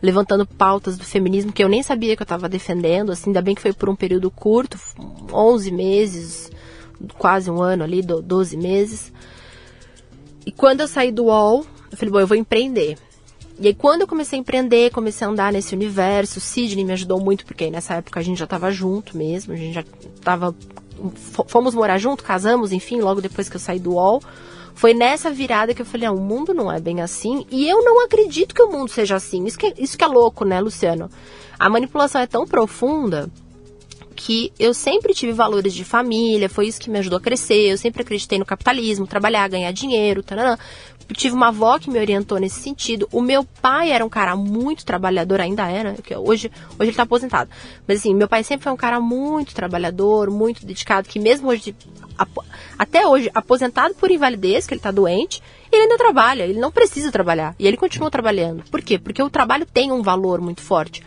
[0.02, 3.56] levantando pautas do feminismo que eu nem sabia que eu estava defendendo, assim, ainda bem
[3.56, 4.78] que foi por um período curto,
[5.32, 6.52] 11 meses,
[7.18, 9.12] quase um ano ali, 12 meses.
[10.46, 12.98] E quando eu saí do UOL, eu falei, bom, eu vou empreender.
[13.60, 17.20] E aí quando eu comecei a empreender, comecei a andar nesse universo, Sidney me ajudou
[17.20, 19.84] muito, porque nessa época a gente já estava junto mesmo, a gente já
[20.16, 20.56] estava
[21.48, 24.22] fomos morar junto, casamos, enfim, logo depois que eu saí do UOL.
[24.74, 27.46] Foi nessa virada que eu falei, ah, o mundo não é bem assim.
[27.50, 29.46] E eu não acredito que o mundo seja assim.
[29.46, 31.10] Isso que, é, isso que é louco, né, Luciano?
[31.58, 33.30] A manipulação é tão profunda
[34.18, 37.70] que eu sempre tive valores de família, foi isso que me ajudou a crescer.
[37.70, 40.58] Eu sempre acreditei no capitalismo, trabalhar, ganhar dinheiro, taranã.
[41.14, 43.08] Tive uma avó que me orientou nesse sentido.
[43.14, 47.04] O meu pai era um cara muito trabalhador, ainda era, que hoje, hoje ele está
[47.04, 47.50] aposentado.
[47.88, 51.74] Mas assim, meu pai sempre foi um cara muito trabalhador, muito dedicado, que mesmo hoje,
[52.78, 55.42] até hoje, aposentado por invalidez, que ele está doente,
[55.72, 57.56] ele ainda trabalha, ele não precisa trabalhar.
[57.60, 58.64] E ele continua trabalhando.
[58.70, 58.98] Por quê?
[58.98, 61.04] Porque o trabalho tem um valor muito forte.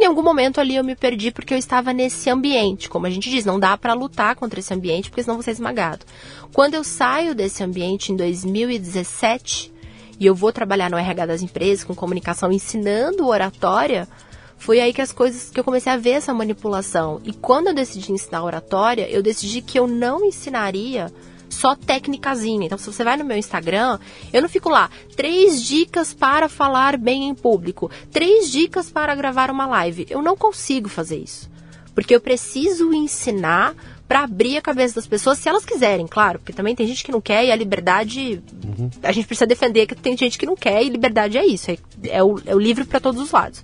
[0.00, 2.88] Em algum momento ali eu me perdi porque eu estava nesse ambiente.
[2.88, 5.52] Como a gente diz, não dá para lutar contra esse ambiente porque senão você é
[5.52, 6.04] esmagado.
[6.52, 9.72] Quando eu saio desse ambiente em 2017
[10.18, 14.08] e eu vou trabalhar no RH das empresas com comunicação ensinando oratória,
[14.56, 17.20] foi aí que as coisas que eu comecei a ver essa manipulação.
[17.24, 21.12] E quando eu decidi ensinar oratória, eu decidi que eu não ensinaria
[21.52, 22.66] só técnicazinha.
[22.66, 23.98] Então, se você vai no meu Instagram,
[24.32, 29.50] eu não fico lá, três dicas para falar bem em público, três dicas para gravar
[29.50, 30.06] uma live.
[30.08, 31.50] Eu não consigo fazer isso.
[31.94, 33.74] Porque eu preciso ensinar
[34.08, 37.12] para abrir a cabeça das pessoas, se elas quiserem, claro, porque também tem gente que
[37.12, 38.42] não quer e a liberdade.
[38.64, 38.90] Uhum.
[39.02, 41.78] A gente precisa defender que tem gente que não quer e liberdade é isso, é,
[42.08, 43.62] é o, é o livre para todos os lados.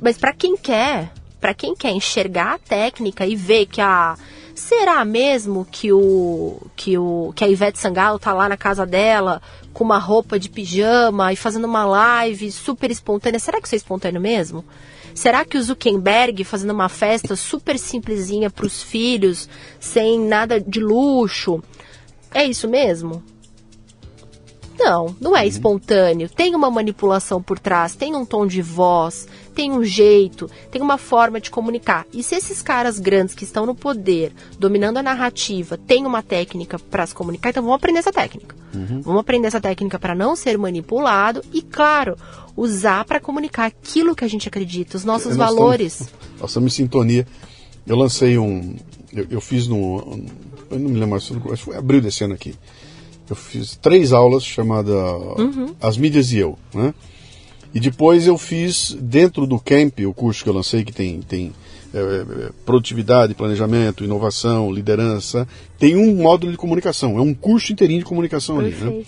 [0.00, 4.16] Mas para quem quer, para quem quer enxergar a técnica e ver que a
[4.56, 9.42] Será mesmo que o que o que a Ivete Sangalo tá lá na casa dela
[9.74, 13.38] com uma roupa de pijama e fazendo uma live super espontânea?
[13.38, 14.64] Será que isso é espontâneo mesmo?
[15.14, 19.46] Será que o Zuckerberg fazendo uma festa super simplesinha para os filhos,
[19.78, 21.62] sem nada de luxo?
[22.32, 23.22] É isso mesmo?
[24.78, 25.46] Não, não é uhum.
[25.48, 26.28] espontâneo.
[26.28, 30.98] Tem uma manipulação por trás, tem um tom de voz, tem um jeito, tem uma
[30.98, 32.06] forma de comunicar.
[32.12, 36.78] E se esses caras grandes que estão no poder, dominando a narrativa, têm uma técnica
[36.78, 38.54] para se comunicar, então vamos aprender essa técnica.
[38.74, 39.00] Uhum.
[39.00, 42.16] Vamos aprender essa técnica para não ser manipulado e, claro,
[42.56, 46.00] usar para comunicar aquilo que a gente acredita, os nossos nós valores.
[46.00, 47.26] Estamos, nós estamos em sintonia.
[47.86, 48.76] Eu lancei um.
[49.12, 50.20] Eu, eu fiz no.
[50.70, 52.54] Eu não me lembro, acho que foi abril desse ano aqui
[53.28, 55.74] eu fiz três aulas chamada uhum.
[55.80, 56.94] As Mídias e Eu, né?
[57.74, 61.52] E depois eu fiz dentro do Camp, o curso que eu lancei que tem, tem
[61.92, 65.46] é, é, produtividade, planejamento, inovação, liderança,
[65.78, 68.86] tem um módulo de comunicação, é um curso inteirinho de comunicação Perfeito.
[68.86, 69.04] ali, né?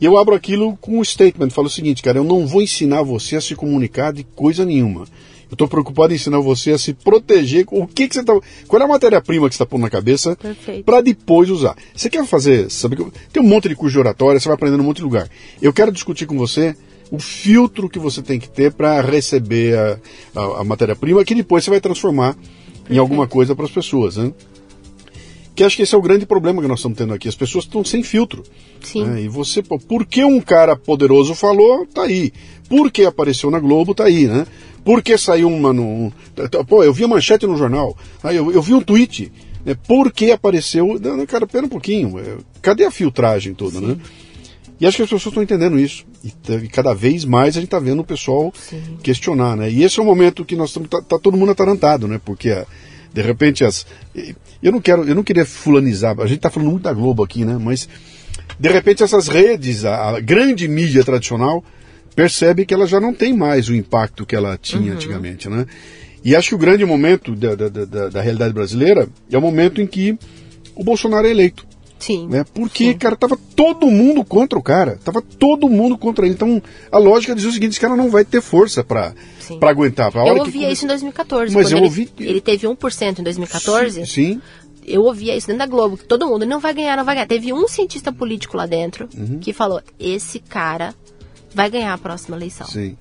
[0.00, 3.02] E eu abro aquilo com um statement, falo o seguinte, cara, eu não vou ensinar
[3.02, 5.04] você a se comunicar de coisa nenhuma.
[5.52, 7.66] Eu estou preocupado em ensinar você a se proteger.
[7.70, 8.32] O que, que você está.
[8.66, 10.34] Qual é a matéria-prima que você está pondo na cabeça
[10.82, 11.76] para depois usar?
[11.94, 12.70] Você quer fazer.
[12.70, 12.96] Sabe,
[13.30, 15.28] tem um monte de curso de oratória, você vai aprendendo um monte de lugar.
[15.60, 16.74] Eu quero discutir com você
[17.10, 19.98] o filtro que você tem que ter para receber a,
[20.34, 22.94] a, a matéria-prima, que depois você vai transformar Perfeito.
[22.94, 24.16] em alguma coisa para as pessoas.
[24.16, 24.32] Né?
[25.54, 27.28] Que acho que esse é o grande problema que nós estamos tendo aqui.
[27.28, 28.42] As pessoas estão sem filtro.
[28.80, 29.04] Sim.
[29.04, 29.24] Né?
[29.24, 32.32] E você, pô, porque um cara poderoso falou, tá aí.
[32.70, 34.46] Porque apareceu na Globo, tá aí, né?
[34.84, 35.72] Porque saiu uma.
[36.66, 37.96] Pô, eu vi a manchete no jornal.
[38.22, 39.32] Aí eu, eu vi um tweet.
[39.64, 39.76] Né?
[39.86, 41.00] Porque apareceu.
[41.28, 42.18] Cara, pera um pouquinho.
[42.18, 43.88] É, cadê a filtragem toda, né?
[43.88, 43.94] Sim.
[43.94, 44.00] né?
[44.80, 46.04] E acho que as pessoas estão entendendo isso.
[46.24, 48.98] E, cada vez mais a gente está vendo o pessoal Sim.
[49.00, 49.70] questionar, né?
[49.70, 50.88] E esse é o momento que nós estamos.
[50.88, 52.20] Tá, tá todo mundo atarantado, né?
[52.24, 52.66] Porque a,
[53.12, 53.86] de repente as.
[54.60, 56.18] Eu não quero, eu não queria fulanizar.
[56.18, 57.56] A gente está falando muito da Globo aqui, né?
[57.60, 57.88] Mas
[58.58, 61.62] de repente essas redes, a, a grande mídia tradicional,
[62.14, 64.96] percebe que ela já não tem mais o impacto que ela tinha uhum.
[64.96, 65.66] antigamente, né?
[66.24, 69.80] E acho que o grande momento da, da, da, da, realidade brasileira é o momento
[69.80, 70.16] em que
[70.74, 71.66] o Bolsonaro é eleito.
[71.98, 72.28] Sim.
[72.28, 72.44] Né?
[72.52, 72.98] Porque, sim.
[72.98, 74.98] cara, tava todo mundo contra o cara.
[75.04, 76.34] Tava todo mundo contra ele.
[76.34, 76.60] Então,
[76.90, 79.14] a lógica dizia o seguinte: esse cara não vai ter força para
[79.62, 80.16] aguentar.
[80.16, 81.54] A eu ouvia isso em 2014.
[81.54, 82.08] Mas eu ele, ouvi.
[82.18, 84.00] Ele teve 1% em 2014.
[84.00, 84.06] Sim.
[84.06, 84.40] sim.
[84.84, 87.26] Eu ouvia isso dentro da Globo, que todo mundo não vai ganhar, não vai ganhar.
[87.26, 89.38] Teve um cientista político lá dentro uhum.
[89.38, 90.92] que falou: esse cara
[91.54, 92.66] vai ganhar a próxima eleição.
[92.66, 92.96] Sim.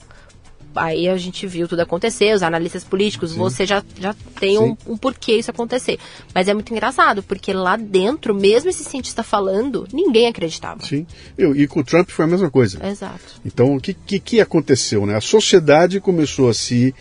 [0.75, 3.37] Aí a gente viu tudo acontecer, os analistas políticos, Sim.
[3.37, 5.99] você já, já tem um, um, porquê isso acontecer.
[6.33, 10.81] Mas é muito engraçado, porque lá dentro, mesmo esse cientista falando, ninguém acreditava.
[10.81, 11.05] Sim,
[11.37, 12.85] e, e com o Trump foi a mesma coisa.
[12.87, 13.41] Exato.
[13.45, 15.05] Então, o que, que, que aconteceu?
[15.05, 15.15] Né?
[15.15, 16.95] A sociedade começou a se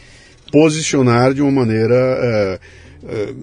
[0.50, 2.60] posicionar de uma maneira
[3.00, 3.34] que é,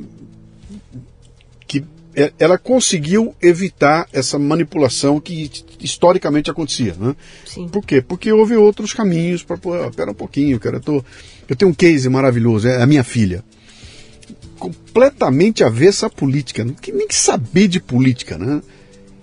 [2.39, 7.15] ela conseguiu evitar essa manipulação que historicamente acontecia, né?
[7.45, 7.67] Sim.
[7.67, 8.01] Por quê?
[8.01, 11.05] Porque houve outros caminhos para, espera um pouquinho, cara, eu, tô,
[11.47, 13.43] eu tenho um case maravilhoso, é a minha filha.
[14.57, 18.63] Completamente avessa à política, não quer nem saber de política, né?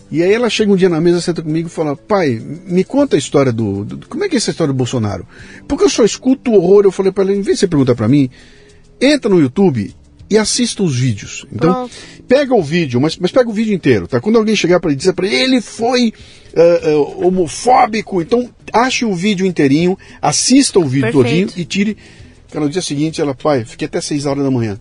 [0.08, 3.16] E aí ela chega um dia na mesa, senta comigo e fala: Pai, me conta
[3.16, 4.06] a história do, do.
[4.06, 5.26] Como é que é essa história do Bolsonaro?
[5.66, 6.84] Porque eu só escuto o horror.
[6.84, 8.30] Eu falei para ela: em vez de você perguntar para mim,
[9.00, 9.92] entra no YouTube
[10.28, 11.46] e assista os vídeos.
[11.52, 11.94] Então, Pronto.
[12.26, 14.20] pega o vídeo, mas, mas pega o vídeo inteiro, tá?
[14.20, 16.12] Quando alguém chegar para ele dizer para ele, ele foi
[16.54, 21.24] uh, uh, homofóbico, então ache o vídeo inteirinho, assista o vídeo Perfeito.
[21.24, 21.96] todinho e tire.
[22.50, 24.78] Cara, no dia seguinte ela, pai, fiquei até 6 horas da manhã.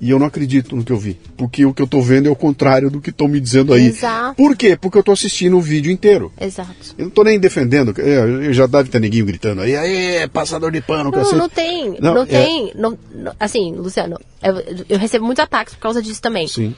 [0.00, 1.18] E eu não acredito no que eu vi.
[1.36, 3.88] Porque o que eu tô vendo é o contrário do que estão me dizendo aí.
[3.88, 4.34] Exato.
[4.34, 4.74] Por quê?
[4.74, 6.32] Porque eu tô assistindo o vídeo inteiro.
[6.40, 6.94] Exato.
[6.96, 7.92] Eu não tô nem defendendo.
[7.98, 11.36] é, Eu já deve ter neguinho gritando aí, aí, passador de pano, Não, cacete.
[11.36, 15.74] não tem, Não, não, é- tem, não, não- assim, Luciano, eu, eu recebo muitos ataques
[15.74, 16.48] por causa disso também.
[16.48, 16.74] Sim.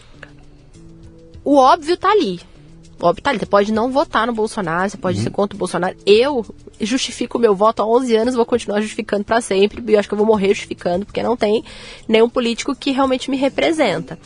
[1.45, 2.41] O óbvio tá ali.
[3.03, 3.33] O óbvio tá.
[3.35, 5.01] Você pode não votar no Bolsonaro, você Uhum.
[5.01, 5.97] pode ser contra o Bolsonaro.
[6.07, 6.47] Eu
[6.81, 9.83] justifico o meu voto há 11 anos, vou continuar justificando pra sempre.
[9.87, 11.65] E eu acho que eu vou morrer justificando, porque não tem
[12.09, 14.19] nenhum político que realmente me representa.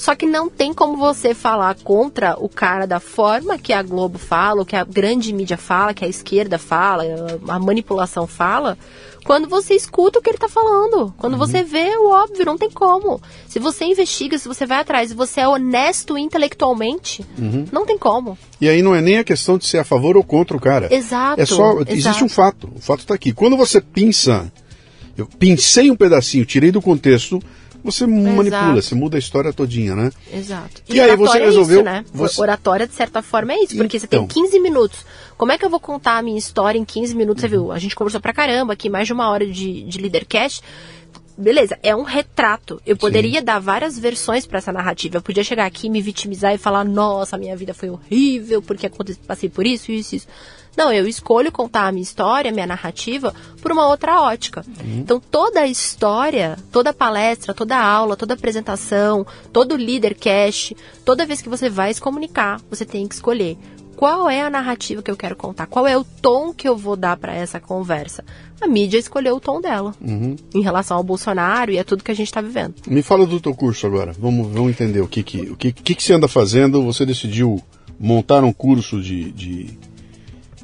[0.00, 4.18] Só que não tem como você falar contra o cara da forma que a Globo
[4.18, 7.04] fala, ou que a grande mídia fala, que a esquerda fala,
[7.46, 8.78] a manipulação fala,
[9.26, 11.12] quando você escuta o que ele tá falando.
[11.18, 13.20] Quando você vê o óbvio, não tem como.
[13.46, 17.22] Se você investiga, se você vai atrás, se você é honesto intelectualmente,
[17.70, 18.38] não tem como.
[18.58, 20.88] E aí não é nem a questão de ser a favor ou contra o cara.
[20.90, 21.78] Exato, É só.
[21.80, 22.24] Existe exato.
[22.24, 22.72] um fato.
[22.74, 23.34] O fato está aqui.
[23.34, 24.50] Quando você pinça.
[25.18, 27.42] Eu pincei um pedacinho, tirei do contexto,
[27.82, 30.10] você manipula, você muda a história todinha, né?
[30.32, 30.82] Exato.
[30.88, 32.04] E aí você oratória resolveu- É isso, né?
[32.12, 33.76] você- Oratória, de certa forma, é isso.
[33.76, 34.26] Porque você Então.
[34.26, 35.04] tem 15 minutos.
[35.36, 37.40] Como é que eu vou contar a minha história em 15 minutos?
[37.40, 37.64] Você Uhum.
[37.64, 37.72] viu?
[37.72, 40.62] A gente conversou pra caramba aqui, mais de uma hora de, de Leadercast.
[41.38, 42.82] Beleza, é um retrato.
[42.84, 45.16] Eu poderia dar várias versões pra essa narrativa.
[45.16, 48.90] Eu podia chegar aqui, me vitimizar e falar: nossa, minha vida foi horrível porque
[49.26, 50.26] passei por isso, isso, isso.
[50.76, 54.64] Não, eu escolho contar a minha história, a minha narrativa, por uma outra ótica.
[54.84, 61.48] Então, toda a história, toda palestra, toda aula, toda apresentação, todo leadercast, toda vez que
[61.48, 63.58] você vai se comunicar, você tem que escolher
[64.00, 66.96] qual é a narrativa que eu quero contar, qual é o tom que eu vou
[66.96, 68.24] dar para essa conversa.
[68.58, 69.94] A mídia escolheu o tom dela
[70.54, 72.76] em relação ao Bolsonaro e a tudo que a gente está vivendo.
[72.86, 74.14] Me fala do teu curso agora.
[74.18, 76.82] Vamos, vamos entender o que que, o que, que, que você anda fazendo.
[76.82, 77.62] Você decidiu
[77.98, 79.78] montar um curso de, de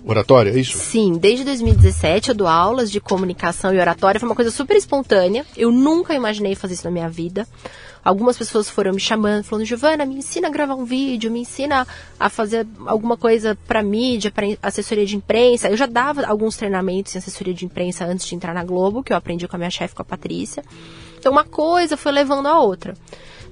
[0.06, 0.78] oratória, é isso?
[0.78, 4.20] Sim, desde 2017 eu dou aulas de comunicação e oratória.
[4.20, 5.44] Foi uma coisa super espontânea.
[5.56, 7.46] Eu nunca imaginei fazer isso na minha vida.
[8.04, 11.84] Algumas pessoas foram me chamando, falando: Giovana, me ensina a gravar um vídeo, me ensina
[12.20, 15.68] a fazer alguma coisa para mídia, para assessoria de imprensa.
[15.68, 19.12] Eu já dava alguns treinamentos em assessoria de imprensa antes de entrar na Globo, que
[19.12, 20.62] eu aprendi com a minha chefe, com a Patrícia.
[21.18, 22.94] Então uma coisa foi levando a outra.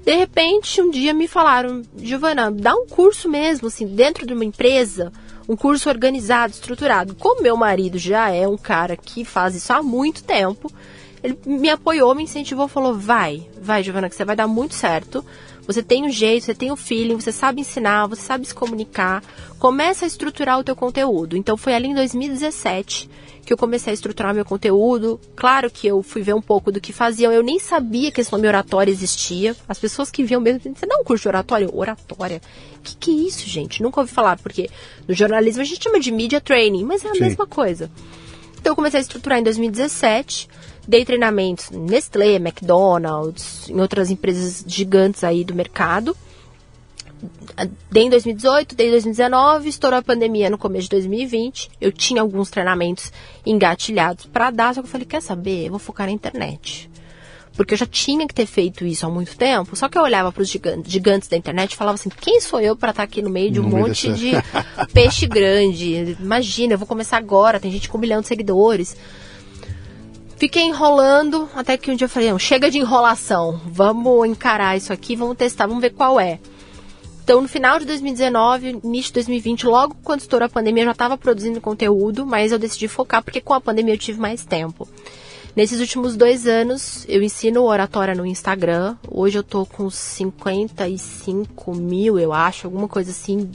[0.05, 4.45] De repente, um dia me falaram, Giovana, dá um curso mesmo, assim, dentro de uma
[4.45, 5.11] empresa,
[5.49, 7.15] um curso organizado, estruturado.
[7.15, 10.71] Como meu marido já é um cara que faz isso há muito tempo,
[11.23, 15.25] ele me apoiou, me incentivou, falou, vai, vai, Giovana, que você vai dar muito certo.
[15.67, 19.23] Você tem o jeito, você tem o feeling, você sabe ensinar, você sabe se comunicar.
[19.59, 21.37] Começa a estruturar o teu conteúdo.
[21.37, 23.09] Então foi ali em 2017
[23.45, 25.21] que eu comecei a estruturar meu conteúdo.
[25.37, 27.33] Claro que eu fui ver um pouco do que faziam.
[27.33, 29.55] Eu nem sabia que esse nome oratória existia.
[29.69, 31.69] As pessoas que viam mesmo, você não curte oratória?
[31.73, 32.41] Oratória.
[32.79, 33.83] O que, que é isso, gente?
[33.83, 34.71] Nunca ouvi falar, porque
[35.07, 37.21] no jornalismo a gente chama de media training, mas é a Sim.
[37.21, 37.91] mesma coisa.
[38.59, 40.49] Então eu comecei a estruturar em 2017,
[40.87, 46.17] dei treinamentos Nestlé, McDonald's, em outras empresas gigantes aí do mercado.
[47.91, 51.71] Dei em 2018, dei em 2019, estourou a pandemia no começo de 2020.
[51.81, 53.13] Eu tinha alguns treinamentos
[53.47, 55.67] engatilhados para dar, só que eu falei, quer saber?
[55.67, 56.91] Eu vou focar na internet.
[57.57, 59.77] Porque eu já tinha que ter feito isso há muito tempo.
[59.77, 62.61] Só que eu olhava para os gigantes, gigantes da internet e falava assim: quem sou
[62.61, 64.33] eu para estar aqui no meio de um No monte de
[64.93, 66.17] peixe grande?
[66.19, 68.97] Imagina, eu vou começar agora, tem gente com um milhão de seguidores.
[70.37, 74.93] Fiquei enrolando até que um dia eu falei: não, chega de enrolação, vamos encarar isso
[74.93, 76.39] aqui, vamos testar, vamos ver qual é.
[77.23, 80.93] Então, no final de 2019, início de 2020, logo quando estourou a pandemia, eu já
[80.93, 84.87] estava produzindo conteúdo, mas eu decidi focar porque com a pandemia eu tive mais tempo.
[85.57, 88.97] Nesses últimos dois anos, eu ensino oratória no Instagram.
[89.09, 93.49] Hoje eu tô com 55 mil, eu acho, alguma coisa assim,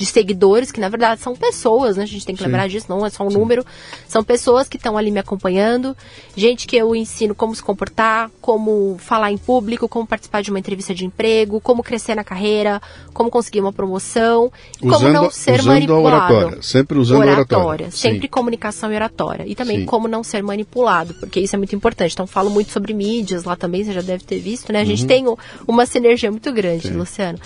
[0.00, 2.04] de seguidores, que na verdade são pessoas, né?
[2.04, 2.46] A gente tem que Sim.
[2.48, 3.62] lembrar disso, não é só um número.
[4.08, 5.94] São pessoas que estão ali me acompanhando,
[6.34, 10.58] gente que eu ensino como se comportar, como falar em público, como participar de uma
[10.58, 12.80] entrevista de emprego, como crescer na carreira,
[13.12, 14.50] como conseguir uma promoção,
[14.80, 16.06] como Usando- não ser manipulado.
[16.06, 17.90] oratória, sempre usando a oratória.
[17.90, 18.28] sempre Sim.
[18.28, 19.44] comunicação e oratória.
[19.46, 19.84] E também Sim.
[19.84, 22.12] como não ser manipulado, porque isso é muito importante.
[22.14, 24.78] Então, falo muito sobre mídias lá também, você já deve ter visto, né?
[24.78, 24.86] A Uhum.
[24.88, 27.38] gente tem o- uma sinergia muito grande, Luciano.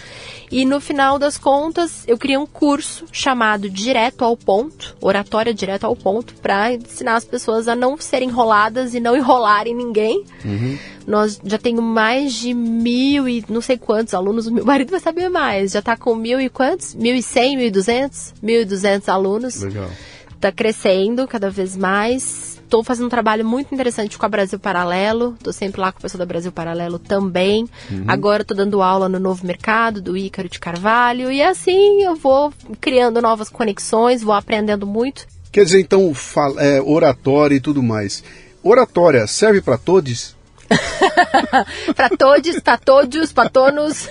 [0.53, 5.85] E no final das contas, eu criei um curso chamado Direto ao Ponto, Oratória Direto
[5.85, 10.25] ao Ponto, para ensinar as pessoas a não serem enroladas e não enrolarem ninguém.
[11.07, 15.01] nós já tenho mais de mil e não sei quantos alunos, o meu marido vai
[15.01, 16.95] saber mais, já está com mil e quantos?
[16.95, 18.33] Mil e cem, mil e duzentos?
[18.43, 19.61] Mil e duzentos alunos.
[19.61, 19.91] Legal.
[20.35, 22.61] Está crescendo cada vez mais.
[22.75, 25.35] Estou fazendo um trabalho muito interessante com a Brasil Paralelo.
[25.39, 27.69] Estou sempre lá com o pessoal da Brasil Paralelo também.
[27.89, 28.03] Uhum.
[28.09, 31.31] Agora estou dando aula no Novo Mercado, do Ícaro de Carvalho.
[31.31, 35.25] E assim eu vou criando novas conexões, vou aprendendo muito.
[35.53, 36.13] Quer dizer, então,
[36.59, 38.25] é, oratória e tudo mais.
[38.61, 40.35] Oratória serve para todos?
[41.95, 44.09] para todos, para todos, para todos.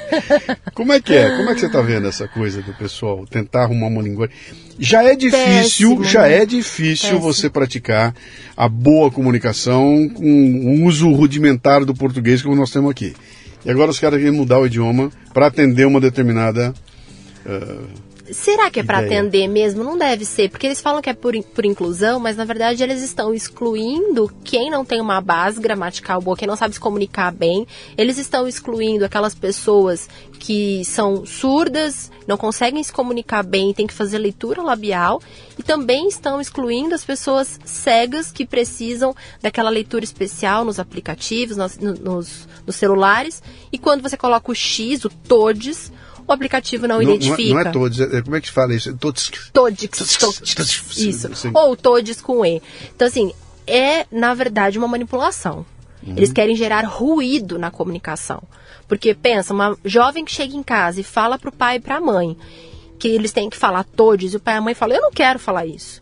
[0.73, 1.35] Como é que é?
[1.35, 4.34] Como é que você está vendo essa coisa do pessoal tentar arrumar uma linguagem?
[4.79, 6.41] Já é difícil, Péssimo, já né?
[6.41, 7.19] é difícil Péssimo.
[7.19, 8.13] você praticar
[8.57, 13.13] a boa comunicação com o uso rudimentar do português como nós temos aqui.
[13.65, 16.73] E agora os caras querem mudar o idioma para atender uma determinada
[17.45, 17.87] uh,
[18.31, 19.83] Será que é para atender mesmo?
[19.83, 23.01] Não deve ser, porque eles falam que é por, por inclusão, mas na verdade eles
[23.01, 27.67] estão excluindo quem não tem uma base gramatical boa, quem não sabe se comunicar bem.
[27.97, 30.07] Eles estão excluindo aquelas pessoas
[30.39, 35.21] que são surdas, não conseguem se comunicar bem, tem que fazer leitura labial.
[35.57, 41.77] E também estão excluindo as pessoas cegas que precisam daquela leitura especial nos aplicativos, nos,
[41.77, 43.41] nos, nos celulares.
[43.71, 45.92] E quando você coloca o X, o TODES,
[46.27, 47.53] o aplicativo não, não identifica.
[47.53, 48.95] Não é, não é todos, é, como é que se fala isso?
[48.97, 49.31] Todos.
[49.51, 50.97] Todos.
[50.97, 51.51] Isso.
[51.53, 52.61] Ou todos com E.
[52.95, 53.33] Então, assim,
[53.67, 55.65] é, na verdade, uma manipulação.
[56.05, 56.13] Uhum.
[56.17, 58.43] Eles querem gerar ruído na comunicação.
[58.87, 61.97] Porque, pensa, uma jovem que chega em casa e fala para o pai e para
[61.97, 62.37] a mãe
[62.99, 65.11] que eles têm que falar todos, e o pai e a mãe falam, eu não
[65.11, 65.99] quero falar isso.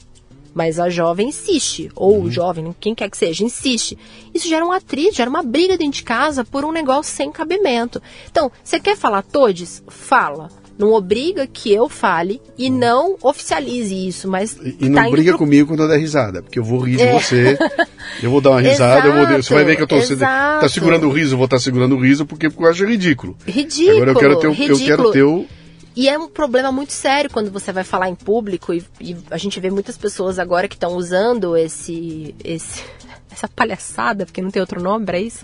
[0.54, 2.24] Mas a jovem insiste, ou uhum.
[2.24, 3.98] o jovem, quem quer que seja, insiste.
[4.34, 8.02] Isso gera um atrito, gera uma briga dentro de casa por um negócio sem cabimento.
[8.30, 9.84] Então, você quer falar todes?
[9.88, 10.50] Fala.
[10.78, 12.78] Não obriga que eu fale e uhum.
[12.78, 14.58] não oficialize isso, mas.
[14.58, 15.40] E, e não tá briga pro...
[15.40, 17.14] comigo quando eu der risada, porque eu vou rir de é.
[17.14, 17.58] você,
[18.24, 20.68] eu vou dar uma risada, exato, eu vou, você vai ver que eu tô tá
[20.68, 23.38] segurando o riso, eu vou estar tá segurando o riso porque, porque eu acho ridículo.
[23.46, 23.98] Ridículo.
[23.98, 25.46] Agora eu quero ter, eu quero ter o
[25.96, 29.38] e é um problema muito sério quando você vai falar em público e, e a
[29.38, 32.84] gente vê muitas pessoas agora que estão usando esse, esse,
[33.32, 35.44] essa palhaçada, porque não tem outro nome para isso.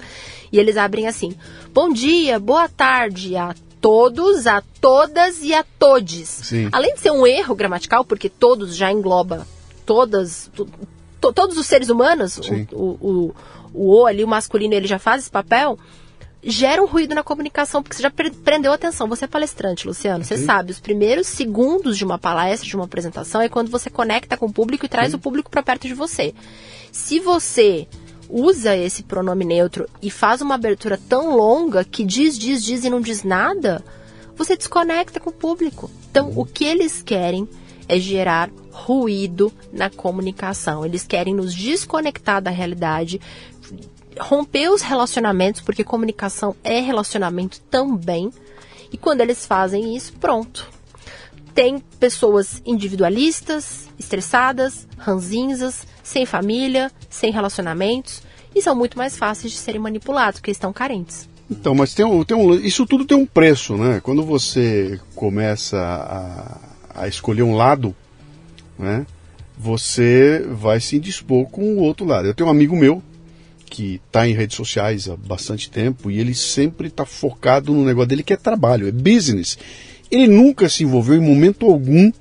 [0.51, 1.35] E eles abrem assim:
[1.73, 6.27] Bom dia, boa tarde a todos, a todas e a todes.
[6.29, 6.69] Sim.
[6.71, 9.45] Além de ser um erro gramatical, porque todos já engloba
[9.85, 10.67] todas, to,
[11.19, 13.35] to, todos os seres humanos, o, o, o,
[13.73, 15.77] o O ali, o masculino, ele já faz esse papel
[16.49, 19.07] gera um ruído na comunicação, porque você já prendeu atenção.
[19.07, 20.45] Você é palestrante, Luciano, você Sim.
[20.45, 24.45] sabe, os primeiros segundos de uma palestra, de uma apresentação, é quando você conecta com
[24.45, 25.17] o público e traz Sim.
[25.17, 26.33] o público para perto de você.
[26.91, 27.87] Se você
[28.29, 32.89] usa esse pronome neutro e faz uma abertura tão longa que diz, diz, diz e
[32.89, 33.83] não diz nada,
[34.35, 35.91] você desconecta com o público.
[36.09, 37.47] Então, o que eles querem
[37.89, 40.85] é gerar ruído na comunicação.
[40.85, 43.19] Eles querem nos desconectar da realidade,
[44.19, 48.31] romper os relacionamentos, porque comunicação é relacionamento também.
[48.91, 50.69] E quando eles fazem isso, pronto.
[51.53, 58.21] Tem pessoas individualistas, estressadas, ranzinzas, sem família, sem relacionamentos,
[58.55, 61.27] e são muito mais fáceis de serem manipulados, porque estão carentes.
[61.49, 64.01] Então, mas tem um, tem um, isso tudo tem um preço, né?
[64.03, 67.95] Quando você começa a, a escolher um lado,
[68.77, 69.05] né?
[69.57, 72.27] Você vai se indispor com o outro lado.
[72.27, 73.01] Eu tenho um amigo meu
[73.69, 78.09] que está em redes sociais há bastante tempo e ele sempre está focado no negócio
[78.09, 79.57] dele que é trabalho, é business.
[80.09, 82.11] Ele nunca se envolveu em momento algum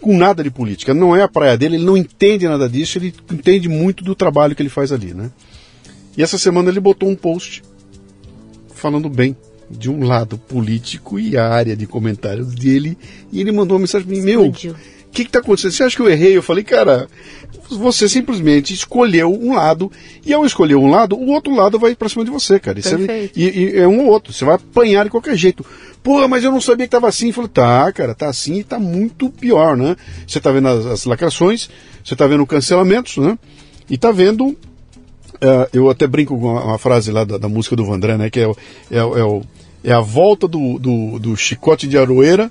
[0.00, 0.92] com nada de política.
[0.92, 4.54] Não é a praia dele, ele não entende nada disso, ele entende muito do trabalho
[4.54, 5.30] que ele faz ali, né?
[6.16, 7.62] E essa semana ele botou um post
[8.74, 9.36] falando bem
[9.70, 12.98] de um lado político e a área de comentários dele
[13.32, 14.52] e ele mandou uma mensagem para mim, meu, o
[15.12, 15.72] que está acontecendo?
[15.72, 16.36] Você acha que eu errei?
[16.36, 17.08] Eu falei, cara,
[17.68, 19.92] você simplesmente escolheu um lado
[20.24, 22.78] e ao escolher um lado, o outro lado vai para cima de você, cara.
[22.78, 24.32] É, e, e, é um ou outro.
[24.32, 25.64] Você vai apanhar de qualquer jeito.
[26.02, 27.28] Pô, mas eu não sabia que estava assim.
[27.28, 29.96] Eu falei, tá, cara, tá assim e tá muito pior, né?
[30.26, 31.68] Você tá vendo as, as lacrações,
[32.04, 33.38] você tá vendo cancelamentos, né?
[33.88, 34.48] E tá vendo.
[34.48, 38.30] Uh, eu até brinco com uma, uma frase lá da, da, música do Vandré, né?
[38.30, 38.50] Que é,
[38.90, 39.42] é, é, o,
[39.82, 42.50] é a volta do, do, do chicote de aroeira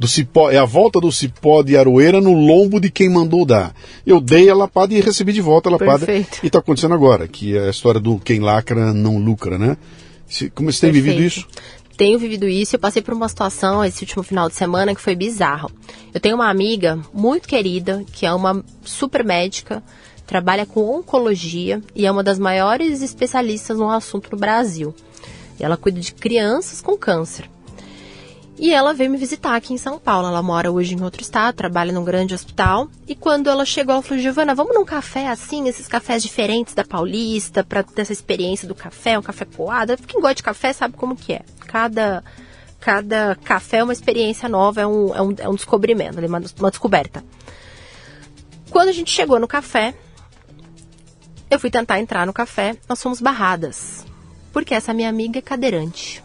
[0.00, 3.74] do cipó, é a volta do cipó de aroeira no lombo de quem mandou dar.
[4.06, 6.06] Eu dei a lapada e recebi de volta a lapada.
[6.06, 6.40] Perfeito.
[6.42, 9.76] E está acontecendo agora, que é a história do quem lacra não lucra, né?
[10.54, 11.04] Como você tem Perfeito.
[11.04, 11.46] vivido isso?
[11.98, 12.76] Tenho vivido isso.
[12.76, 15.70] Eu passei por uma situação esse último final de semana que foi bizarro.
[16.14, 19.82] Eu tenho uma amiga muito querida, que é uma super médica,
[20.26, 24.94] trabalha com oncologia e é uma das maiores especialistas no assunto no Brasil.
[25.58, 27.50] E ela cuida de crianças com câncer.
[28.62, 30.28] E ela veio me visitar aqui em São Paulo.
[30.28, 32.88] Ela mora hoje em outro estado, trabalha num grande hospital.
[33.08, 36.84] E quando ela chegou, ela falou: Giovana, vamos num café assim, esses cafés diferentes da
[36.84, 39.96] Paulista, pra ter essa experiência do café, um café coado.
[40.06, 41.40] Quem gosta de café sabe como que é.
[41.60, 42.22] Cada,
[42.78, 46.42] cada café é uma experiência nova, é um, é um, é um descobrimento, é uma,
[46.58, 47.24] uma descoberta.
[48.68, 49.94] Quando a gente chegou no café,
[51.50, 54.04] eu fui tentar entrar no café, nós fomos barradas.
[54.52, 56.22] Porque essa minha amiga é cadeirante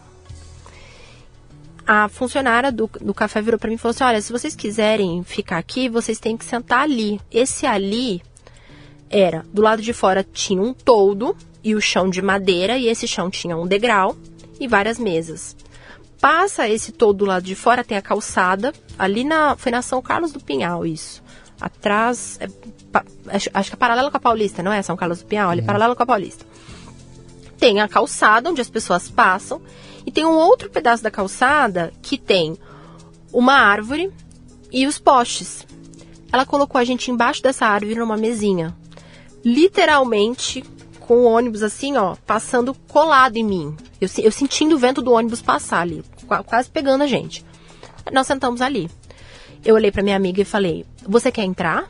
[1.86, 5.24] a funcionária do, do café virou para mim e falou assim: Olha, se vocês quiserem
[5.24, 7.20] ficar aqui, vocês têm que sentar ali.
[7.32, 8.22] Esse ali
[9.10, 13.08] era do lado de fora tinha um toldo e o chão de madeira, e esse
[13.08, 14.16] chão tinha um degrau
[14.60, 15.56] e várias mesas.
[16.20, 18.74] Passa esse toldo do lado de fora, tem a calçada.
[18.98, 19.56] Ali na.
[19.56, 21.24] Foi na São Carlos do Pinhal, isso.
[21.60, 22.40] Atrás.
[22.42, 22.50] É,
[23.28, 24.82] acho, acho, que é paralela com a Paulista, não é?
[24.82, 25.68] São Carlos do Pinhal, ali, uhum.
[25.68, 26.46] paralelo com a Paulista.
[27.60, 29.62] Tem a calçada onde as pessoas passam
[30.06, 32.58] e tem um outro pedaço da calçada que tem
[33.34, 34.12] uma árvore
[34.72, 35.66] e os postes.
[36.32, 38.76] Ela colocou a gente embaixo dessa árvore numa mesinha.
[39.44, 40.64] Literalmente
[41.00, 43.78] com o ônibus assim, ó, passando colado em mim.
[44.02, 46.04] Eu, eu sentindo o vento do ônibus passar ali,
[46.46, 47.46] quase pegando a gente.
[48.12, 48.90] Nós sentamos ali.
[49.64, 51.90] Eu olhei para minha amiga e falei: Você quer entrar?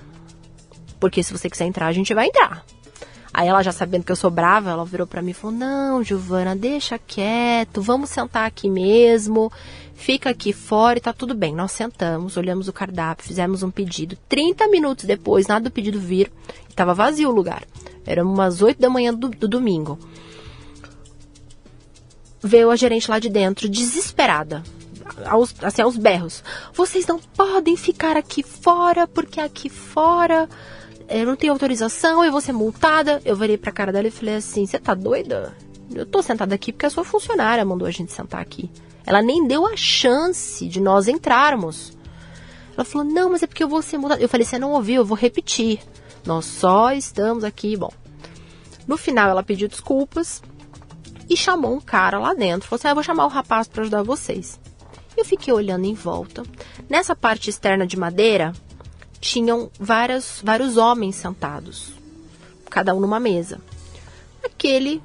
[0.99, 2.65] Porque se você quiser entrar, a gente vai entrar.
[3.37, 6.01] Aí ela já sabendo que eu sou brava, ela virou para mim e falou: "Não,
[6.01, 9.51] Giovana, deixa quieto, vamos sentar aqui mesmo.
[9.93, 11.53] Fica aqui fora e tá tudo bem".
[11.53, 14.17] Nós sentamos, olhamos o cardápio, fizemos um pedido.
[14.29, 16.31] 30 minutos depois, nada do pedido vir,
[16.69, 17.65] estava vazio o lugar.
[18.05, 19.99] Era umas 8 da manhã do, do domingo.
[22.41, 24.63] Veio a gerente lá de dentro, desesperada,
[25.25, 26.41] aos, assim, aos berros.
[26.73, 30.47] Vocês não podem ficar aqui fora, porque aqui fora
[31.09, 33.21] eu não tenho autorização, eu vou ser multada.
[33.23, 35.55] Eu virei pra cara dela e falei assim: você tá doida?
[35.93, 38.71] Eu tô sentada aqui porque a sua funcionária mandou a gente sentar aqui.
[39.05, 41.95] Ela nem deu a chance de nós entrarmos.
[42.75, 44.21] Ela falou: não, mas é porque eu vou ser multada.
[44.21, 45.79] Eu falei: você não ouviu, eu vou repetir.
[46.25, 47.77] Nós só estamos aqui.
[47.77, 47.91] Bom,
[48.87, 50.41] no final ela pediu desculpas
[51.29, 52.67] e chamou um cara lá dentro.
[52.67, 54.59] Falou assim: ah, eu vou chamar o rapaz para ajudar vocês.
[55.15, 56.43] Eu fiquei olhando em volta.
[56.89, 58.53] Nessa parte externa de madeira,
[59.25, 61.93] tinham várias, vários homens sentados,
[62.69, 63.59] cada um numa mesa.
[64.43, 65.01] Aquele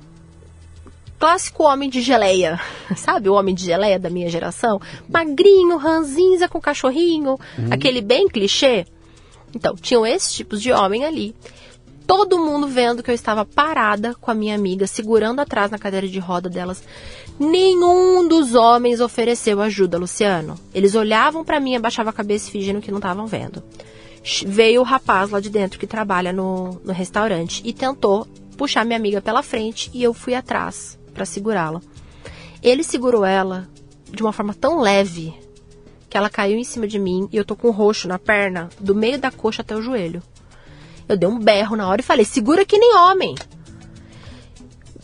[1.19, 2.61] clássico homem de geleia,
[2.97, 4.81] sabe o homem de geleia da minha geração?
[5.09, 7.69] Magrinho, ranzinza com cachorrinho, uhum.
[7.71, 8.87] aquele bem clichê.
[9.55, 11.35] Então, tinham esses tipos de homem ali.
[12.07, 16.07] Todo mundo vendo que eu estava parada com a minha amiga, segurando atrás na cadeira
[16.07, 16.83] de roda delas.
[17.39, 20.59] Nenhum dos homens ofereceu ajuda, Luciano.
[20.75, 23.63] Eles olhavam para mim, abaixavam a cabeça fingindo que não estavam vendo
[24.47, 28.27] veio o rapaz lá de dentro que trabalha no, no restaurante e tentou
[28.57, 31.81] puxar minha amiga pela frente e eu fui atrás para segurá-la.
[32.63, 33.69] Ele segurou ela
[34.11, 35.35] de uma forma tão leve
[36.09, 38.69] que ela caiu em cima de mim e eu tô com um roxo na perna,
[38.79, 40.23] do meio da coxa até o joelho.
[41.09, 43.35] Eu dei um berro na hora e falei: segura que nem homem.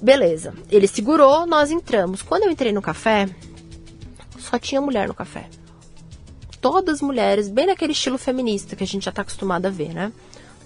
[0.02, 0.52] Beleza.
[0.70, 2.22] Ele segurou, nós entramos.
[2.22, 3.28] Quando eu entrei no café,
[4.38, 5.48] só tinha mulher no café
[6.68, 10.12] todas mulheres, bem naquele estilo feminista que a gente já está acostumado a ver, né?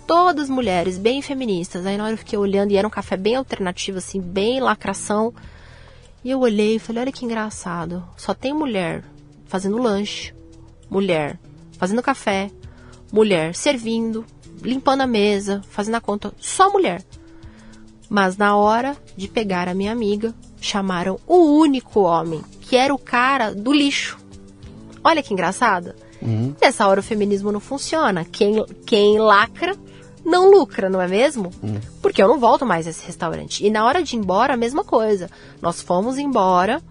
[0.06, 1.84] Todas mulheres bem feministas.
[1.84, 5.34] Aí na hora eu fiquei olhando e era um café bem alternativo, assim, bem lacração.
[6.24, 8.02] E eu olhei e falei, olha que engraçado.
[8.16, 9.04] Só tem mulher
[9.44, 10.32] fazendo lanche,
[10.88, 11.38] mulher
[11.76, 12.50] fazendo café,
[13.12, 14.24] mulher servindo,
[14.62, 16.32] limpando a mesa, fazendo a conta.
[16.38, 17.04] Só mulher.
[18.08, 22.98] Mas na hora de pegar a minha amiga, chamaram o único homem, que era o
[22.98, 24.18] cara do lixo.
[25.02, 25.94] Olha que engraçado.
[26.20, 26.54] Uhum.
[26.60, 28.24] Nessa hora o feminismo não funciona.
[28.24, 29.76] Quem, quem lacra
[30.24, 31.50] não lucra, não é mesmo?
[31.62, 31.80] Uhum.
[32.02, 33.64] Porque eu não volto mais a esse restaurante.
[33.64, 35.30] E na hora de ir embora, a mesma coisa.
[35.60, 36.82] Nós fomos embora,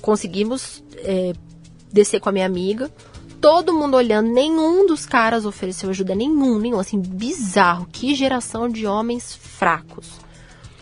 [0.00, 1.32] conseguimos é,
[1.90, 2.90] descer com a minha amiga.
[3.40, 7.88] Todo mundo olhando, nenhum dos caras ofereceu ajuda, nenhum, nenhum, assim, bizarro.
[7.90, 10.20] Que geração de homens fracos.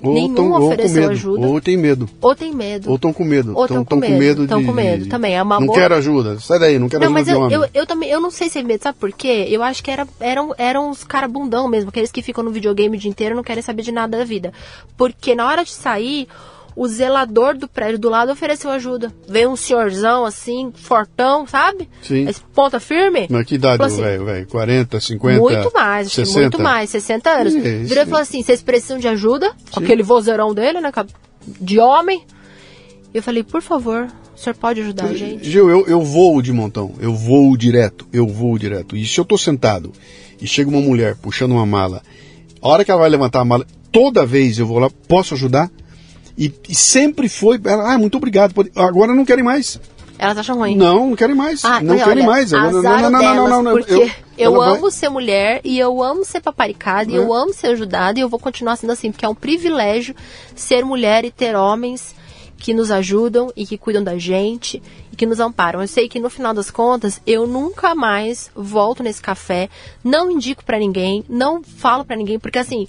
[0.02, 1.46] Ou Nenhum tão, ofereceu ou ajuda.
[1.46, 2.08] Ou tem medo.
[2.20, 2.88] Ou tem medo.
[2.88, 3.52] Ou estão com medo.
[3.54, 4.42] Ou estão com, com, medo.
[4.44, 5.36] Estão com medo também.
[5.36, 5.78] É uma não boa...
[5.78, 6.40] quero ajuda.
[6.40, 8.58] Sai daí, não quero não, ajuda mas eu, eu, eu, também, eu não sei se
[8.58, 9.46] é medo, sabe por quê?
[9.48, 12.96] Eu acho que era, eram, eram os caras bundão mesmo, aqueles que ficam no videogame
[12.96, 14.52] o dia inteiro e não querem saber de nada da vida.
[14.96, 16.28] Porque na hora de sair,
[16.76, 19.12] o zelador do prédio do lado ofereceu ajuda.
[19.28, 21.88] Veio um senhorzão assim, fortão, sabe?
[22.02, 22.28] Sim.
[22.28, 23.26] Esse ponta firme.
[23.30, 24.46] Mas que idade, assim, velho, velho?
[24.46, 25.40] 40, 50?
[25.40, 26.40] Muito mais, 60?
[26.40, 27.54] muito mais, 60 anos.
[27.54, 29.52] É, Virou e falou assim: vocês precisam de ajuda?
[29.70, 30.92] Com aquele vozeirão dele, né?
[31.60, 32.24] De homem.
[33.12, 34.06] Eu falei, por favor,
[34.36, 35.50] o senhor pode ajudar a gente?
[35.50, 38.96] Gil, eu, eu vou de montão, eu vou direto, eu vou direto.
[38.96, 39.92] E se eu tô sentado
[40.40, 42.02] e chega uma mulher puxando uma mala,
[42.62, 45.70] a hora que ela vai levantar a mala, toda vez eu vou lá, posso ajudar?
[46.36, 49.80] E, e sempre foi, ah, muito obrigado, agora não querem mais.
[50.18, 50.76] Elas acham ruim.
[50.76, 51.64] Não, não querem mais.
[51.64, 52.52] Ah, não olha, querem mais.
[52.52, 55.62] Não, não, não, não, delas, não, não, porque eu, eu, ela amo vai- ser mulher
[55.64, 58.92] e eu amo ser paparicada e eu amo ser ajudada e eu vou continuar sendo
[58.92, 60.14] assim, porque é um privilégio
[60.54, 62.14] ser mulher e ter homens
[62.58, 65.80] que nos ajudam e que cuidam da gente e que nos amparam.
[65.80, 69.70] Eu sei que no final das contas eu nunca mais volto nesse café,
[70.04, 72.86] não indico pra ninguém, não falo pra ninguém, porque assim,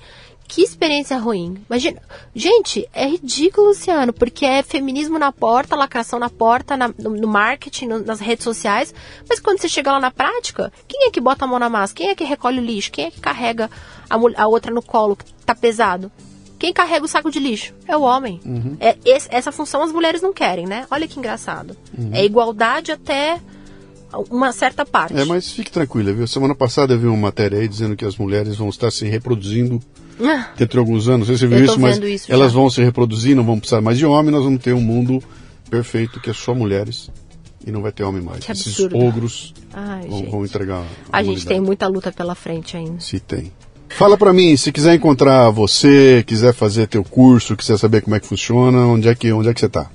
[0.53, 1.63] que experiência ruim.
[1.69, 2.01] Imagina,
[2.35, 7.25] gente, é ridículo, Luciano, porque é feminismo na porta, lacração na porta, na- no, no
[7.27, 8.93] marketing, no- nas redes sociais.
[9.29, 11.93] Mas quando você chega lá na prática, quem é que bota a mão na massa?
[11.93, 12.91] Quem é que recolhe o lixo?
[12.91, 13.71] Quem é que carrega
[14.09, 16.11] a, a outra no colo que tá pesado?
[16.59, 17.73] Quem carrega o saco de lixo?
[17.87, 18.41] É o homem.
[18.45, 18.75] Uhum.
[18.81, 20.85] É, esse- essa função as mulheres não querem, né?
[20.91, 21.77] Olha que engraçado.
[21.97, 22.09] Uhum.
[22.13, 23.39] É igualdade até
[24.29, 25.17] uma certa parte.
[25.17, 26.27] É, mas fique tranquila, viu?
[26.27, 29.79] Semana passada eu vi uma matéria aí dizendo que as mulheres vão estar se reproduzindo
[30.57, 31.27] dentro de alguns anos.
[31.27, 32.59] Não sei se você viu isso, mas isso elas já.
[32.59, 35.21] vão se reproduzir, não vão precisar mais de homem, nós vamos ter um mundo
[35.69, 37.09] perfeito que é só mulheres
[37.65, 38.43] e não vai ter homem mais.
[38.43, 40.83] Que Esses ogros Ai, vão, vão entregar.
[41.11, 42.99] A gente tem muita luta pela frente ainda.
[42.99, 43.51] Se tem.
[43.89, 48.19] Fala pra mim, se quiser encontrar você, quiser fazer teu curso, quiser saber como é
[48.19, 49.89] que funciona, onde é que, onde é que você tá?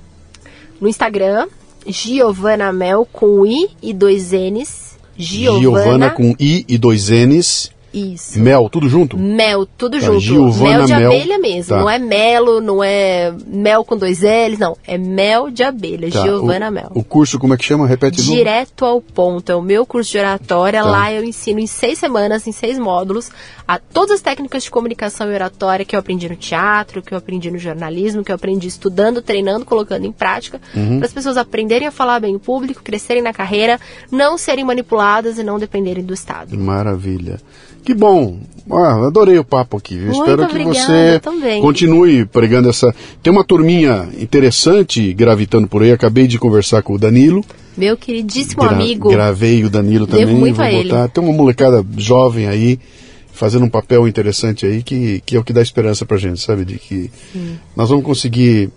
[0.79, 1.47] No Instagram,
[1.87, 4.97] Giovana Mel com I e dois N's.
[5.17, 7.71] Giovana, Giovana com I e dois N's.
[8.13, 8.39] Isso.
[8.39, 9.17] Mel, tudo junto?
[9.17, 10.19] Mel, tudo Tá, junto.
[10.19, 11.11] Giovana mel de Mel.
[11.11, 11.69] abelha mesmo.
[11.75, 11.79] Tá.
[11.81, 14.77] Não é melo, não é mel com dois L's, não.
[14.85, 16.11] É mel de abelha.
[16.11, 16.91] Tá, Giovana o, Mel.
[16.93, 17.87] O curso, como é que chama?
[17.87, 18.21] Repete.
[18.21, 19.51] Direto ao ponto.
[19.51, 20.83] É o meu curso de oratória.
[20.83, 20.89] Tá.
[20.89, 23.29] Lá eu ensino em seis semanas, em seis módulos,
[23.67, 27.17] a todas as técnicas de comunicação e oratória que eu aprendi no teatro, que eu
[27.17, 30.97] aprendi no jornalismo, que eu aprendi estudando, treinando, colocando em prática, Uhum.
[30.97, 33.79] para as pessoas aprenderem a falar bem em público, crescerem na carreira,
[34.11, 36.57] não serem manipuladas e não dependerem do Estado.
[36.57, 37.39] Maravilha.
[37.87, 38.37] Que bom.
[38.69, 39.95] Ah, adorei o papo aqui.
[39.95, 41.61] Muito Espero que obrigada, você também.
[41.61, 42.93] continue pregando essa.
[43.23, 45.93] Tem uma turminha interessante gravitando por aí.
[45.93, 47.45] Acabei de conversar com o Danilo.
[47.77, 49.09] Meu queridíssimo Gra- amigo.
[49.09, 50.35] Gravei o Danilo Devo também.
[50.35, 50.83] muito vou a ele.
[50.89, 51.07] botar.
[51.07, 52.77] Tem uma molecada jovem aí
[53.31, 56.65] fazendo um papel interessante aí que, que é o que dá esperança pra gente, sabe?
[56.65, 57.09] De que
[57.73, 58.69] nós vamos conseguir.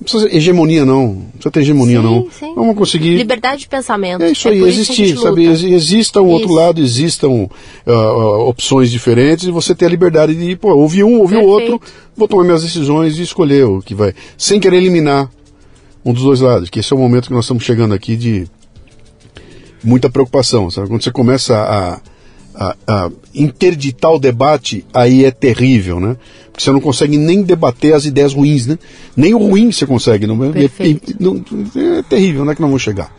[0.00, 1.06] Não precisa hegemonia, não.
[1.08, 2.30] Não precisa ter hegemonia, Sim, não.
[2.30, 2.54] sim.
[2.54, 3.16] Vamos conseguir.
[3.16, 4.22] Liberdade de pensamento.
[4.22, 5.44] É isso aí, por que a gente existir, sabe?
[5.44, 6.56] Exista um outro Isso.
[6.56, 7.48] lado, existam
[7.84, 11.72] ah, opções diferentes e você ter a liberdade de, pô, ouvir um, ouvir o Perfeito.
[11.72, 11.80] outro,
[12.16, 14.14] vou tomar minhas decisões e escolher o que vai.
[14.36, 15.28] Sem querer eliminar
[16.04, 18.46] um dos dois lados, que esse é o momento que nós estamos chegando aqui de
[19.82, 20.88] muita preocupação, sabe?
[20.88, 22.00] Quando você começa a,
[22.58, 26.16] a, a interditar o debate, aí é terrível, né?
[26.50, 28.76] Porque você não consegue nem debater as ideias ruins, né?
[29.16, 30.26] Nem o ruim você consegue.
[30.26, 30.70] Não, é, é-
[31.20, 31.44] não-
[31.98, 33.14] é terrível, onde é que nós vamos chegar?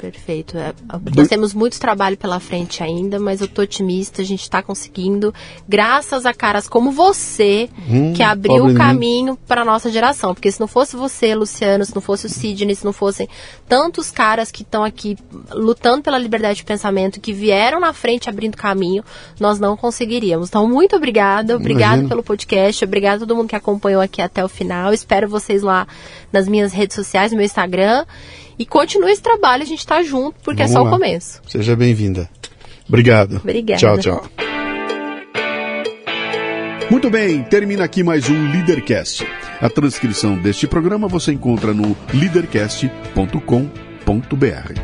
[0.00, 0.56] Perfeito.
[0.56, 0.72] É,
[1.14, 5.34] nós temos muito trabalho pela frente ainda, mas eu tô otimista, a gente está conseguindo,
[5.68, 10.32] graças a caras como você, Hum, que abriu o caminho para nossa geração.
[10.34, 13.28] Porque se não fosse você, Luciano, se não fosse o Sidney, se não fossem
[13.68, 15.16] tantos caras que estão aqui
[15.50, 19.04] lutando pela liberdade de pensamento, que vieram na frente abrindo caminho,
[19.38, 20.48] nós não conseguiríamos.
[20.48, 22.08] Então, muito obrigada, obrigada Imagina.
[22.08, 24.94] pelo podcast, obrigada a todo mundo que acompanhou aqui até o final.
[24.94, 25.86] Espero vocês lá
[26.32, 28.04] nas minhas redes sociais, no meu Instagram.
[28.60, 30.90] E continue esse trabalho, a gente tá junto, porque Vamos é só lá.
[30.90, 31.40] o começo.
[31.48, 32.28] Seja bem-vinda.
[32.86, 33.36] Obrigado.
[33.36, 33.80] Obrigada.
[33.80, 34.22] Tchau, tchau.
[36.90, 39.26] Muito bem, termina aqui mais um Leadercast.
[39.62, 44.80] A transcrição deste programa você encontra no leadercast.com.br.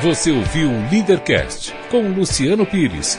[0.00, 3.18] Você ouviu o Leadercast com Luciano Pires.